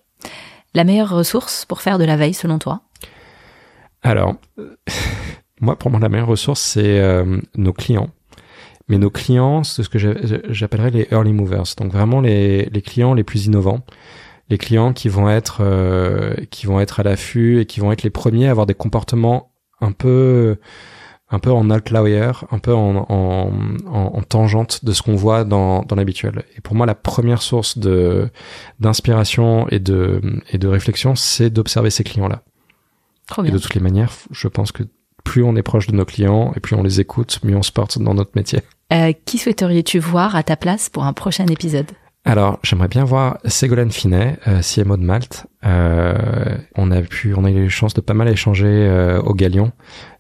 La 0.76 0.84
meilleure 0.84 1.10
ressource 1.10 1.66
pour 1.66 1.82
faire 1.82 1.98
de 1.98 2.04
la 2.04 2.16
veille 2.16 2.36
selon 2.36 2.60
toi? 2.60 2.82
Alors, 4.04 4.36
moi 5.62 5.80
pour 5.80 5.90
moi 5.90 6.00
la 6.00 6.10
meilleure 6.10 6.28
ressource 6.28 6.62
c'est 6.62 7.00
euh, 7.00 7.42
nos 7.56 7.74
clients. 7.74 8.12
Mais 8.88 9.00
nos 9.00 9.10
clients, 9.10 9.64
c'est 9.64 9.82
ce 9.82 9.90
que 9.90 9.98
j'appellerais 9.98 10.92
les 10.92 11.08
early 11.10 11.34
movers. 11.34 11.74
Donc 11.80 11.92
vraiment 11.92 12.22
les, 12.22 12.66
les 12.66 12.82
clients 12.84 13.16
les 13.16 13.24
plus 13.24 13.48
innovants 13.48 13.84
les 14.50 14.60
clients 14.60 14.94
qui 14.94 15.10
vont 15.10 15.28
être 15.28 15.62
euh, 15.62 16.36
qui 16.52 16.68
vont 16.68 16.80
être 16.80 17.00
à 17.00 17.04
l'affût 17.04 17.62
et 17.62 17.66
qui 17.66 17.80
vont 17.80 17.92
être 17.92 18.04
les 18.04 18.12
premiers 18.12 18.48
à 18.48 18.52
avoir 18.52 18.68
des 18.68 18.76
comportements 18.76 19.55
un 19.86 19.92
peu 19.92 20.58
un 21.32 21.40
peu 21.40 21.52
en 21.52 21.70
outlier, 21.72 22.32
un 22.52 22.60
peu 22.60 22.74
en, 22.74 23.06
en, 23.10 23.52
en, 23.88 24.22
tangente 24.22 24.86
de 24.86 24.94
ce 24.94 25.02
qu'on 25.02 25.16
voit 25.16 25.44
dans, 25.44 25.82
dans 25.82 25.96
l'habituel. 25.96 26.44
Et 26.56 26.62
pour 26.62 26.76
moi, 26.76 26.86
la 26.86 26.94
première 26.94 27.42
source 27.42 27.80
de 27.80 28.30
d'inspiration 28.80 29.68
et 29.70 29.80
de 29.80 30.22
et 30.52 30.58
de 30.58 30.68
réflexion, 30.68 31.16
c'est 31.16 31.50
d'observer 31.50 31.90
ces 31.90 32.04
clients-là. 32.04 32.44
Et 33.44 33.50
de 33.50 33.58
toutes 33.58 33.74
les 33.74 33.82
manières, 33.82 34.12
je 34.30 34.48
pense 34.48 34.72
que 34.72 34.84
plus 35.24 35.44
on 35.44 35.56
est 35.56 35.64
proche 35.64 35.88
de 35.88 35.96
nos 35.96 36.06
clients 36.06 36.54
et 36.56 36.60
plus 36.60 36.76
on 36.76 36.84
les 36.84 37.00
écoute, 37.02 37.40
mieux 37.44 37.58
on 37.58 37.64
se 37.64 37.72
porte 37.72 37.98
dans 37.98 38.14
notre 38.14 38.32
métier. 38.36 38.60
Euh, 38.94 39.12
qui 39.26 39.40
souhaiteriez-tu 39.40 39.98
voir 39.98 40.36
à 40.36 40.44
ta 40.44 40.56
place 40.56 40.90
pour 40.90 41.06
un 41.06 41.14
prochain 41.14 41.48
épisode? 41.48 41.88
Alors, 42.28 42.58
j'aimerais 42.64 42.88
bien 42.88 43.04
voir 43.04 43.38
Ségolène 43.46 43.92
Finet, 43.92 44.40
euh, 44.48 44.62
CMO 44.62 44.98
de 44.98 45.04
Malte. 45.04 45.46
Euh, 45.64 46.58
on 46.76 46.90
a 46.90 47.02
pu, 47.02 47.36
on 47.36 47.46
a 47.46 47.52
eu 47.52 47.64
la 47.64 47.70
chance 47.70 47.94
de 47.94 48.02
pas 48.02 48.16
mal 48.16 48.28
échanger 48.28 48.66
euh, 48.66 49.22
au 49.22 49.36
Galion, 49.36 49.72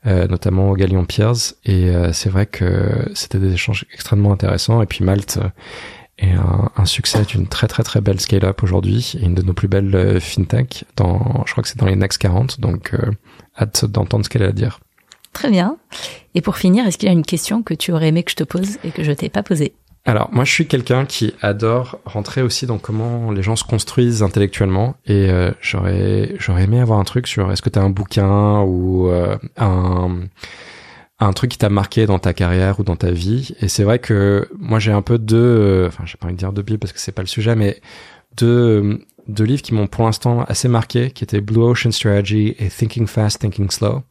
euh, 0.05 0.27
notamment 0.27 0.69
au 0.69 0.75
Galion 0.75 1.03
Piers, 1.03 1.55
et 1.65 1.91
c'est 2.13 2.29
vrai 2.29 2.45
que 2.45 3.09
c'était 3.15 3.39
des 3.39 3.53
échanges 3.53 3.87
extrêmement 3.91 4.31
intéressants. 4.31 4.83
Et 4.83 4.85
puis 4.85 5.03
Malte 5.03 5.39
est 6.19 6.35
un, 6.75 6.85
succès 6.85 7.23
d'une 7.23 7.47
très 7.47 7.67
très 7.67 7.81
très 7.81 8.01
belle 8.01 8.21
scale-up 8.21 8.61
aujourd'hui, 8.61 9.15
une 9.19 9.33
de 9.33 9.41
nos 9.41 9.53
plus 9.53 9.67
belles 9.67 10.21
fintech. 10.21 10.85
Dans, 10.95 11.43
je 11.47 11.51
crois 11.53 11.63
que 11.63 11.67
c'est 11.67 11.79
dans 11.79 11.87
les 11.87 11.95
next 11.95 12.21
40, 12.21 12.59
donc 12.59 12.93
hâte 13.59 13.85
d'entendre 13.85 14.23
ce 14.23 14.29
qu'elle 14.29 14.43
a 14.43 14.47
à 14.47 14.51
dire. 14.51 14.79
Très 15.33 15.49
bien. 15.49 15.77
Et 16.35 16.41
pour 16.41 16.57
finir, 16.57 16.85
est-ce 16.85 16.99
qu'il 16.99 17.07
y 17.07 17.09
a 17.09 17.13
une 17.13 17.25
question 17.25 17.63
que 17.63 17.73
tu 17.73 17.91
aurais 17.91 18.09
aimé 18.09 18.23
que 18.23 18.31
je 18.31 18.37
te 18.37 18.43
pose 18.43 18.77
et 18.83 18.91
que 18.91 19.03
je 19.03 19.11
t'ai 19.11 19.29
pas 19.29 19.41
posée? 19.41 19.73
Alors, 20.07 20.29
moi, 20.31 20.43
je 20.43 20.51
suis 20.51 20.67
quelqu'un 20.67 21.05
qui 21.05 21.33
adore 21.41 21.99
rentrer 22.05 22.43
aussi 22.43 22.67
dans 22.67 22.77
comment 22.77 23.31
les 23.31 23.41
gens 23.41 23.55
se 23.55 23.63
construisent 23.63 24.21
intellectuellement. 24.21 24.95
Et 25.07 25.31
euh, 25.31 25.51
j'aurais, 25.61 26.35
j'aurais 26.37 26.65
aimé 26.65 26.79
avoir 26.79 26.99
un 26.99 27.03
truc 27.03 27.25
sur 27.25 27.51
est-ce 27.51 27.63
que 27.63 27.71
tu 27.71 27.79
as 27.79 27.81
un 27.81 27.89
bouquin 27.89 28.61
ou 28.61 29.09
euh, 29.09 29.35
un, 29.57 30.19
un 31.19 31.33
truc 31.33 31.51
qui 31.51 31.57
t'a 31.57 31.69
marqué 31.69 32.05
dans 32.05 32.19
ta 32.19 32.33
carrière 32.33 32.79
ou 32.79 32.83
dans 32.83 32.95
ta 32.95 33.09
vie. 33.09 33.55
Et 33.61 33.67
c'est 33.67 33.83
vrai 33.83 33.97
que 33.97 34.47
moi, 34.59 34.77
j'ai 34.77 34.91
un 34.91 35.01
peu 35.01 35.17
deux, 35.17 35.37
euh, 35.37 35.87
enfin, 35.87 36.03
j'ai 36.05 36.17
pas 36.17 36.27
envie 36.27 36.35
de 36.35 36.39
dire 36.39 36.53
deux 36.53 36.61
bibles 36.61 36.79
parce 36.79 36.93
que 36.93 36.99
c'est 36.99 37.11
pas 37.11 37.23
le 37.23 37.27
sujet, 37.27 37.55
mais 37.55 37.81
deux, 38.37 38.99
deux 39.27 39.43
livres 39.43 39.63
qui 39.63 39.73
m'ont 39.73 39.87
pour 39.87 40.05
l'instant 40.05 40.43
assez 40.43 40.67
marqué, 40.67 41.09
qui 41.09 41.23
étaient 41.23 41.41
Blue 41.41 41.63
Ocean 41.63 41.91
Strategy 41.91 42.55
et 42.59 42.67
Thinking 42.67 43.07
Fast, 43.07 43.41
Thinking 43.41 43.71
Slow 43.71 44.03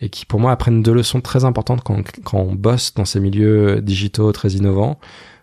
et 0.00 0.08
qui 0.08 0.26
pour 0.26 0.40
moi 0.40 0.52
apprennent 0.52 0.82
deux 0.82 0.94
leçons 0.94 1.20
très 1.20 1.44
importantes 1.44 1.82
quand, 1.82 2.02
quand 2.24 2.38
on 2.38 2.54
bosse 2.54 2.94
dans 2.94 3.04
ces 3.04 3.20
milieux 3.20 3.80
digitaux 3.80 4.32
très 4.32 4.50
innovants 4.50 4.98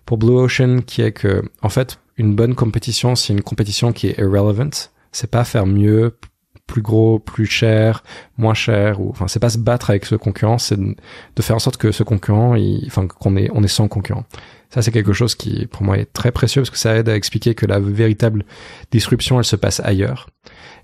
pour 0.06 0.18
Blue 0.18 0.38
Ocean 0.38 0.80
qui 0.86 1.02
est 1.02 1.12
que, 1.12 1.44
en 1.62 1.70
fait, 1.70 2.00
une 2.18 2.36
bonne 2.36 2.56
compétition, 2.56 3.16
c'est 3.16 3.34
une 3.34 3.42
compétition 3.42 3.94
qui 3.94 4.08
est 4.08 4.18
irrelevant. 4.18 4.70
C'est 5.12 5.30
pas 5.30 5.44
faire 5.44 5.66
mieux, 5.66 6.18
plus 6.66 6.82
gros, 6.82 7.18
plus 7.20 7.46
cher, 7.46 8.04
moins 8.38 8.54
cher, 8.54 9.00
ou 9.00 9.10
enfin 9.10 9.28
c'est 9.28 9.40
pas 9.40 9.50
se 9.50 9.58
battre 9.58 9.90
avec 9.90 10.06
ce 10.06 10.16
concurrent, 10.16 10.58
c'est 10.58 10.78
de, 10.78 10.96
faire 11.42 11.56
en 11.56 11.60
sorte 11.60 11.78
que 11.78 11.92
ce 11.92 12.04
concurrent, 12.04 12.56
il, 12.56 12.84
enfin 12.88 13.08
qu'on 13.08 13.36
est 13.38 13.50
on 13.54 13.64
est 13.64 13.70
sans 13.70 13.88
concurrent. 13.88 14.26
Ça 14.70 14.82
c'est 14.82 14.92
quelque 14.92 15.14
chose 15.14 15.34
qui 15.34 15.66
pour 15.68 15.84
moi 15.84 15.98
est 15.98 16.12
très 16.12 16.32
précieux 16.32 16.62
parce 16.62 16.70
que 16.70 16.78
ça 16.78 16.96
aide 16.96 17.10
à 17.10 17.16
expliquer 17.16 17.56
que 17.56 17.66
la 17.66 17.80
véritable 17.80 18.46
disruption 18.92 19.40
elle 19.40 19.46
se 19.46 19.56
passe 19.56 19.80
ailleurs. 19.80 20.30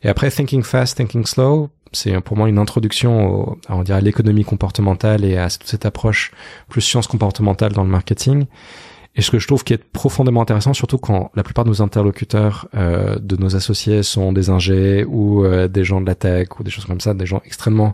Et 0.04 0.10
après 0.10 0.32
thinking 0.32 0.64
fast, 0.64 0.98
thinking 0.98 1.26
slow, 1.26 1.70
c'est 1.94 2.20
pour 2.22 2.38
moi 2.38 2.50
une 2.50 2.58
introduction 2.58 3.26
au, 3.26 3.58
à, 3.68 3.76
on 3.76 3.84
dirait 3.84 4.02
l'économie 4.02 4.44
comportementale 4.44 5.24
et 5.24 5.38
à 5.38 5.50
cette 5.50 5.86
approche 5.86 6.32
plus 6.68 6.82
science 6.82 7.08
comportementale 7.08 7.72
dans 7.72 7.84
le 7.84 7.90
marketing. 7.90 8.46
Et 9.16 9.22
ce 9.22 9.30
que 9.30 9.38
je 9.38 9.46
trouve 9.46 9.64
qui 9.64 9.74
est 9.74 9.84
profondément 9.84 10.42
intéressant, 10.42 10.74
surtout 10.74 10.98
quand 10.98 11.32
la 11.36 11.44
plupart 11.44 11.66
de 11.66 11.70
nos 11.70 11.82
interlocuteurs, 11.84 12.68
euh, 12.74 13.18
de 13.20 13.36
nos 13.36 13.56
associés 13.56 14.02
sont 14.02 14.34
des 14.34 14.50
ingés 14.50 15.06
ou 15.06 15.46
euh, 15.46 15.68
des 15.68 15.84
gens 15.84 16.02
de 16.02 16.08
la 16.08 16.16
tech 16.16 16.48
ou 16.60 16.64
des 16.64 16.72
choses 16.72 16.86
comme 16.86 17.00
ça, 17.00 17.14
des 17.14 17.28
gens 17.28 17.42
extrêmement 17.46 17.94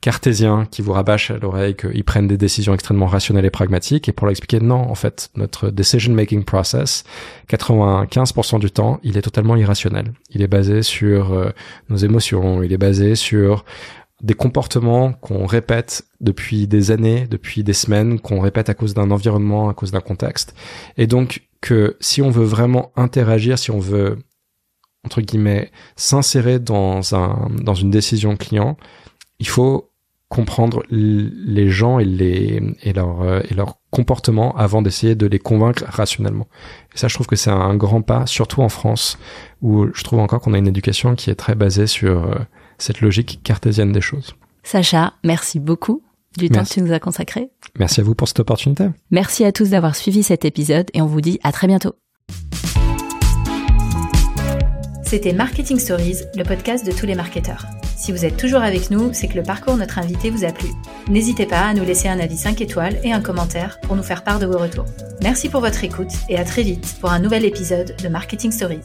cartésiens 0.00 0.66
qui 0.70 0.82
vous 0.82 0.92
rabâchent 0.92 1.30
à 1.30 1.38
l'oreille 1.38 1.74
qu'ils 1.74 2.04
prennent 2.04 2.28
des 2.28 2.36
décisions 2.36 2.74
extrêmement 2.74 3.06
rationnelles 3.06 3.44
et 3.44 3.50
pragmatiques. 3.50 4.08
Et 4.08 4.12
pour 4.12 4.26
leur 4.26 4.32
expliquer, 4.32 4.60
non, 4.60 4.90
en 4.90 4.94
fait, 4.94 5.30
notre 5.36 5.70
decision-making 5.70 6.44
process, 6.44 7.04
95% 7.48 8.60
du 8.60 8.70
temps, 8.70 9.00
il 9.02 9.16
est 9.16 9.22
totalement 9.22 9.56
irrationnel. 9.56 10.12
Il 10.30 10.42
est 10.42 10.48
basé 10.48 10.82
sur 10.82 11.32
euh, 11.32 11.50
nos 11.88 11.96
émotions, 11.96 12.62
il 12.62 12.72
est 12.72 12.78
basé 12.78 13.14
sur 13.14 13.64
des 14.22 14.34
comportements 14.34 15.12
qu'on 15.12 15.46
répète 15.46 16.04
depuis 16.20 16.66
des 16.66 16.90
années, 16.90 17.26
depuis 17.28 17.62
des 17.62 17.72
semaines, 17.72 18.18
qu'on 18.18 18.40
répète 18.40 18.68
à 18.68 18.74
cause 18.74 18.94
d'un 18.94 19.10
environnement, 19.10 19.68
à 19.68 19.74
cause 19.74 19.92
d'un 19.92 20.00
contexte. 20.00 20.54
Et 20.96 21.06
donc 21.06 21.42
que 21.60 21.96
si 22.00 22.22
on 22.22 22.30
veut 22.30 22.44
vraiment 22.44 22.92
interagir, 22.96 23.58
si 23.58 23.70
on 23.70 23.78
veut 23.78 24.18
entre 25.04 25.20
guillemets 25.20 25.70
s'insérer 25.96 26.58
dans 26.58 27.14
un 27.14 27.48
dans 27.62 27.74
une 27.74 27.90
décision 27.90 28.36
client, 28.36 28.76
il 29.38 29.48
faut 29.48 29.87
comprendre 30.28 30.82
les 30.90 31.70
gens 31.70 31.98
et 31.98 32.04
les 32.04 32.62
et 32.82 32.92
leur 32.92 33.22
euh, 33.22 33.40
et 33.48 33.54
leur 33.54 33.78
comportement 33.90 34.54
avant 34.56 34.82
d'essayer 34.82 35.14
de 35.14 35.26
les 35.26 35.38
convaincre 35.38 35.84
rationnellement. 35.86 36.46
Et 36.94 36.98
ça, 36.98 37.08
je 37.08 37.14
trouve 37.14 37.26
que 37.26 37.36
c'est 37.36 37.50
un 37.50 37.74
grand 37.74 38.02
pas, 38.02 38.26
surtout 38.26 38.60
en 38.60 38.68
France, 38.68 39.18
où 39.62 39.86
je 39.94 40.04
trouve 40.04 40.18
encore 40.18 40.40
qu'on 40.40 40.54
a 40.54 40.58
une 40.58 40.68
éducation 40.68 41.14
qui 41.14 41.30
est 41.30 41.34
très 41.34 41.54
basée 41.54 41.86
sur 41.86 42.24
euh, 42.24 42.34
cette 42.76 43.00
logique 43.00 43.40
cartésienne 43.42 43.92
des 43.92 44.02
choses. 44.02 44.34
Sacha, 44.62 45.14
merci 45.24 45.60
beaucoup 45.60 46.02
du 46.36 46.50
temps 46.50 46.62
que 46.62 46.68
tu 46.68 46.82
nous 46.82 46.92
as 46.92 47.00
consacré. 47.00 47.50
Merci 47.78 48.00
à 48.00 48.04
vous 48.04 48.14
pour 48.14 48.28
cette 48.28 48.40
opportunité. 48.40 48.88
Merci 49.10 49.44
à 49.44 49.52
tous 49.52 49.70
d'avoir 49.70 49.96
suivi 49.96 50.22
cet 50.22 50.44
épisode 50.44 50.90
et 50.92 51.00
on 51.00 51.06
vous 51.06 51.22
dit 51.22 51.40
à 51.42 51.52
très 51.52 51.66
bientôt. 51.66 51.94
C'était 55.08 55.32
Marketing 55.32 55.78
Stories, 55.78 56.18
le 56.36 56.44
podcast 56.44 56.84
de 56.84 56.92
tous 56.92 57.06
les 57.06 57.14
marketeurs. 57.14 57.64
Si 57.96 58.12
vous 58.12 58.26
êtes 58.26 58.36
toujours 58.36 58.60
avec 58.60 58.90
nous, 58.90 59.14
c'est 59.14 59.26
que 59.26 59.38
le 59.38 59.42
parcours 59.42 59.72
de 59.72 59.78
notre 59.78 59.98
invité 59.98 60.28
vous 60.28 60.44
a 60.44 60.52
plu. 60.52 60.68
N'hésitez 61.08 61.46
pas 61.46 61.60
à 61.60 61.72
nous 61.72 61.82
laisser 61.82 62.08
un 62.08 62.20
avis 62.20 62.36
5 62.36 62.60
étoiles 62.60 63.00
et 63.02 63.14
un 63.14 63.22
commentaire 63.22 63.80
pour 63.80 63.96
nous 63.96 64.02
faire 64.02 64.22
part 64.22 64.38
de 64.38 64.44
vos 64.44 64.58
retours. 64.58 64.84
Merci 65.22 65.48
pour 65.48 65.62
votre 65.62 65.82
écoute 65.82 66.12
et 66.28 66.36
à 66.36 66.44
très 66.44 66.62
vite 66.62 66.96
pour 67.00 67.10
un 67.10 67.20
nouvel 67.20 67.46
épisode 67.46 67.96
de 68.02 68.08
Marketing 68.08 68.52
Stories. 68.52 68.84